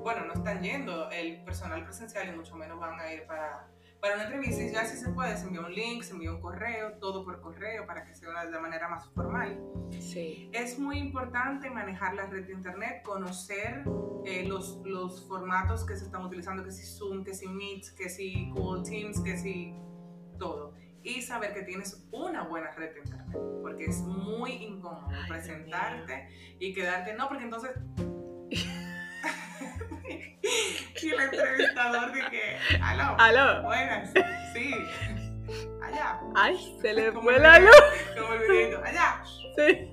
Bueno, 0.03 0.27
no 0.27 0.35
están 0.35 0.62
yendo 0.62 1.11
el 1.11 1.42
personal 1.45 1.85
presencial 1.85 2.29
y 2.29 2.37
mucho 2.37 2.57
menos 2.57 2.79
van 2.79 3.01
a 3.01 3.12
ir 3.12 3.27
para, 3.27 3.68
para 4.03 4.17
una 4.17 4.25
entrevista. 4.25 4.65
Ya 4.65 4.85
si 4.85 4.97
se 4.97 5.11
puede, 5.11 5.37
se 5.37 5.47
envía 5.47 5.61
un 5.61 5.73
link, 5.73 6.03
se 6.03 6.12
envía 6.12 6.33
un 6.33 6.41
correo, 6.41 6.95
todo 6.99 7.25
por 7.25 7.41
correo 7.41 7.87
para 7.87 8.05
que 8.05 8.12
sea 8.17 8.47
de 8.47 8.59
manera 8.59 8.88
más 8.88 9.09
formal. 9.11 9.62
Sí. 10.01 10.51
Es 10.53 10.77
muy 10.77 10.99
importante 10.99 11.71
manejar 11.71 12.15
la 12.15 12.27
red 12.27 12.45
de 12.45 12.53
internet, 12.53 13.03
conocer 13.05 13.85
eh, 14.27 14.45
los, 14.45 14.81
los 14.85 15.27
formatos 15.29 15.87
que 15.87 15.97
se 15.97 16.07
están 16.07 16.25
utilizando, 16.25 16.65
que 16.65 16.73
si 16.73 16.85
Zoom, 16.85 17.23
que 17.23 17.33
si 17.33 17.47
Meet, 17.47 17.95
que 17.97 18.09
si 18.09 18.51
Google 18.51 18.83
Teams, 18.83 19.21
que 19.21 19.38
si 19.38 19.73
todo. 20.37 20.75
Y 21.05 21.23
saber 21.23 21.55
que 21.55 21.62
tienes 21.62 22.05
una 22.11 22.43
buena 22.43 22.73
red 22.73 22.95
de 22.95 23.01
internet, 23.01 23.38
porque 23.62 23.85
es 23.85 24.01
muy 24.01 24.51
incómodo 24.65 25.11
Ay, 25.11 25.29
presentarte 25.29 26.29
y 26.59 26.75
quedarte, 26.75 27.15
no, 27.15 27.29
porque 27.29 27.45
entonces... 27.45 27.71
y 31.03 31.11
el 31.11 31.21
entrevistador 31.21 32.12
de 32.12 32.21
que, 32.31 32.59
aló, 32.81 33.17
Aló. 33.19 33.62
buenas, 33.62 34.12
sí, 34.55 34.75
allá. 35.83 36.21
Ay, 36.35 36.79
se 36.81 36.93
le 36.93 37.12
fue 37.12 37.38
la 37.38 37.59
luz. 37.59 37.71
Como 38.19 38.33
el 38.35 38.41
videito, 38.41 38.83
allá. 38.85 39.23
Sí. 39.57 39.88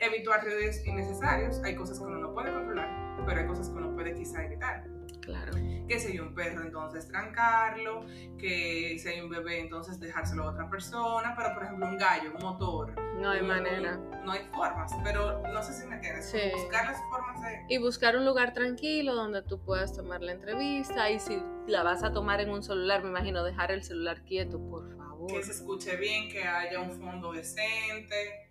evitar 0.00 0.42
ruidos 0.54 0.84
innecesarios. 0.86 1.60
Hay 1.64 1.76
cosas 1.76 1.98
que 1.98 2.04
uno 2.04 2.18
no 2.18 2.34
puede 2.34 2.52
controlar, 2.52 2.88
pero 3.26 3.40
hay 3.40 3.46
cosas 3.46 3.68
que 3.68 3.74
uno 3.74 3.94
puede 3.94 4.14
quizá 4.14 4.44
evitar. 4.44 4.84
Claro. 5.26 5.52
Que 5.88 5.98
si 6.00 6.12
hay 6.12 6.20
un 6.20 6.34
perro, 6.34 6.62
entonces 6.62 7.06
trancarlo. 7.08 8.06
Que 8.38 8.96
si 8.98 9.08
hay 9.08 9.20
un 9.20 9.28
bebé, 9.28 9.60
entonces 9.60 9.98
dejárselo 10.00 10.44
a 10.44 10.50
otra 10.52 10.70
persona. 10.70 11.34
Pero, 11.36 11.52
por 11.54 11.64
ejemplo, 11.64 11.86
un 11.86 11.98
gallo, 11.98 12.32
un 12.34 12.42
motor. 12.42 12.94
No 13.20 13.30
hay 13.30 13.40
un- 13.40 13.48
manera. 13.48 13.96
No 14.24 14.30
hay 14.32 14.44
formas, 14.54 14.92
pero 15.04 15.42
no 15.52 15.62
sé 15.62 15.72
si 15.72 15.86
me 15.86 15.96
entiendes. 15.96 16.30
Sí. 16.30 16.38
Buscar 16.54 16.86
las 16.86 17.00
formas 17.10 17.42
de... 17.42 17.64
Y 17.68 17.78
buscar 17.78 18.16
un 18.16 18.24
lugar 18.24 18.52
tranquilo 18.54 19.14
donde 19.14 19.42
tú 19.42 19.60
puedas 19.60 19.92
tomar 19.94 20.22
la 20.22 20.32
entrevista. 20.32 21.10
Y 21.10 21.18
si 21.18 21.42
la 21.66 21.82
vas 21.82 22.04
a 22.04 22.12
tomar 22.12 22.40
en 22.40 22.50
un 22.50 22.62
celular, 22.62 23.02
me 23.02 23.10
imagino 23.10 23.42
dejar 23.42 23.72
el 23.72 23.82
celular 23.82 24.22
quieto, 24.22 24.60
por 24.60 24.96
favor. 24.96 25.26
Que 25.28 25.42
se 25.42 25.50
escuche 25.52 25.96
bien, 25.96 26.28
que 26.30 26.44
haya 26.44 26.80
un 26.80 26.92
fondo 27.00 27.32
decente. 27.32 28.48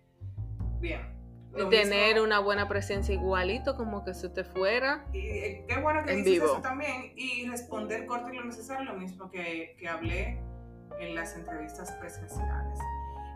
Bien. 0.78 1.15
Lo 1.56 1.68
tener 1.68 2.14
mismo- 2.14 2.24
una 2.24 2.38
buena 2.40 2.68
presencia 2.68 3.14
igualito, 3.14 3.76
como 3.76 4.04
que 4.04 4.14
si 4.14 4.26
usted 4.26 4.44
fuera. 4.46 5.04
Y 5.12 5.18
eh, 5.26 5.64
qué 5.68 5.78
bueno 5.80 6.04
que 6.04 6.12
En 6.12 6.18
dices 6.18 6.32
vivo. 6.34 6.46
eso 6.46 6.60
también. 6.60 7.12
Y 7.16 7.48
responder 7.48 8.06
corto 8.06 8.32
y 8.32 8.36
lo 8.36 8.44
necesario, 8.44 8.84
lo 8.84 8.98
mismo 8.98 9.30
que, 9.30 9.76
que 9.78 9.88
hablé 9.88 10.40
en 10.98 11.14
las 11.14 11.36
entrevistas 11.36 11.92
presenciales. 11.92 12.78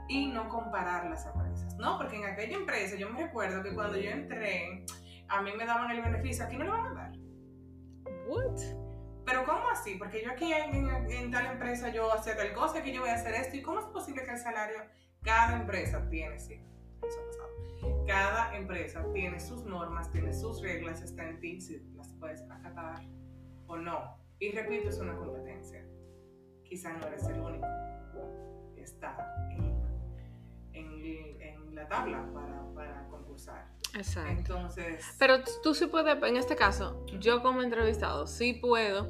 Y 0.08 0.26
no 0.26 0.48
comparar 0.48 1.08
las 1.08 1.24
empresas. 1.26 1.76
No, 1.76 1.96
porque 1.98 2.16
en 2.16 2.24
aquella 2.24 2.56
empresa 2.56 2.96
yo 2.96 3.10
me 3.10 3.22
recuerdo 3.26 3.62
que 3.62 3.72
cuando 3.74 3.96
yo 3.96 4.10
entré, 4.10 4.84
a 5.28 5.40
mí 5.42 5.52
me 5.56 5.64
daban 5.64 5.90
el 5.92 6.02
beneficio, 6.02 6.44
aquí 6.44 6.56
no 6.56 6.64
le 6.64 6.70
van 6.70 6.86
a 6.86 6.94
dar. 6.94 7.12
What? 8.26 8.60
Pero 9.26 9.44
¿cómo 9.44 9.68
así? 9.70 9.94
Porque 9.96 10.22
yo 10.24 10.32
aquí 10.32 10.52
en, 10.52 10.88
en- 11.10 11.30
tal 11.30 11.46
empresa 11.46 11.90
yo 11.90 12.12
hacía 12.12 12.36
tal 12.36 12.52
cosa, 12.52 12.82
que 12.82 12.92
yo 12.92 13.02
voy 13.02 13.10
a 13.10 13.14
hacer 13.14 13.34
esto. 13.34 13.56
¿Y 13.56 13.62
cómo 13.62 13.78
es 13.80 13.86
posible 13.86 14.24
que 14.24 14.30
el 14.32 14.38
salario, 14.38 14.78
cada 15.22 15.56
empresa 15.60 16.04
tiene, 16.10 16.38
sí, 16.40 16.54
eso 16.54 17.18
ha 17.20 17.26
pasado. 17.26 17.39
Cada 18.10 18.56
empresa 18.56 19.04
tiene 19.12 19.38
sus 19.38 19.64
normas, 19.64 20.10
tiene 20.10 20.32
sus 20.32 20.60
reglas, 20.62 21.00
está 21.00 21.28
en 21.28 21.38
ti 21.38 21.60
si 21.60 21.78
las 21.94 22.12
puedes 22.18 22.42
acatar 22.50 23.02
o 23.68 23.76
no. 23.76 24.16
Y 24.40 24.50
repito, 24.50 24.88
es 24.88 24.98
una 24.98 25.14
competencia. 25.16 25.86
Quizá 26.64 26.92
no 26.94 27.06
eres 27.06 27.24
el 27.28 27.38
único 27.38 27.66
que 28.74 28.82
está 28.82 29.16
en, 29.52 29.80
en- 30.72 31.40
en 31.40 31.74
la 31.76 31.86
tabla 31.86 32.28
para, 32.34 32.64
para 32.74 33.06
concursar. 33.08 33.68
Exacto. 33.96 34.30
Entonces, 34.30 35.04
Pero 35.20 35.34
tú 35.62 35.72
sí 35.74 35.86
puedes, 35.86 36.20
en 36.22 36.36
este 36.36 36.56
caso, 36.56 37.06
yo 37.20 37.42
como 37.42 37.62
entrevistado, 37.62 38.26
sí 38.26 38.54
puedo 38.54 39.06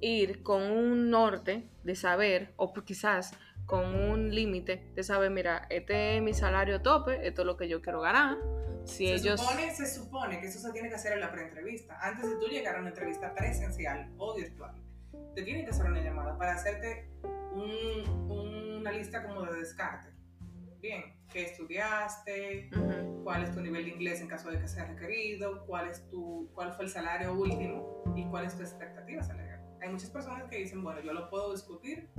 ir 0.00 0.42
con 0.42 0.60
un 0.62 1.08
norte 1.10 1.70
de 1.84 1.94
saber, 1.94 2.52
o 2.56 2.72
p- 2.72 2.82
quizás 2.82 3.32
con 3.66 3.94
un 3.94 4.34
límite 4.34 4.90
de 4.94 5.02
saber, 5.02 5.30
mira, 5.30 5.66
este 5.70 6.16
es 6.16 6.22
mi 6.22 6.34
salario 6.34 6.82
tope, 6.82 7.26
esto 7.26 7.42
es 7.42 7.46
lo 7.46 7.56
que 7.56 7.68
yo 7.68 7.80
quiero 7.80 8.00
ganar. 8.00 8.36
Si 8.84 9.06
se, 9.06 9.14
ellos... 9.14 9.40
supone, 9.40 9.74
se 9.74 9.86
supone 9.86 10.40
que 10.40 10.46
eso 10.48 10.58
se 10.58 10.72
tiene 10.72 10.88
que 10.90 10.96
hacer 10.96 11.12
en 11.14 11.20
la 11.20 11.32
preentrevista. 11.32 11.98
Antes 12.00 12.28
de 12.28 12.36
tú 12.36 12.46
llegar 12.48 12.76
a 12.76 12.80
una 12.80 12.88
entrevista 12.90 13.34
presencial 13.34 14.12
o 14.18 14.34
virtual, 14.36 14.74
te 15.34 15.42
tienen 15.42 15.64
que 15.64 15.70
hacer 15.70 15.86
una 15.86 16.00
llamada 16.02 16.36
para 16.36 16.54
hacerte 16.54 17.08
un- 17.52 18.30
una 18.30 18.92
lista 18.92 19.22
como 19.22 19.42
de 19.42 19.58
descarte. 19.58 20.08
Bien, 20.80 21.02
¿qué 21.32 21.44
estudiaste? 21.44 22.68
Ujú, 22.76 23.22
¿Cuál 23.24 23.44
es 23.44 23.54
tu 23.54 23.60
nivel 23.62 23.84
de 23.86 23.90
inglés 23.92 24.20
en 24.20 24.28
caso 24.28 24.50
de 24.50 24.58
que 24.60 24.68
sea 24.68 24.84
requerido? 24.84 25.64
¿Cuál, 25.66 25.88
es 25.88 26.06
tu, 26.10 26.50
cuál 26.54 26.74
fue 26.74 26.84
el 26.84 26.90
salario 26.90 27.32
último? 27.32 28.02
¿Y 28.14 28.26
cuál 28.26 28.44
es 28.44 28.54
tu 28.54 28.62
expectativa 28.62 29.22
salarial? 29.22 29.62
Hay 29.80 29.88
muchas 29.88 30.10
personas 30.10 30.44
que 30.50 30.58
dicen, 30.58 30.82
bueno, 30.84 31.00
yo 31.00 31.14
lo 31.14 31.30
puedo 31.30 31.52
discutir 31.52 32.10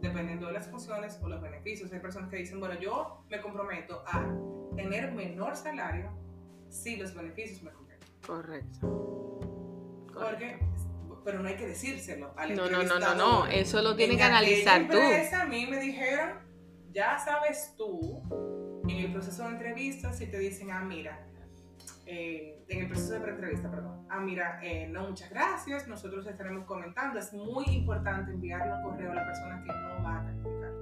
dependiendo 0.00 0.46
de 0.46 0.52
las 0.52 0.68
funciones 0.68 1.18
o 1.22 1.28
los 1.28 1.40
beneficios. 1.40 1.92
Hay 1.92 2.00
personas 2.00 2.30
que 2.30 2.36
dicen, 2.36 2.60
bueno, 2.60 2.78
yo 2.80 3.24
me 3.28 3.40
comprometo 3.40 4.02
a 4.06 4.26
tener 4.76 5.12
menor 5.12 5.56
salario 5.56 6.10
si 6.68 6.96
los 6.96 7.14
beneficios 7.14 7.62
me 7.62 7.70
cubren. 7.72 7.98
Correcto. 8.26 9.40
Porque, 10.12 10.58
pero 11.24 11.40
no 11.40 11.48
hay 11.48 11.56
que 11.56 11.66
decírselo 11.66 12.32
al 12.36 12.54
No, 12.54 12.68
no, 12.68 12.82
no, 12.82 12.98
no, 12.98 13.14
no, 13.14 13.46
eso 13.46 13.82
lo 13.82 13.96
tienes 13.96 14.14
En 14.14 14.18
que 14.18 14.24
analizar 14.24 14.88
tú. 14.88 14.98
a 15.36 15.44
mí 15.46 15.66
me 15.66 15.78
dijeron, 15.80 16.38
ya 16.92 17.18
sabes 17.18 17.74
tú, 17.76 18.22
en 18.88 18.96
el 18.98 19.12
proceso 19.12 19.44
de 19.44 19.50
entrevista, 19.50 20.12
si 20.12 20.26
te 20.26 20.38
dicen, 20.38 20.70
ah, 20.70 20.82
mira, 20.82 21.26
eh, 22.12 22.64
en 22.66 22.80
el 22.80 22.88
proceso 22.88 23.12
de 23.14 23.20
preentrevista, 23.20 23.70
perdón, 23.70 24.04
ah, 24.08 24.18
mira, 24.18 24.58
eh, 24.64 24.88
no, 24.88 25.08
muchas 25.08 25.30
gracias, 25.30 25.86
nosotros 25.86 26.26
estaremos 26.26 26.64
comentando. 26.64 27.20
Es 27.20 27.32
muy 27.32 27.64
importante 27.66 28.32
enviarle 28.32 28.74
un 28.74 28.82
correo 28.82 29.12
a 29.12 29.14
la 29.14 29.24
persona 29.24 29.62
que 29.62 29.72
no 29.72 30.02
va 30.02 30.18
a 30.18 30.24
calificar. 30.24 30.72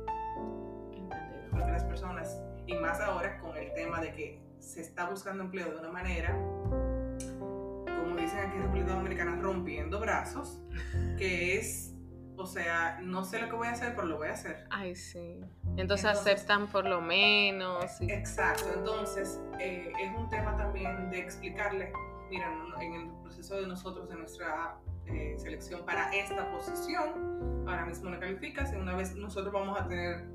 Entendido. 0.90 1.50
Porque 1.50 1.70
las 1.70 1.84
personas, 1.84 2.40
y 2.66 2.74
más 2.76 2.98
ahora 3.00 3.38
con 3.40 3.54
el 3.58 3.74
tema 3.74 4.00
de 4.00 4.14
que 4.14 4.42
se 4.58 4.80
está 4.80 5.10
buscando 5.10 5.44
empleo 5.44 5.70
de 5.70 5.76
una 5.76 5.90
manera, 5.90 6.32
como 7.84 8.16
dicen 8.16 8.38
aquí 8.38 8.56
en 8.56 8.62
República 8.62 8.94
Dominicana, 8.94 9.36
rompiendo 9.36 10.00
brazos, 10.00 10.62
que 11.18 11.58
es, 11.58 11.94
o 12.38 12.46
sea, 12.46 13.00
no 13.02 13.22
sé 13.22 13.38
lo 13.38 13.50
que 13.50 13.56
voy 13.56 13.68
a 13.68 13.72
hacer, 13.72 13.94
pero 13.94 14.06
lo 14.06 14.16
voy 14.16 14.28
a 14.28 14.32
hacer. 14.32 14.64
Ay, 14.70 14.96
sí. 14.96 15.44
Entonces, 15.78 16.06
Entonces- 16.06 16.34
aceptan 16.34 16.66
por 16.68 16.84
lo 16.86 17.00
menos. 17.00 18.00
y- 18.00 18.10
Exacto, 18.10 18.64
entonces 18.74 19.40
eh, 19.60 19.92
es 20.00 20.16
un 20.16 20.28
tema 20.28 20.56
también 20.56 21.10
de 21.10 21.20
explicarle, 21.20 21.92
mira, 22.30 22.52
en- 22.80 22.92
el 22.94 23.10
proceso 23.22 23.60
de 23.60 23.66
nosotros, 23.66 24.08
de 24.08 24.16
nuestra 24.16 24.76
eh, 25.06 25.36
selección 25.38 25.86
para 25.86 26.14
esta 26.14 26.50
posición, 26.50 27.64
ahora 27.66 27.86
mismo 27.86 28.10
no 28.10 28.20
calificas 28.20 28.72
y 28.74 28.76
una 28.76 28.94
vez 28.94 29.14
nosotros 29.14 29.52
vamos 29.54 29.80
a 29.80 29.86
tener 29.88 30.26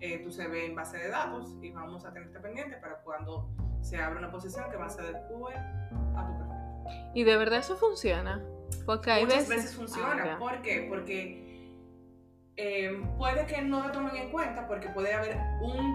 eh, 0.00 0.18
tu 0.22 0.30
CV 0.30 0.66
en 0.66 0.74
base 0.74 0.96
de 0.98 1.08
datos 1.08 1.54
y 1.60 1.70
vamos 1.70 2.04
a 2.06 2.12
tenerte 2.12 2.38
pendiente 2.40 2.76
para 2.76 2.96
cuando 3.02 3.48
se 3.82 3.98
abra 3.98 4.18
una 4.18 4.30
posición 4.30 4.70
que 4.70 4.78
más 4.78 4.94
se 4.94 5.02
adecue 5.02 5.54
a 5.54 6.26
tu 6.26 6.38
perfil. 6.38 7.10
Y 7.14 7.24
de 7.24 7.36
verdad 7.36 7.58
eso 7.58 7.76
funciona. 7.76 8.42
Porque 8.86 9.10
hay 9.10 9.24
Muchas 9.24 9.48
veces... 9.48 9.56
veces 9.64 9.76
funciona. 9.76 10.34
Ah. 10.34 10.38
¿Por 10.38 10.60
qué? 10.62 10.86
Porque 10.88 11.45
eh, 12.56 13.02
puede 13.18 13.46
que 13.46 13.60
no 13.62 13.86
lo 13.86 13.92
tomen 13.92 14.16
en 14.16 14.30
cuenta 14.30 14.66
porque 14.66 14.88
puede 14.90 15.12
haber 15.12 15.36
un 15.62 15.94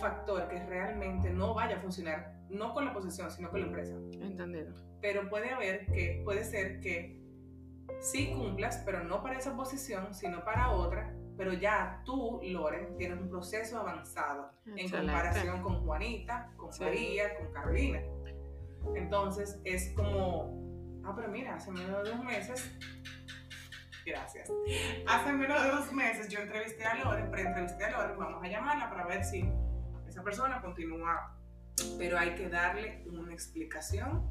factor 0.00 0.48
que 0.48 0.64
realmente 0.66 1.30
no 1.30 1.54
vaya 1.54 1.76
a 1.76 1.80
funcionar, 1.80 2.34
no 2.50 2.72
con 2.74 2.84
la 2.84 2.92
posición, 2.92 3.30
sino 3.30 3.50
con 3.50 3.60
la 3.60 3.66
empresa. 3.66 3.94
Entendido. 4.20 4.74
Pero 5.00 5.28
puede 5.28 5.50
haber 5.50 5.86
que, 5.86 6.20
puede 6.24 6.44
ser 6.44 6.80
que 6.80 7.20
sí 8.00 8.32
cumplas, 8.34 8.82
pero 8.84 9.04
no 9.04 9.22
para 9.22 9.38
esa 9.38 9.56
posición, 9.56 10.14
sino 10.14 10.44
para 10.44 10.70
otra, 10.70 11.14
pero 11.36 11.52
ya 11.52 12.02
tú, 12.04 12.40
Loren, 12.44 12.96
tienes 12.96 13.18
un 13.20 13.28
proceso 13.28 13.78
avanzado 13.78 14.50
en 14.66 14.88
comparación 14.90 15.62
con 15.62 15.84
Juanita, 15.84 16.52
con 16.56 16.72
Sí. 16.72 16.84
María, 16.84 17.36
con 17.38 17.52
Carolina. 17.52 18.00
Entonces 18.94 19.60
es 19.64 19.92
como, 19.94 21.00
ah, 21.04 21.12
pero 21.16 21.28
mira, 21.28 21.54
hace 21.54 21.70
menos 21.70 22.04
de 22.04 22.10
dos 22.10 22.24
meses, 22.24 22.76
gracias, 24.04 24.50
hace 25.06 25.32
menos 25.32 25.62
de 25.62 25.70
dos 25.70 25.92
meses 25.92 26.28
yo 26.28 26.40
entrevisté 26.40 26.84
a 26.84 26.94
Loren, 26.96 27.30
pre-entrevisté 27.30 27.84
a 27.86 27.90
Loren, 27.90 28.18
vamos 28.18 28.42
a 28.42 28.48
llamarla 28.48 28.90
para 28.90 29.06
ver 29.06 29.24
si 29.24 29.48
esa 30.08 30.22
persona 30.22 30.60
continúa, 30.60 31.36
pero 31.98 32.18
hay 32.18 32.34
que 32.34 32.48
darle 32.48 33.04
una 33.06 33.32
explicación 33.32 34.30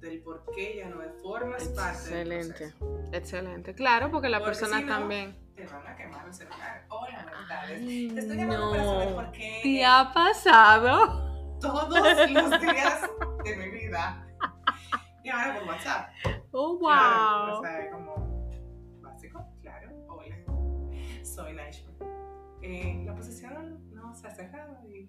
del 0.00 0.20
por 0.22 0.44
qué 0.54 0.78
ya 0.78 0.88
no 0.88 1.00
formas 1.22 1.62
parte 1.68 2.10
del 2.14 2.32
Excelente. 2.32 2.74
proceso. 2.78 3.08
Excelente. 3.12 3.74
Claro, 3.74 4.10
porque 4.10 4.28
la 4.28 4.38
Porque 4.40 4.50
persona 4.58 4.78
si 4.78 4.84
no, 4.84 4.92
también... 4.98 5.38
Te 5.54 5.64
van 5.66 5.86
a 5.86 5.94
quemar 5.96 6.26
el 6.26 6.34
celular. 6.34 6.84
Hola. 6.88 7.26
Ay, 7.68 8.10
Te 8.12 8.20
estoy 8.20 8.36
llamando 8.36 8.70
para 8.72 8.84
saber 8.84 9.14
por 9.14 9.32
qué 9.32 9.60
¿Te 9.62 9.84
ha 9.84 10.10
pasado? 10.12 11.58
todos 11.60 11.88
los 11.88 12.60
días 12.60 13.00
de 13.44 13.56
mi 13.56 13.68
vida 13.70 14.26
Y 15.22 15.28
ahora 15.28 15.54
por 15.60 15.68
WhatsApp. 15.68 16.08
Oh, 16.50 16.78
wow. 16.78 16.80
Claro, 16.88 17.58
o 17.58 17.62
sea, 17.62 17.90
como 17.92 18.11
soy 21.32 21.54
Naishma. 21.54 21.92
Eh, 22.60 23.02
la 23.04 23.14
posición 23.14 23.80
no 23.92 24.14
se 24.14 24.26
ha 24.26 24.30
cerrado 24.30 24.78
y... 24.88 25.08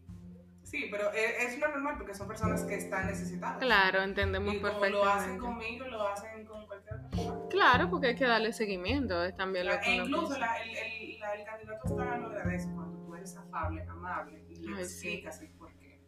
Sí, 0.64 0.88
pero 0.90 1.12
es, 1.12 1.54
es 1.54 1.60
lo 1.60 1.68
normal 1.68 1.96
porque 1.98 2.14
son 2.16 2.28
personas 2.28 2.64
que 2.64 2.76
están 2.76 3.06
necesitadas. 3.08 3.58
Claro, 3.60 4.02
entendemos 4.02 4.54
Y 4.56 4.60
como 4.62 4.80
perfectamente. 4.80 5.06
lo 5.06 5.10
hacen 5.12 5.38
conmigo, 5.38 5.86
lo 5.88 6.08
hacen 6.08 6.46
con 6.46 6.66
cualquier 6.66 6.96
otra 6.96 7.10
persona. 7.10 7.40
Claro, 7.50 7.90
porque 7.90 8.08
hay 8.08 8.16
que 8.16 8.26
darle 8.26 8.54
seguimiento, 8.54 9.24
es 9.24 9.36
también 9.36 9.68
lo 9.68 9.78
que 9.82 9.86
e 9.92 9.96
incluso 9.98 10.38
la- 10.40 10.58
el, 10.62 10.70
el- 10.70 11.20
la- 11.20 11.34
el 11.36 11.46
candidato 11.46 11.86
está 11.86 12.18
lo 12.18 12.28
agradece 12.28 12.72
cuando 12.74 12.98
tú 13.06 13.14
eres 13.16 13.36
afable, 13.38 13.84
amable 13.84 14.46
y 14.50 14.56
le 14.68 14.78
Ay, 14.78 14.86
sí. 14.86 15.10
explicas 15.10 15.42
el 15.42 15.50
por 15.52 15.74
qué. 15.76 16.02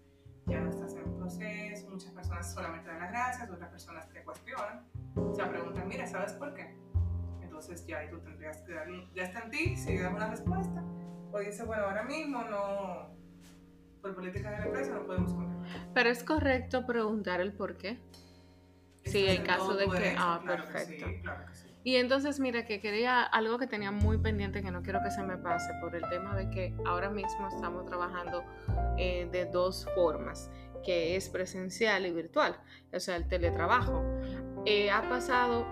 Ya 0.48 0.62
no 0.62 0.70
estás 0.70 0.94
en 0.96 1.04
un 1.04 1.18
proceso, 1.18 1.90
muchas 1.90 2.12
personas 2.14 2.54
solamente 2.54 2.88
dan 2.88 3.00
las 3.00 3.12
gracias, 3.12 3.50
otras 3.52 3.70
personas 3.70 4.10
te 4.10 4.24
cuestionan, 4.24 4.88
o 5.18 5.34
sea, 5.36 5.50
preguntan, 5.50 5.88
mira, 5.88 6.08
¿sabes 6.08 6.32
por 6.34 6.54
qué? 6.54 6.76
Entonces 7.56 7.88
ya 7.88 8.00
ahí 8.00 8.10
tú 8.10 8.20
tendrías 8.20 8.62
que 8.64 8.74
dar, 8.74 8.88
ya 9.16 9.24
está 9.24 9.44
en 9.44 9.50
ti, 9.50 9.78
si 9.78 9.98
das 9.98 10.14
una 10.14 10.30
respuesta, 10.30 10.84
o 11.32 11.40
dices, 11.40 11.66
bueno, 11.66 11.84
ahora 11.84 12.04
mismo 12.04 12.44
no, 12.44 13.16
por 14.02 14.14
política 14.14 14.52
de 14.52 14.58
la 14.60 14.66
empresa 14.66 14.94
no 14.94 15.06
podemos 15.06 15.34
continuar. 15.34 15.66
Pero 15.94 16.10
es 16.10 16.22
correcto 16.24 16.86
preguntar 16.86 17.40
el 17.40 17.54
por 17.54 17.78
qué. 17.78 17.98
Sí, 19.06 19.26
en 19.28 19.44
caso 19.44 19.74
de 19.78 19.86
que- 19.88 20.16
ah, 20.18 20.42
claro 20.44 20.64
que 20.66 20.70
perfecto. 20.74 21.08
sí, 21.08 21.22
claro 21.22 21.46
que 21.48 21.56
sí. 21.56 21.68
Y 21.86 21.96
entonces, 21.96 22.40
mira, 22.42 22.66
que 22.66 22.82
quería 22.82 23.24
algo 23.24 23.58
que 23.58 23.68
tenía 23.68 23.92
muy 23.92 24.18
pendiente 24.18 24.62
que 24.62 24.72
no 24.72 24.82
quiero 24.82 25.02
que 25.02 25.12
se 25.12 25.24
me 25.24 25.38
pase 25.38 25.72
por 25.80 25.96
el 25.96 26.04
tema 26.10 26.36
de 26.36 26.50
que 26.50 26.76
ahora 26.86 27.10
mismo 27.10 27.48
estamos 27.48 27.86
trabajando 27.86 28.44
eh, 28.98 29.30
de 29.32 29.46
dos 29.46 29.88
formas, 29.96 30.50
que 30.84 31.16
es 31.16 31.30
presencial 31.30 32.06
y 32.06 32.12
virtual, 32.12 32.58
o 32.92 33.00
sea, 33.00 33.16
el 33.16 33.28
teletrabajo. 33.30 34.04
Eh, 34.66 34.90
ha 34.90 35.08
pasado 35.08 35.68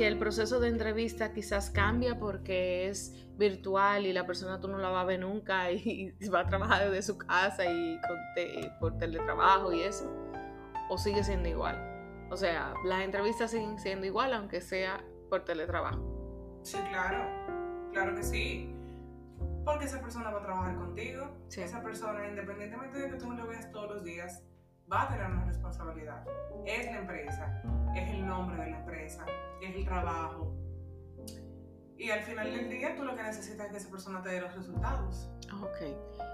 que 0.00 0.06
el 0.06 0.16
proceso 0.16 0.60
de 0.60 0.68
entrevista 0.68 1.34
quizás 1.34 1.68
cambia 1.68 2.18
porque 2.18 2.88
es 2.88 3.14
virtual 3.36 4.06
y 4.06 4.14
la 4.14 4.24
persona 4.24 4.58
tú 4.58 4.66
no 4.66 4.78
la 4.78 4.88
vas 4.88 5.02
a 5.02 5.04
ver 5.04 5.20
nunca 5.20 5.70
y, 5.72 6.14
va 6.32 6.40
a 6.40 6.46
trabajar 6.46 6.88
desde 6.88 7.02
su 7.02 7.18
casa 7.18 7.66
y 7.66 8.00
con 8.00 8.16
te- 8.34 8.72
por 8.80 8.96
teletrabajo 8.96 9.74
y 9.74 9.82
eso, 9.82 10.10
o 10.88 10.96
sigue 10.96 11.22
siendo 11.22 11.50
igual. 11.50 11.76
O 12.30 12.36
sea, 12.38 12.72
las 12.86 13.02
entrevistas 13.02 13.50
siguen 13.50 13.78
siendo 13.78 14.06
igual 14.06 14.32
aunque 14.32 14.62
sea 14.62 15.04
por 15.28 15.44
teletrabajo. 15.44 16.00
Sí, 16.62 16.78
claro, 16.88 17.90
claro 17.92 18.14
que 18.14 18.22
sí. 18.22 18.74
Porque 19.66 19.84
esa 19.84 20.00
persona 20.00 20.30
va 20.30 20.38
a 20.40 20.42
trabajar 20.42 20.76
contigo. 20.76 21.28
Sí. 21.48 21.60
Esa 21.60 21.82
persona, 21.82 22.26
independientemente 22.26 23.00
de 23.00 23.10
que 23.10 23.16
tú 23.16 23.28
no 23.28 23.34
lo 23.34 23.48
veas 23.48 23.70
todos 23.70 23.96
los 23.96 24.02
días, 24.02 24.42
va 24.92 25.02
a 25.02 25.08
tener 25.08 25.26
una 25.30 25.44
responsabilidad. 25.44 26.24
Es 26.66 26.86
la 26.86 26.98
empresa, 26.98 27.62
es 27.94 28.08
el 28.10 28.26
nombre 28.26 28.62
de 28.64 28.70
la 28.70 28.78
empresa, 28.80 29.24
es 29.62 29.74
el 29.76 29.84
trabajo. 29.84 30.54
Y 31.96 32.10
al 32.10 32.22
final 32.22 32.50
del 32.50 32.70
día 32.70 32.96
tú 32.96 33.04
lo 33.04 33.14
que 33.14 33.22
necesitas 33.22 33.66
es 33.66 33.72
que 33.72 33.76
esa 33.78 33.90
persona 33.90 34.22
te 34.22 34.30
dé 34.30 34.40
los 34.40 34.54
resultados. 34.54 35.30
Ok. 35.62 35.82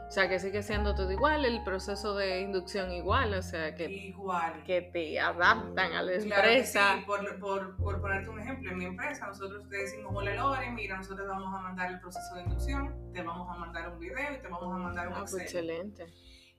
O 0.06 0.10
sea, 0.10 0.28
que 0.28 0.38
sigue 0.38 0.62
siendo 0.62 0.94
todo 0.94 1.10
igual, 1.10 1.44
el 1.44 1.64
proceso 1.64 2.14
de 2.14 2.40
inducción 2.40 2.92
igual, 2.92 3.34
o 3.34 3.42
sea, 3.42 3.74
que, 3.74 3.90
Igual. 3.90 4.62
que 4.62 4.82
te 4.82 5.18
adaptan 5.18 5.92
a 5.94 6.02
la 6.04 6.12
Claro 6.12 6.42
que 6.42 6.48
empresa. 6.52 6.94
sí, 6.98 7.04
por, 7.04 7.38
por, 7.40 7.76
por 7.76 8.00
ponerte 8.00 8.30
un 8.30 8.38
ejemplo, 8.38 8.70
en 8.70 8.78
mi 8.78 8.84
empresa 8.84 9.26
nosotros 9.26 9.68
te 9.68 9.78
decimos, 9.78 10.12
hola 10.14 10.32
Lore, 10.36 10.70
mira, 10.70 10.96
nosotros 10.98 11.26
te 11.26 11.32
vamos 11.32 11.52
a 11.52 11.60
mandar 11.60 11.90
el 11.90 11.98
proceso 11.98 12.36
de 12.36 12.42
inducción, 12.42 13.12
te 13.12 13.22
vamos 13.22 13.50
a 13.50 13.58
mandar 13.58 13.88
un 13.88 13.98
video 13.98 14.32
y 14.32 14.38
te 14.40 14.46
vamos 14.46 14.72
a 14.72 14.78
mandar 14.78 15.08
un 15.08 15.14
Ah, 15.14 15.18
pues 15.22 15.34
Excel. 15.34 15.70
excelente. 15.70 16.06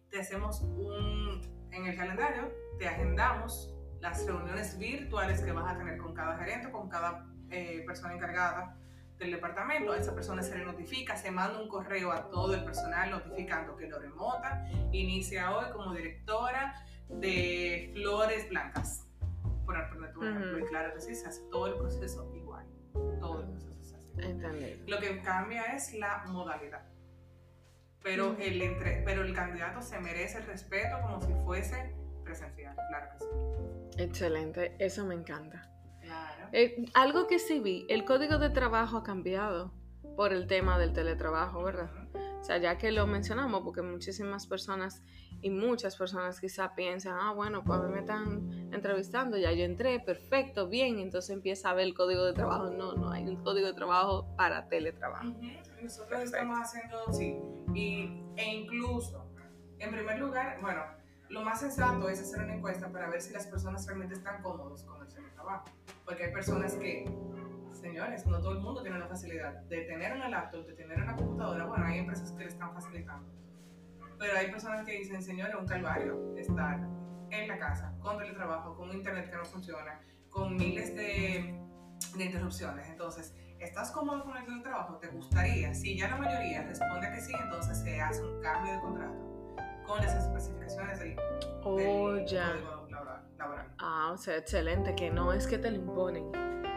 te 0.10 0.20
hacemos 0.20 0.60
un, 0.64 1.42
en 1.72 1.86
el 1.86 1.98
calendario, 1.98 2.52
te 2.78 2.88
agendamos 2.88 3.74
las 4.00 4.26
reuniones 4.26 4.78
virtuales 4.78 5.42
que 5.42 5.52
vas 5.52 5.74
a 5.74 5.78
tener 5.78 5.98
con 5.98 6.14
cada 6.14 6.38
gerente, 6.38 6.72
con 6.72 6.90
cada 6.90 7.26
eh, 7.50 7.84
persona 7.86 8.14
encargada 8.14 8.78
del 9.18 9.32
departamento. 9.32 9.92
A 9.92 9.98
esa 9.98 10.14
persona 10.14 10.44
se 10.44 10.58
le 10.58 10.66
notifica, 10.66 11.16
se 11.16 11.32
manda 11.32 11.60
un 11.60 11.68
correo 11.68 12.12
a 12.12 12.30
todo 12.30 12.54
el 12.54 12.64
personal 12.64 13.10
notificando 13.12 13.76
que 13.76 13.88
lo 13.88 14.00
remota, 14.00 14.66
inicia 14.92 15.56
hoy 15.56 15.72
como 15.72 15.94
directora 15.94 16.76
de 17.10 17.92
flores 17.94 18.48
blancas. 18.50 19.08
Por 19.66 19.78
ejemplo, 19.78 20.20
Ujú. 20.20 20.60
y 20.60 20.64
claro 20.70 20.94
que 20.94 21.02
sí, 21.02 21.16
se 21.16 21.28
hace 21.28 21.42
todo 21.50 21.68
el 21.68 21.78
proceso 21.78 22.32
igual. 22.34 22.66
Todo 23.20 23.42
el 23.42 23.50
proceso 23.50 23.84
se 23.84 23.96
hace 23.96 24.10
igual. 24.12 24.26
Entendido. 24.26 24.78
Lo 24.88 25.00
que 25.00 25.22
cambia 25.22 25.64
es 25.76 25.94
la 25.94 26.24
modalidad. 26.28 26.86
Pero, 28.04 28.34
Mm. 28.34 28.42
el 28.42 28.62
entre, 28.62 29.02
pero 29.06 29.24
el 29.24 29.34
candidato 29.34 29.82
se 29.82 30.00
merece 30.00 30.38
el 30.40 30.46
respeto 30.46 30.98
como 31.02 31.22
si 31.22 31.34
fuese 31.46 31.94
presencial, 32.24 32.76
claro 32.90 33.08
que 33.14 33.20
sí. 33.20 34.04
Excelente, 34.04 34.76
eso 34.80 35.06
me 35.06 35.16
encanta. 35.16 35.70
Claro. 36.02 36.48
Eh, 36.52 36.86
algo 36.94 37.28
que 37.28 37.40
sí 37.40 37.60
vi, 37.60 37.86
el 37.90 38.06
código 38.06 38.38
de 38.38 38.50
trabajo 38.50 38.98
ha 38.98 39.04
cambiado 39.04 39.74
por 40.16 40.32
el 40.34 40.48
tema 40.48 40.78
del 40.80 40.94
teletrabajo, 40.94 41.64
¿verdad? 41.64 41.90
O 42.40 42.44
sea, 42.44 42.58
ya 42.60 42.78
que 42.78 42.92
lo 42.92 43.08
mencionamos, 43.08 43.62
porque 43.64 43.82
muchísimas 43.82 44.48
personas 44.48 45.04
y 45.42 45.50
muchas 45.50 45.96
personas 45.98 46.40
quizá 46.40 46.76
piensan, 46.76 47.18
ah, 47.20 47.34
bueno, 47.34 47.64
pues 47.64 47.80
a 47.80 47.84
mí 47.84 47.94
me 47.94 48.00
están 48.00 48.70
entrevistando, 48.74 49.38
ya 49.38 49.52
yo 49.52 49.66
entré, 49.66 50.00
perfecto, 50.00 50.68
bien, 50.70 51.00
entonces 51.00 51.32
empieza 51.32 51.72
a 51.72 51.74
ver 51.74 51.88
el 51.88 51.94
código 51.94 52.24
de 52.24 52.34
trabajo. 52.34 52.70
No, 52.70 52.94
no, 52.94 53.12
hay 53.12 53.28
un 53.28 53.38
código 53.44 53.68
de 53.68 53.74
trabajo 53.74 54.28
para 54.38 54.70
teletrabajo. 54.70 55.28
Ujú. 55.28 55.42
Nosotros 55.82 56.24
estamos 56.24 56.60
haciendo, 56.60 57.14
sí, 57.14 57.38
y, 57.74 58.24
e 58.36 58.56
incluso, 58.56 59.30
en 59.80 59.92
primer 59.92 60.20
lugar, 60.20 60.58
bueno, 60.62 60.82
lo 61.30 61.44
más 61.44 61.60
sensato 61.60 62.10
es 62.10 62.22
hacer 62.22 62.44
una 62.44 62.56
encuesta 62.56 62.90
para 62.92 63.10
ver 63.10 63.22
si 63.22 63.34
las 63.34 63.46
personas 63.48 63.86
realmente 63.86 64.16
están 64.16 64.42
cómodos 64.42 64.84
con 64.84 65.02
el 65.02 65.14
teletrabajo. 65.14 65.66
Porque 66.06 66.26
hay 66.26 66.32
personas 66.32 66.74
que, 66.76 67.06
señores, 67.74 68.26
no 68.26 68.40
todo 68.40 68.54
el 68.54 68.60
mundo 68.60 68.82
tiene 68.82 68.98
la 68.98 69.08
facilidad 69.08 69.54
de 69.64 69.82
tener 69.82 70.14
una 70.14 70.30
laptop, 70.30 70.66
de 70.66 70.74
tener 70.74 71.02
una 71.02 71.16
computadora. 71.16 71.66
Bueno, 71.66 71.86
hay 71.86 72.00
empresas 72.00 72.32
que 72.32 72.44
le 72.44 72.50
están 72.50 72.74
facilitando. 72.74 73.30
Pero 74.18 74.38
hay 74.38 74.50
personas 74.50 74.86
que 74.86 74.94
dicen, 74.94 75.22
señores, 75.22 75.56
un 75.60 75.68
calvario 75.68 76.36
estar 76.38 76.80
en 77.30 77.48
la 77.48 77.60
casa, 77.60 77.94
con 78.00 78.18
teletrabajo, 78.18 78.76
con 78.76 78.92
internet 78.94 79.30
que 79.30 79.36
no 79.36 79.46
funciona, 79.46 80.00
con 80.30 80.56
miles 80.56 80.96
de, 80.96 81.60
de 82.16 82.24
interrupciones. 82.24 82.88
Entonces, 82.90 83.36
¿estás 83.60 83.92
cómodo 83.92 84.24
con 84.24 84.38
el 84.38 84.46
teletrabajo? 84.46 84.98
¿Te 84.98 85.08
gustaría? 85.10 85.74
Si 85.74 85.98
ya 85.98 86.10
la 86.10 86.18
mayoría 86.18 86.64
responde 86.64 87.10
que 87.14 87.22
sí, 87.22 87.34
entonces 87.44 87.78
se 87.80 88.00
hace 88.02 88.24
un 88.24 88.42
cambio 88.42 88.74
de 88.74 88.80
contrato 88.82 89.16
con 89.86 90.02
las 90.02 90.16
especificaciones 90.16 91.00
del, 91.00 91.16
Oh, 91.64 92.12
del 92.12 92.26
ya. 92.26 92.52
código 92.52 92.88
laboral. 93.38 93.68
Ah, 93.80 94.12
o 94.14 94.18
sea, 94.18 94.36
excelente, 94.38 94.96
que 94.96 95.10
no 95.12 95.32
es 95.34 95.48
que 95.48 95.58
te 95.58 95.70
lo 95.72 95.78
imponen, 95.78 96.32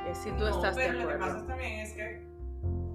es 0.06 0.18
si 0.18 0.30
tú 0.32 0.38
No, 0.44 0.48
estás 0.48 0.76
de 0.76 0.82
pero 0.86 0.92
lo 1.00 1.08
que 1.08 1.14
acuerdo. 1.14 1.34
pasa 1.34 1.46
también 1.46 1.80
es 1.80 1.92
que 1.94 2.30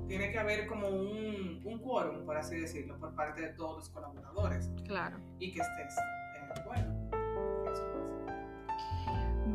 tiene 0.08 0.32
que 0.32 0.40
haber 0.40 0.68
como 0.68 0.88
un, 0.88 1.62
un 1.66 1.80
quórum, 1.80 2.26
por 2.26 2.38
así 2.38 2.60
decirlo, 2.60 2.98
por 3.00 3.14
parte 3.16 3.42
de 3.42 3.50
todos 3.54 3.78
los 3.78 3.90
colaboradores 3.90 4.70
Claro. 4.86 5.18
y 5.40 5.52
que 5.52 5.60
estés 5.62 5.98
eh, 5.98 6.46
de 6.54 6.62
acuerdo. 6.62 6.95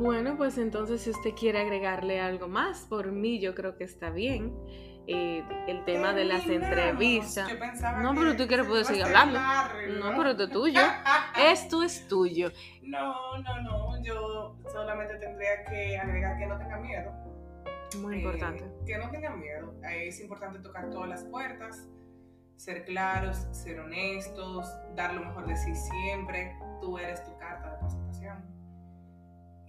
Bueno, 0.01 0.35
pues 0.39 0.57
entonces 0.57 1.03
si 1.03 1.11
usted 1.11 1.35
quiere 1.35 1.61
agregarle 1.61 2.21
algo 2.21 2.49
más, 2.49 2.87
por 2.89 3.13
mí 3.13 3.39
yo 3.39 3.55
creo 3.55 3.77
que 3.77 3.85
está 3.85 4.09
bien. 4.09 4.57
Eh, 5.07 5.45
el 5.67 5.85
tema 5.85 6.15
de 6.15 6.25
las 6.25 6.47
entrevistas. 6.47 7.51
No, 8.01 8.15
pero 8.15 8.35
tú 8.35 8.47
quieres 8.47 8.67
poder 8.67 8.85
seguir 8.87 9.03
hablando. 9.05 9.39
No, 9.99 10.17
pero 10.17 10.31
esto 10.31 10.45
es 10.45 10.51
tuyo. 10.51 10.81
Esto 11.37 11.83
es 11.83 12.09
tuyo. 12.09 12.51
No, 12.83 13.37
no, 13.43 13.61
no. 13.63 14.03
Yo 14.03 14.57
solamente 14.73 15.17
tendría 15.17 15.65
que 15.69 15.99
agregar 15.99 16.39
que 16.39 16.47
no 16.47 16.57
tenga 16.59 16.79
miedo. 16.79 17.13
Muy 18.01 18.15
Eh, 18.15 18.19
importante. 18.19 18.65
que 18.87 18.97
no 18.99 19.11
tengan 19.11 19.39
miedo. 19.39 19.75
Eh, 19.91 20.09
es 20.09 20.21
importante 20.21 20.61
tocar 20.61 20.89
todas 20.91 21.09
las 21.11 21.25
puertas, 21.25 21.89
ser 22.57 22.85
claros, 22.85 23.49
ser 23.53 23.81
honestos, 23.81 24.67
dar 24.95 25.13
lo 25.15 25.25
mejor 25.27 25.47
de 25.47 25.57
sí 25.57 25.75
siempre. 25.75 26.57
Tú 26.81 26.97
eres 26.99 27.23
tu 27.25 27.37
carta. 27.39 27.70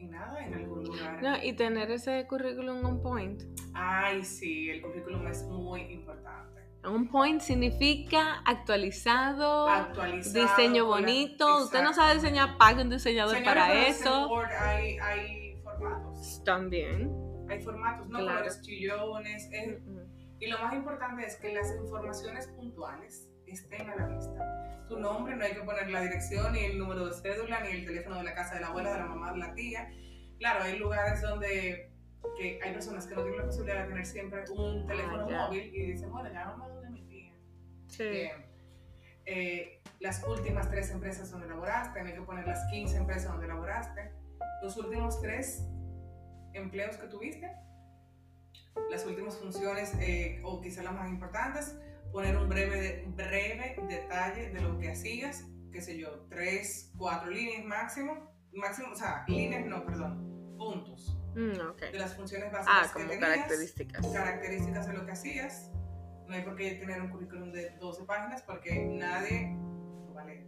Y 0.01 0.05
nada, 0.07 0.43
en 0.45 0.53
algún 0.55 0.83
lugar. 0.83 1.21
No, 1.21 1.43
y 1.43 1.53
tener 1.53 1.91
ese 1.91 2.25
currículum 2.27 2.83
on 2.83 3.01
point. 3.01 3.43
Ay, 3.73 4.23
sí, 4.23 4.69
el 4.69 4.81
currículum 4.81 5.27
es 5.27 5.43
muy 5.43 5.81
importante. 5.81 6.61
On 6.83 7.07
point 7.07 7.39
significa 7.41 8.41
actualizado, 8.43 9.69
Actualizado. 9.69 10.47
diseño 10.47 10.85
bonito. 10.85 11.63
Usted 11.65 11.83
no 11.83 11.93
sabe 11.93 12.15
diseñar, 12.15 12.57
pague 12.57 12.81
un 12.81 12.89
diseñador 12.89 13.43
para 13.43 13.85
eso. 13.87 14.27
Word 14.29 14.49
hay, 14.59 14.97
hay 14.97 15.61
formatos. 15.63 16.43
También. 16.43 17.11
Hay 17.47 17.61
formatos, 17.61 18.07
no 18.09 18.17
Claro. 18.17 18.37
colores 18.37 18.61
chillones. 18.61 19.47
es- 19.51 19.81
Mm, 19.85 19.99
Y 20.39 20.47
lo 20.47 20.57
más 20.57 20.73
importante 20.73 21.23
es 21.23 21.35
que 21.35 21.53
las 21.53 21.71
informaciones 21.75 22.47
puntuales 22.47 23.29
estén 23.53 23.89
a 23.89 23.95
la 23.95 24.07
vista. 24.07 24.85
Tu 24.87 24.99
nombre, 24.99 25.35
no 25.35 25.45
hay 25.45 25.53
que 25.53 25.61
poner 25.61 25.89
la 25.89 26.01
dirección, 26.01 26.53
ni 26.53 26.65
el 26.65 26.77
número 26.77 27.05
de 27.05 27.13
cédula, 27.13 27.61
ni 27.61 27.69
el 27.69 27.85
teléfono 27.85 28.17
de 28.17 28.23
la 28.23 28.33
casa 28.33 28.55
de 28.55 28.61
la 28.61 28.67
abuela, 28.67 28.91
de 28.91 28.99
la 28.99 29.05
mamá, 29.05 29.31
de 29.31 29.39
la 29.39 29.53
tía. 29.53 29.89
Claro, 30.37 30.63
hay 30.63 30.77
lugares 30.77 31.21
donde 31.21 31.91
que 32.37 32.59
hay 32.63 32.73
personas 32.73 33.07
que 33.07 33.15
no 33.15 33.21
tienen 33.21 33.39
la 33.39 33.45
posibilidad 33.45 33.83
de 33.83 33.87
tener 33.89 34.05
siempre 34.05 34.43
un 34.51 34.85
teléfono 34.85 35.29
ya. 35.29 35.47
móvil 35.47 35.75
y 35.75 35.91
dicen, 35.91 36.11
bueno, 36.11 36.31
llámame 36.31 36.73
donde 36.73 36.89
mi 36.89 37.01
tía. 37.03 37.33
Sí. 37.87 38.09
Bien. 38.09 38.45
Eh, 39.25 39.81
las 39.99 40.23
últimas 40.27 40.69
tres 40.69 40.89
empresas 40.91 41.29
donde 41.31 41.47
laboraste, 41.47 42.01
no 42.01 42.07
hay 42.07 42.15
que 42.15 42.21
poner 42.21 42.47
las 42.47 42.65
15 42.71 42.97
empresas 42.97 43.31
donde 43.31 43.47
laboraste. 43.47 44.11
los 44.61 44.77
últimos 44.77 45.21
tres 45.21 45.63
empleos 46.53 46.97
que 46.97 47.07
tuviste, 47.07 47.51
las 48.89 49.05
últimas 49.05 49.37
funciones 49.37 49.93
eh, 49.99 50.41
o 50.43 50.61
quizás 50.61 50.83
las 50.83 50.93
más 50.93 51.09
importantes, 51.09 51.77
poner 52.11 52.37
un 52.37 52.49
breve, 52.49 53.05
breve 53.15 53.75
detalle 53.87 54.49
de 54.51 54.61
lo 54.61 54.77
que 54.79 54.91
hacías, 54.91 55.45
qué 55.71 55.81
sé 55.81 55.97
yo, 55.97 56.25
tres, 56.29 56.91
cuatro 56.97 57.29
líneas 57.29 57.63
máximo, 57.65 58.31
máximo, 58.53 58.89
o 58.91 58.95
sea, 58.95 59.23
líneas 59.27 59.65
no, 59.65 59.85
perdón, 59.85 60.55
puntos. 60.57 61.17
Mm, 61.35 61.69
ok. 61.69 61.79
De 61.91 61.99
las 61.99 62.15
funciones 62.15 62.49
Ah, 62.53 62.57
básicas 62.57 62.87
que 62.87 62.93
como 62.93 63.09
tenías, 63.09 63.29
características. 63.29 64.07
características 64.07 64.87
de 64.87 64.93
lo 64.93 65.05
que 65.05 65.11
hacías. 65.13 65.71
No 66.27 66.35
hay 66.35 66.43
por 66.43 66.55
qué 66.55 66.75
tener 66.75 67.01
un 67.01 67.09
currículum 67.09 67.51
de 67.51 67.71
12 67.79 68.03
páginas 68.05 68.41
porque 68.43 68.85
nadie 68.85 69.55
lo 70.07 70.13
va 70.13 70.21
a 70.21 70.25
leer. 70.25 70.45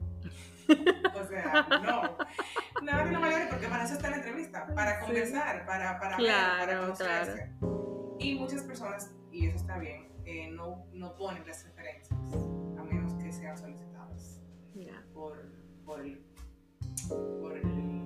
O 1.13 1.27
sea, 1.27 1.67
no. 1.83 2.17
Nadie 2.81 3.11
lo 3.11 3.19
va 3.21 3.25
a 3.27 3.29
leer 3.29 3.49
porque 3.49 3.67
para 3.67 3.83
eso 3.85 3.93
está 3.95 4.09
la 4.09 4.17
entrevista, 4.17 4.65
para 4.75 4.99
conversar, 5.01 5.65
para, 5.65 5.99
para 5.99 6.17
ver, 6.17 6.25
Claro, 6.25 6.65
para 6.65 6.81
conocerse. 6.81 7.49
Y 8.19 8.35
muchas 8.35 8.63
personas, 8.63 9.11
y 9.31 9.47
eso 9.47 9.57
está 9.57 9.77
bien, 9.79 10.07
eh, 10.25 10.49
no, 10.51 10.85
no 10.93 11.15
ponen 11.15 11.45
las 11.47 11.63
referencias, 11.65 12.19
a 12.77 12.83
menos 12.83 13.13
que 13.15 13.31
sean 13.31 13.57
solicitadas 13.57 14.41
Ya. 14.73 15.03
por, 15.13 15.37
por, 15.85 16.01
el, 16.01 16.23
por 17.41 17.57
el 17.57 17.63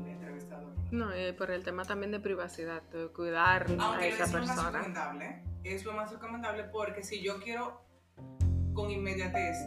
entrevistador. 0.07 0.74
No, 0.91 1.15
y 1.18 1.32
por 1.34 1.51
el 1.51 1.63
tema 1.63 1.84
también 1.86 2.11
de 2.11 2.20
privacidad, 2.20 2.82
de 2.84 3.07
cuidar 3.09 3.65
a 3.80 3.84
Aunque 3.89 4.09
esa 4.09 4.24
es 4.24 4.34
lo 4.34 4.39
más 4.39 4.47
persona. 4.49 4.72
recomendable, 4.72 5.43
es 5.63 5.86
lo 5.86 5.93
más 5.93 6.11
recomendable 6.11 6.63
porque 6.65 7.03
si 7.03 7.22
yo 7.22 7.39
quiero 7.41 7.82
con 8.74 8.89
inmediatez 8.91 9.57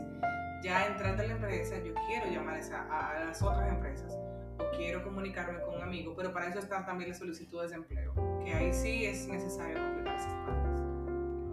ya 0.62 0.86
entrar 0.86 1.18
a 1.18 1.22
la 1.22 1.32
empresa, 1.32 1.78
yo 1.82 1.94
quiero 2.06 2.26
llamar 2.30 2.60
a, 2.72 3.10
a 3.20 3.24
las 3.24 3.42
otras 3.42 3.68
empresas 3.68 4.12
o 4.58 4.76
quiero 4.76 5.02
comunicarme 5.02 5.60
con 5.62 5.76
un 5.76 5.82
amigo, 5.82 6.14
pero 6.16 6.32
para 6.32 6.48
eso 6.48 6.58
están 6.58 6.84
también 6.84 7.08
las 7.10 7.18
solicitudes 7.18 7.70
de 7.70 7.76
empleo, 7.76 8.12
que 8.44 8.52
ahí 8.54 8.72
sí 8.72 9.06
es 9.06 9.26
necesario 9.26 9.76
completar 9.78 10.16
partes. 10.46 10.69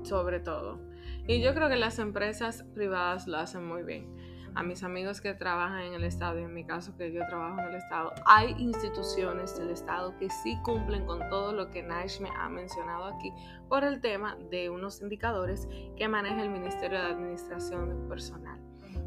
Sobre 0.08 0.40
todo. 0.40 0.80
Y 1.28 1.42
yo 1.42 1.54
creo 1.54 1.70
que 1.70 1.76
las 1.76 2.00
empresas 2.00 2.64
privadas 2.74 3.28
lo 3.28 3.38
hacen 3.38 3.66
muy 3.66 3.84
bien. 3.84 4.16
A 4.56 4.64
mis 4.64 4.82
amigos 4.82 5.22
que 5.22 5.36
trabajan 5.36 5.82
en 5.82 5.94
el 5.94 6.04
Estado, 6.04 6.40
y 6.40 6.44
en 6.44 6.54
mi 6.54 6.66
caso 6.66 6.98
que 6.98 7.12
yo 7.12 7.22
trabajo 7.28 7.60
en 7.60 7.68
el 7.68 7.76
Estado, 7.76 8.14
hay 8.26 8.56
instituciones 8.58 9.56
del 9.58 9.70
Estado 9.70 10.18
que 10.18 10.30
sí 10.30 10.58
cumplen 10.64 11.06
con 11.06 11.30
todo 11.30 11.54
lo 11.54 11.70
que 11.70 11.84
Nash 11.84 12.20
me 12.22 12.30
ha 12.30 12.50
mencionado 12.50 13.06
aquí 13.06 13.32
por 13.70 13.84
el 13.84 14.02
tema 14.02 14.36
de 14.50 14.72
unos 14.72 15.02
indicadores 15.02 15.68
que 15.96 16.08
maneja 16.08 16.42
el 16.42 16.50
Ministerio 16.50 17.00
de 17.00 17.06
Administración 17.06 18.08
Personal 18.10 18.60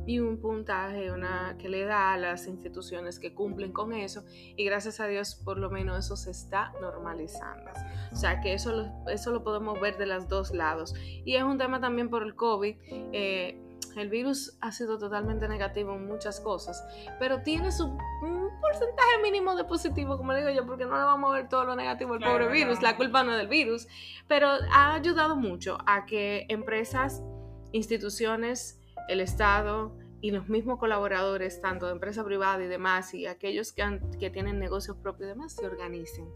y 0.07 0.18
un 0.18 0.38
puntaje 0.38 1.12
una, 1.12 1.57
que 1.59 1.68
le 1.68 1.84
da 1.84 2.12
a 2.12 2.16
las 2.16 2.46
instituciones 2.46 3.18
que 3.18 3.34
cumplen 3.34 3.72
con 3.72 3.92
eso 3.92 4.24
y 4.28 4.64
gracias 4.64 5.01
a 5.01 5.07
Dios 5.07 5.34
por 5.34 5.59
lo 5.59 5.70
menos 5.70 6.05
eso 6.05 6.16
se 6.16 6.30
está 6.30 6.72
normalizando. 6.80 7.70
O 8.12 8.16
sea 8.16 8.40
que 8.40 8.54
eso 8.54 8.72
lo, 8.72 9.08
eso 9.11 9.30
lo 9.30 9.42
podemos 9.44 9.80
ver 9.80 9.96
de 9.98 10.06
los 10.06 10.28
dos 10.28 10.52
lados. 10.52 10.94
Y 11.24 11.36
es 11.36 11.42
un 11.44 11.58
tema 11.58 11.80
también 11.80 12.11
por 12.11 12.22
el 12.22 12.34
COVID. 12.34 12.76
eh, 13.12 13.61
el 13.96 14.08
virus 14.08 14.56
ha 14.61 14.70
sido 14.70 14.98
totalmente 14.98 15.48
negativo 15.48 15.94
en 15.96 16.06
muchas 16.06 16.38
cosas, 16.38 16.80
pero 17.18 17.42
tiene 17.42 17.72
su 17.72 17.86
un 17.86 18.48
porcentaje 18.61 19.20
mínimo 19.20 19.56
de 19.56 19.64
positivo, 19.64 20.16
como 20.16 20.32
digo 20.32 20.48
yo, 20.50 20.64
porque 20.64 20.84
no 20.84 20.92
le 20.96 21.02
vamos 21.02 21.32
a 21.32 21.34
ver 21.34 21.48
todo 21.48 21.64
lo 21.64 21.74
negativo 21.74 22.12
al 22.12 22.18
Claro, 22.20 22.34
pobre 22.34 22.46
no. 22.46 22.52
virus, 22.52 22.82
la 22.82 22.96
culpa 22.96 23.24
no 23.24 23.32
es 23.32 23.38
del 23.38 23.48
virus, 23.48 23.88
pero 24.28 24.46
ha 24.72 24.94
ayudado 24.94 25.34
mucho 25.34 25.76
a 25.86 26.06
que 26.06 26.46
empresas, 26.48 27.20
instituciones, 27.72 28.78
el 29.08 29.20
Estado 29.20 29.96
y 30.20 30.30
los 30.30 30.48
mismos 30.48 30.78
colaboradores, 30.78 31.61
tanto 31.61 31.86
de 31.86 31.92
empresa 31.92 32.22
privada 32.24 32.62
y 32.62 32.68
demás, 32.68 33.12
y 33.14 33.26
aquellos 33.26 33.72
que, 33.72 33.82
han- 33.82 34.08
que 34.20 34.30
tienen 34.30 34.61
negocios 34.61 34.96
propios 34.98 35.26
y 35.26 35.30
demás, 35.30 35.54
se 35.56 35.66
organicen 35.66 36.26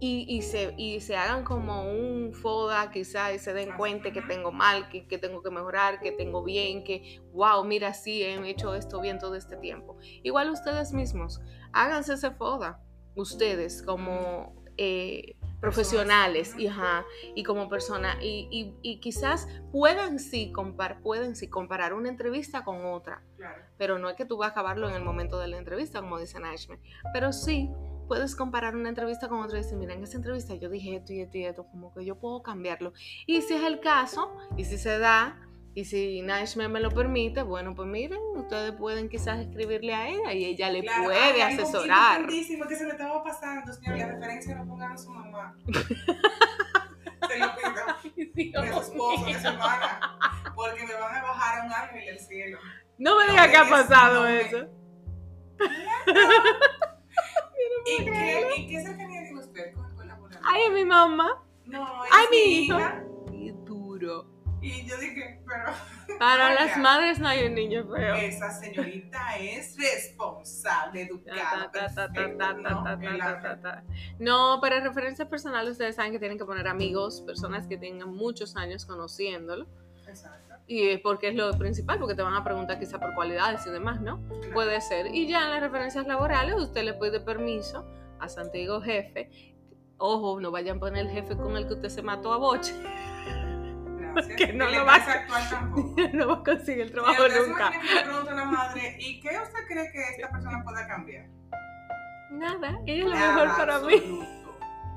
y, 0.00 0.24
y 0.28 0.42
se, 0.42 0.74
y 0.78 1.00
se 1.00 1.16
hagan 1.16 1.44
como 1.44 1.84
un 1.84 2.32
FODA 2.32 2.90
quizá 2.90 3.32
y 3.32 3.38
se 3.38 3.52
den 3.52 3.76
cuenta 3.76 4.10
que 4.12 4.22
tengo 4.22 4.50
mal, 4.50 4.88
que, 4.88 5.06
que 5.06 5.18
tengo 5.18 5.42
que 5.42 5.50
mejorar, 5.50 6.00
que 6.00 6.12
tengo 6.12 6.42
bien, 6.42 6.82
que 6.84 7.20
wow, 7.32 7.62
mira, 7.64 7.92
sí, 7.92 8.22
he 8.22 8.48
hecho 8.48 8.74
esto 8.74 9.00
bien 9.00 9.18
todo 9.18 9.34
este 9.34 9.56
tiempo. 9.56 9.98
Igual 10.22 10.50
ustedes 10.50 10.92
mismos, 10.92 11.40
háganse 11.72 12.14
ese 12.14 12.30
FODA, 12.30 12.80
ustedes 13.14 13.82
como 13.82 14.54
eh, 14.78 15.36
profesionales 15.60 16.54
y, 16.58 16.68
ajá, 16.68 17.04
y 17.34 17.42
como 17.42 17.68
persona, 17.68 18.16
y, 18.22 18.48
y- 18.50 18.74
y 18.82 19.00
quizás 19.00 19.46
puedan 19.70 20.18
sí, 20.18 20.50
compar, 20.52 21.02
pueden 21.02 21.36
sí 21.36 21.48
comparar 21.48 21.92
una 21.92 22.08
entrevista 22.08 22.64
con 22.64 22.84
otra 22.86 23.22
pero 23.76 23.98
no 23.98 24.10
es 24.10 24.16
que 24.16 24.26
tú 24.26 24.36
vas 24.36 24.48
a 24.48 24.50
acabarlo 24.50 24.90
en 24.90 24.94
el 24.94 25.02
momento 25.02 25.38
de 25.38 25.48
la 25.48 25.56
entrevista, 25.56 26.00
como 26.00 26.18
dice 26.18 26.38
Nashme, 26.38 26.78
pero 27.14 27.32
sí 27.32 27.70
puedes 28.10 28.34
comparar 28.34 28.74
una 28.74 28.88
entrevista 28.88 29.28
con 29.28 29.40
otra 29.40 29.56
y 29.60 29.62
decir, 29.62 29.78
mira, 29.78 29.94
en 29.94 30.02
esa 30.02 30.16
entrevista 30.16 30.56
yo 30.56 30.68
dije 30.68 30.96
esto 30.96 31.12
y 31.12 31.20
esto 31.20 31.38
y 31.38 31.44
esto, 31.44 31.64
como 31.68 31.94
que 31.94 32.04
yo 32.04 32.18
puedo 32.18 32.42
cambiarlo. 32.42 32.92
Y 33.24 33.40
si 33.42 33.54
es 33.54 33.62
el 33.62 33.78
caso, 33.78 34.36
y 34.56 34.64
si 34.64 34.78
se 34.78 34.98
da, 34.98 35.38
y 35.76 35.84
si 35.84 36.20
Nashme 36.20 36.66
me 36.66 36.80
lo 36.80 36.90
permite, 36.90 37.42
bueno, 37.42 37.72
pues 37.76 37.86
miren, 37.86 38.18
ustedes 38.34 38.72
pueden 38.72 39.08
quizás 39.08 39.38
escribirle 39.38 39.94
a 39.94 40.08
ella 40.08 40.32
y 40.32 40.44
ella 40.44 40.70
le 40.70 40.82
Claro, 40.82 41.04
puede 41.04 41.18
ay, 41.20 41.40
algo 41.40 41.62
asesorar. 41.62 42.20
importantísimo 42.22 42.66
que 42.66 42.74
se 42.74 42.84
me 42.84 42.90
estaba 42.90 43.22
pasando, 43.22 43.72
señor, 43.72 43.96
la 43.98 44.06
referencia 44.08 44.56
no 44.56 44.66
pongan 44.66 44.90
a 44.90 44.98
su 44.98 45.10
mamá. 45.10 45.56
Se 47.28 47.38
lo 47.38 47.46
pido. 48.34 48.62
de 48.62 48.72
su 48.72 48.80
esposo, 48.80 49.24
de 49.24 49.34
su 49.40 49.46
hermana, 49.46 50.18
porque 50.56 50.84
me 50.84 50.94
van 50.94 51.14
a 51.14 51.22
bajar 51.22 51.60
a 51.60 51.64
un 51.66 51.72
ángel 51.72 52.06
del 52.06 52.18
cielo. 52.18 52.58
No 52.98 53.16
me 53.16 53.28
diga 53.30 53.48
que 53.48 53.56
ha 53.56 53.68
pasado 53.70 54.26
eso. 54.26 54.66
¿Y 57.86 58.04
qué, 58.04 58.46
¿Y 58.56 58.66
qué 58.68 58.82
cercanía 58.82 59.22
tiene 59.22 59.38
usted 59.40 59.74
con 59.74 59.86
el 59.86 59.94
colaborador? 59.96 60.42
Ay, 60.46 60.70
mi 60.70 60.84
mamá. 60.84 61.42
no, 61.66 62.04
es 62.04 62.10
ay, 62.12 62.26
mi 62.30 62.36
hijo. 62.64 62.78
hija. 62.78 63.04
Qué 63.30 63.52
duro. 63.64 64.26
Y 64.62 64.84
yo 64.86 64.96
dije, 64.98 65.42
pero 65.46 65.72
Para 66.18 66.48
Oiga. 66.50 66.66
las 66.66 66.76
madres 66.76 67.18
no 67.18 67.28
hay 67.28 67.46
un 67.46 67.54
niño 67.54 67.86
feo. 67.88 68.14
esa 68.16 68.50
señorita 68.50 69.38
es 69.38 69.74
responsable, 69.78 71.02
educada, 71.02 71.70
no, 74.18 74.58
para 74.60 74.80
referencias 74.80 75.28
personales 75.28 75.72
ustedes 75.72 75.96
saben 75.96 76.12
que 76.12 76.18
tienen 76.18 76.36
que 76.36 76.44
poner 76.44 76.68
amigos, 76.68 77.22
personas 77.22 77.66
que 77.66 77.78
tengan 77.78 78.10
muchos 78.14 78.54
años 78.56 78.84
conociéndolo. 78.84 79.66
Exacto. 80.06 80.49
Y 80.72 80.88
es 80.88 81.00
porque 81.00 81.30
es 81.30 81.34
lo 81.34 81.50
principal, 81.58 81.98
porque 81.98 82.14
te 82.14 82.22
van 82.22 82.34
a 82.34 82.44
preguntar 82.44 82.78
quizá 82.78 83.00
por 83.00 83.12
cualidades 83.16 83.66
y 83.66 83.70
demás, 83.70 84.00
¿no? 84.00 84.22
Claro. 84.28 84.54
Puede 84.54 84.80
ser. 84.80 85.06
Y 85.12 85.26
ya 85.26 85.42
en 85.46 85.50
las 85.50 85.60
referencias 85.62 86.06
laborales 86.06 86.54
usted 86.54 86.84
le 86.84 86.94
pide 86.94 87.18
permiso 87.18 87.84
a 88.20 88.28
su 88.28 88.38
antiguo 88.38 88.80
jefe. 88.80 89.30
Ojo, 89.98 90.38
no 90.40 90.52
vayan 90.52 90.76
a 90.76 90.80
poner 90.80 91.06
el 91.06 91.10
jefe 91.10 91.36
con 91.36 91.56
el 91.56 91.66
que 91.66 91.74
usted 91.74 91.88
se 91.88 92.02
mató 92.02 92.32
a 92.32 92.36
boche. 92.36 92.72
Gracias. 94.12 94.36
que 94.36 94.52
no 94.52 94.68
Y 94.68 94.72
la 94.72 94.78
lo 94.78 94.86
va 94.86 94.94
a 94.94 95.12
actual 95.12 95.42
tampoco. 95.50 95.94
no 96.12 96.28
va 96.28 96.34
a 96.34 96.42
conseguir 96.44 96.82
el 96.82 96.88
Y 96.88 96.92
trabajo 96.92 97.14
entonces 97.26 97.48
nunca. 97.48 97.70
pregunta 98.04 98.30
a 98.30 98.34
una 98.34 98.44
madre, 98.44 98.96
¿y 99.00 99.20
qué 99.20 99.28
usted 99.42 99.58
cree 99.66 99.90
que 99.90 100.00
esta 100.16 100.30
persona 100.30 100.62
pueda 100.62 100.86
cambiar? 100.86 101.26
Nada, 102.30 102.78
ella 102.86 103.02
es 103.02 103.08
lo 103.08 103.14
Nada, 103.16 103.34
mejor 103.44 103.56
para 103.56 103.78
mí. 103.80 103.94
absoluto. 103.96 104.26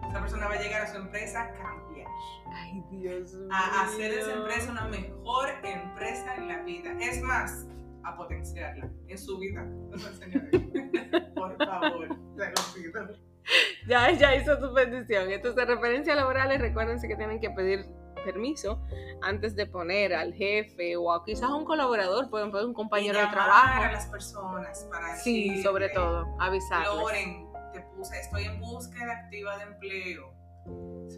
Esa 0.07 0.19
persona 0.21 0.47
va 0.47 0.53
a 0.53 0.61
llegar 0.61 0.81
a 0.83 0.87
su 0.91 0.97
empresa 0.97 1.41
a 1.41 1.47
cambiar. 1.51 1.82
Ay, 2.53 2.83
Dios 2.91 3.33
mío. 3.33 3.49
a 3.51 3.83
hacer 3.83 4.11
de 4.11 4.19
esa 4.19 4.33
empresa 4.33 4.71
una 4.71 4.87
mejor 4.87 5.49
empresa 5.63 6.35
en 6.35 6.47
la 6.47 6.61
vida. 6.63 6.91
Es 6.99 7.21
más, 7.21 7.65
a 8.03 8.15
potenciarla 8.15 8.89
en 9.07 9.17
su 9.17 9.37
vida. 9.39 9.65
Por 11.35 11.57
favor, 11.57 12.07
te 12.37 12.47
lo 12.49 12.73
pido. 12.75 13.17
Ya, 13.87 14.11
ya 14.11 14.35
hizo 14.35 14.57
tu 14.59 14.73
petición. 14.73 15.29
Entonces, 15.31 15.65
referencias 15.67 16.15
laborales, 16.15 16.59
recuérdense 16.61 17.07
que 17.07 17.15
tienen 17.15 17.39
que 17.39 17.49
pedir 17.49 17.85
permiso 18.23 18.81
antes 19.21 19.53
de 19.55 19.65
poner 19.65 20.13
al 20.13 20.33
jefe 20.33 20.95
o 20.95 21.11
a 21.11 21.25
quizás 21.25 21.49
a 21.49 21.55
un 21.55 21.65
colaborador, 21.65 22.29
pueden 22.29 22.51
poner 22.51 22.65
un 22.67 22.73
compañero 22.73 23.19
Y 23.19 23.21
de 23.21 23.27
trabajo. 23.27 23.83
a 23.83 23.91
las 23.91 24.05
personas 24.07 24.87
para 24.89 25.17
Sí, 25.17 25.43
decirle, 25.49 25.63
sobre 25.63 25.89
todo, 25.89 26.25
avisarles. 26.39 26.87
Loren, 26.95 27.47
te 27.73 27.81
puse, 27.81 28.17
estoy 28.19 28.45
en 28.45 28.59
búsqueda 28.61 29.11
activa 29.11 29.57
de 29.57 29.63
empleo. 29.63 30.33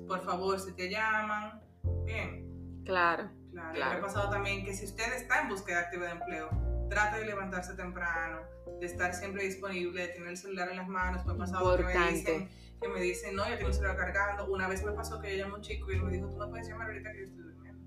Por 0.07 0.23
favor, 0.23 0.59
si 0.59 0.73
te 0.73 0.89
llaman, 0.89 1.61
bien. 2.05 2.81
Claro, 2.85 3.29
Claro. 3.51 3.73
Claro. 3.73 3.91
Me 3.93 3.97
ha 3.99 4.01
pasado 4.01 4.29
también 4.29 4.65
que 4.65 4.73
si 4.73 4.85
usted 4.85 5.13
está 5.13 5.41
en 5.41 5.49
búsqueda 5.49 5.79
activa 5.79 6.05
de 6.05 6.11
empleo, 6.11 6.49
trate 6.89 7.19
de 7.19 7.25
levantarse 7.25 7.73
temprano, 7.75 8.41
de 8.79 8.85
estar 8.85 9.13
siempre 9.13 9.43
disponible, 9.45 10.01
de 10.01 10.07
tener 10.09 10.29
el 10.29 10.37
celular 10.37 10.69
en 10.69 10.77
las 10.77 10.87
manos. 10.87 11.25
Me 11.25 11.33
ha 11.33 11.37
pasado 11.37 11.77
que 11.77 11.83
me 11.83 11.93
dicen, 12.11 12.49
que 12.81 12.87
me 12.89 12.99
dicen, 12.99 13.35
no, 13.35 13.47
yo 13.49 13.55
tengo 13.55 13.69
el 13.69 13.73
celular 13.73 13.95
cargando. 13.97 14.45
Una 14.51 14.67
vez 14.67 14.83
me 14.83 14.91
pasó 14.91 15.19
que 15.21 15.31
yo 15.31 15.37
llamé 15.43 15.53
a 15.53 15.55
un 15.55 15.61
chico 15.61 15.89
y 15.91 15.95
él 15.95 16.03
me 16.03 16.11
dijo, 16.11 16.27
tú 16.29 16.37
me 16.37 16.47
puedes 16.47 16.67
llamar 16.67 16.87
ahorita 16.87 17.11
que 17.13 17.17
yo 17.19 17.23
estoy 17.23 17.43
durmiendo. 17.43 17.79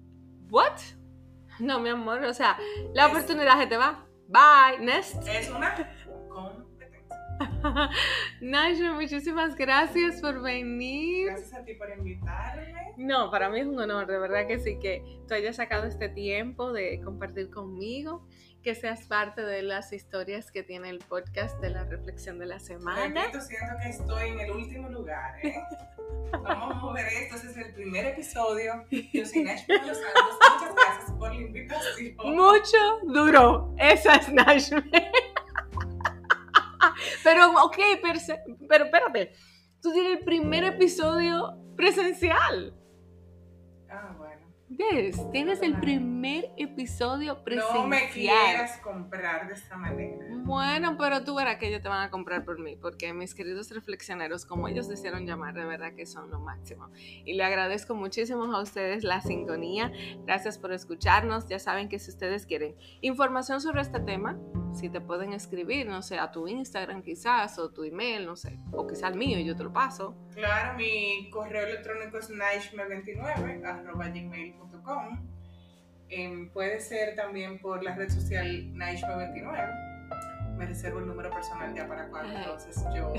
¿what? 0.51 0.79
No, 1.61 1.79
mi 1.81 1.91
amor, 1.91 2.25
o 2.25 2.33
sea, 2.35 2.57
la 2.95 3.07
Es- 3.07 3.11
oportunidad 3.13 3.59
se 3.59 3.67
te 3.67 3.77
va. 3.77 4.07
Bye, 4.29 4.85
next. 4.85 5.17
Es 5.29 5.51
una 5.51 5.75
competencia. 5.75 6.13
Nacho, 8.41 8.95
muchísimas 8.95 9.55
gracias 9.57 10.21
por 10.21 10.43
venir. 10.43 11.27
Gracias 11.27 11.55
a 11.55 11.65
ti 11.65 11.75
por 11.75 11.91
invitarme. 11.91 12.95
No, 12.97 13.31
para 13.31 13.49
mí 13.49 13.61
es 13.61 13.67
un 13.67 13.79
honor, 13.79 14.07
de 14.07 14.19
verdad 14.19 14.47
que 14.47 14.59
sí, 14.59 14.79
que 14.79 15.03
tú 15.27 15.35
hayas 15.35 15.57
sacado 15.57 15.87
este 15.87 16.09
tiempo 16.09 16.73
de 16.73 17.01
compartir 17.03 17.51
conmigo, 17.51 18.27
que 18.63 18.75
seas 18.75 19.07
parte 19.07 19.43
de 19.43 19.63
las 19.63 19.93
historias 19.93 20.51
que 20.51 20.63
tiene 20.63 20.91
el 20.91 20.99
podcast 20.99 21.61
de 21.61 21.71
la 21.71 21.85
reflexión 21.85 22.39
de 22.39 22.47
la 22.47 22.59
semana. 22.59 23.25
Repito, 23.25 23.41
siento 23.41 23.75
que 23.81 23.89
estoy 23.91 24.31
en 24.31 24.41
el 24.41 24.51
último 24.51 24.89
lugar, 24.89 25.39
¿eh? 25.45 25.55
Vamos 26.33 26.77
a 26.77 26.79
mover 26.81 27.07
esto, 27.07 27.37
este 27.37 27.49
es 27.49 27.57
el 27.57 27.75
primer 27.75 28.07
episodio. 28.07 28.85
Yo 28.91 29.25
soy 29.25 29.45
Nash 29.45 29.65
Los 29.69 29.99
Santos. 29.99 30.39
Muchas 30.55 30.75
gracias 30.75 31.13
por 31.19 31.35
la 31.35 31.41
invitación. 31.41 32.17
Mucho 32.35 32.79
duro. 33.07 33.75
Esa 33.79 34.17
es 34.17 34.33
Nashme. 34.33 35.13
Pero, 37.25 37.51
ok, 37.65 37.77
pero, 38.03 38.19
pero 38.69 38.85
espérate. 38.85 39.33
Tú 39.83 39.93
tienes 39.93 40.19
el 40.19 40.25
primer 40.25 40.65
episodio 40.65 41.57
presencial. 41.77 42.75
Ah, 43.91 44.15
bueno. 44.19 44.28
¿Ves? 44.71 45.19
Tienes 45.33 45.63
el 45.63 45.81
primer 45.81 46.53
episodio 46.59 47.43
presencial. 47.43 47.75
No 47.75 47.89
me 47.89 48.11
quieras 48.11 48.79
comprar 48.81 49.49
de 49.49 49.55
esta 49.55 49.77
manera. 49.77 50.27
Bueno, 50.45 50.99
pero 50.99 51.25
tú 51.25 51.37
verás 51.37 51.57
que 51.57 51.69
ellos 51.69 51.81
te 51.81 51.89
van 51.89 52.03
a 52.03 52.11
comprar 52.11 52.45
por 52.45 52.59
mí, 52.59 52.77
porque 52.77 53.15
mis 53.15 53.35
queridos 53.35 53.71
reflexioneros, 53.71 54.45
como 54.45 54.69
ellos 54.69 54.87
desearon 54.87 55.27
llamar, 55.27 55.55
de 55.55 55.65
verdad 55.65 55.95
que 55.95 56.05
son 56.05 56.31
lo 56.31 56.41
máximo. 56.41 56.91
Y 57.25 57.33
le 57.35 57.45
agradezco 57.45 57.95
muchísimo 57.95 58.45
a 58.45 58.61
ustedes 58.61 59.05
la 59.05 59.23
sintonía. 59.23 59.91
Gracias 60.27 60.59
por 60.59 60.73
escucharnos. 60.73 61.49
Ya 61.49 61.59
saben 61.59 61.89
que 61.89 61.99
si 61.99 62.11
ustedes 62.11 62.45
quieren 62.45 62.77
información 63.01 63.63
sobre 63.63 63.81
este 63.81 64.01
tema, 64.01 64.39
si 64.75 64.91
te 64.91 65.01
pueden 65.01 65.33
escribir, 65.33 65.87
no 65.87 66.03
sé, 66.03 66.19
a 66.19 66.31
tu 66.31 66.47
Instagram 66.47 67.03
quizás, 67.03 67.59
o 67.59 67.71
tu 67.71 67.85
email, 67.85 68.27
no 68.27 68.37
sé, 68.37 68.59
o 68.73 68.87
quizás 68.87 69.05
al 69.05 69.17
mío 69.17 69.39
y 69.39 69.47
yo 69.47 69.57
te 69.57 69.65
lo 69.65 69.73
paso. 69.73 70.15
Claro, 70.35 70.77
mi 70.77 71.31
correo 71.31 71.67
electrónico 71.67 72.19
es 72.19 72.31
naishme29 72.31 74.58
gmail.com. 74.59 75.19
Em, 76.11 76.49
puede 76.51 76.81
ser 76.81 77.15
también 77.17 77.59
por 77.59 77.83
la 77.83 77.95
red 77.95 78.11
social 78.11 78.47
naishme29. 78.75 80.57
Me 80.57 80.67
reservo 80.67 80.99
el 81.01 81.07
número 81.07 81.31
personal 81.31 81.75
ya 81.75 81.87
para 81.87 82.09
cuando 82.09 82.37
entonces 82.37 82.83
yo... 82.95 83.13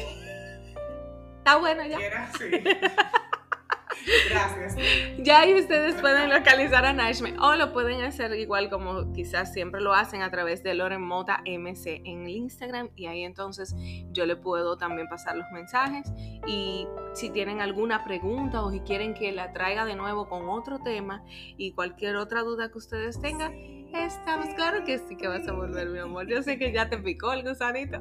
Está 1.38 1.58
bueno 1.58 1.86
ya. 1.86 1.98
Quiera, 1.98 2.32
sí. 2.38 2.52
Gracias. 4.30 4.76
Ya 5.20 5.42
ahí 5.42 5.54
ustedes 5.60 5.96
pueden 5.96 6.30
localizar 6.30 6.86
a 6.86 6.94
Nashme 6.94 7.36
o 7.40 7.56
lo 7.56 7.74
pueden 7.74 8.02
hacer 8.02 8.34
igual 8.34 8.70
como 8.70 9.12
quizás 9.14 9.54
siempre 9.54 9.82
lo 9.82 9.94
hacen 9.94 10.22
a 10.22 10.32
través 10.32 10.64
de 10.64 10.74
Loren 10.74 11.02
Mota 11.02 11.42
MC 11.46 12.02
en 12.06 12.24
el 12.24 12.30
Instagram 12.30 12.90
y 12.96 13.08
ahí 13.08 13.24
entonces 13.24 13.76
yo 14.12 14.26
le 14.26 14.36
puedo 14.36 14.78
también 14.78 15.08
pasar 15.08 15.36
los 15.36 15.50
mensajes 15.52 16.12
y 16.48 16.88
si 17.14 17.30
tienen 17.30 17.62
alguna 17.62 18.04
pregunta 18.04 18.62
o 18.62 18.72
si 18.72 18.80
quieren 18.82 19.14
que 19.14 19.32
la 19.32 19.54
traiga 19.54 19.86
de 19.86 19.96
nuevo 19.96 20.30
con 20.30 20.50
otro 20.50 20.80
tema 20.80 21.24
y 21.58 21.74
cualquier 21.74 22.16
otra 22.16 22.42
duda 22.42 22.72
que 22.72 22.78
ustedes 22.78 23.20
tengan, 23.20 23.54
estamos 23.94 24.54
claro 24.56 24.84
que 24.84 24.98
sí 25.00 25.16
que 25.16 25.28
vas 25.28 25.48
a 25.48 25.52
volver 25.52 25.90
mi 25.90 26.00
amor. 26.00 26.28
Yo 26.28 26.42
sé 26.44 26.58
que 26.58 26.72
ya 26.72 26.90
te 26.90 26.98
picó 26.98 27.34
el 27.34 27.44
gusanito. 27.44 28.00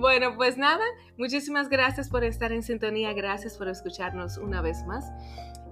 Bueno, 0.00 0.36
pues 0.36 0.56
nada, 0.56 0.84
muchísimas 1.16 1.68
gracias 1.68 2.08
por 2.08 2.24
estar 2.24 2.52
en 2.52 2.62
sintonía, 2.62 3.12
gracias 3.12 3.56
por 3.58 3.68
escucharnos 3.68 4.38
una 4.38 4.62
vez 4.62 4.84
más. 4.86 5.04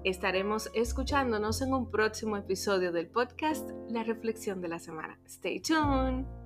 Estaremos 0.05 0.69
escuchándonos 0.75 1.63
en 1.63 1.73
un 1.75 1.91
próximo 1.91 2.37
episodio 2.37 2.91
del 2.91 3.07
podcast 3.07 3.71
La 3.89 4.03
Reflexión 4.03 4.61
de 4.61 4.69
la 4.69 4.81
Semana. 4.81 5.19
Stay 5.27 5.61
tuned. 5.61 6.42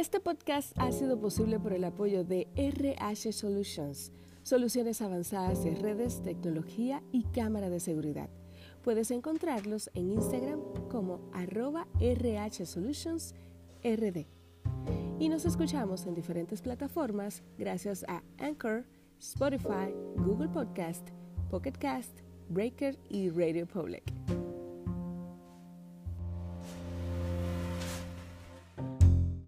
Este 0.00 0.18
podcast 0.18 0.72
ha 0.78 0.92
sido 0.92 1.20
posible 1.20 1.60
por 1.60 1.74
el 1.74 1.84
apoyo 1.84 2.24
de 2.24 2.48
RH 2.56 3.34
Solutions, 3.34 4.12
soluciones 4.42 5.02
avanzadas 5.02 5.66
en 5.66 5.78
redes, 5.78 6.22
tecnología 6.22 7.02
y 7.12 7.24
cámara 7.24 7.68
de 7.68 7.80
seguridad. 7.80 8.30
Puedes 8.82 9.10
encontrarlos 9.10 9.90
en 9.92 10.12
Instagram 10.12 10.58
como 10.90 11.20
arroba 11.34 11.86
RH 12.00 12.64
Solutions 12.64 13.34
RD. 13.84 14.24
Y 15.18 15.28
nos 15.28 15.44
escuchamos 15.44 16.06
en 16.06 16.14
diferentes 16.14 16.62
plataformas 16.62 17.42
gracias 17.58 18.02
a 18.08 18.22
Anchor, 18.38 18.86
Spotify, 19.18 19.92
Google 20.16 20.48
Podcast, 20.48 21.06
Pocket 21.50 21.74
Cast, 21.78 22.20
Breaker 22.48 22.98
y 23.10 23.28
Radio 23.28 23.66
Public. 23.66 24.04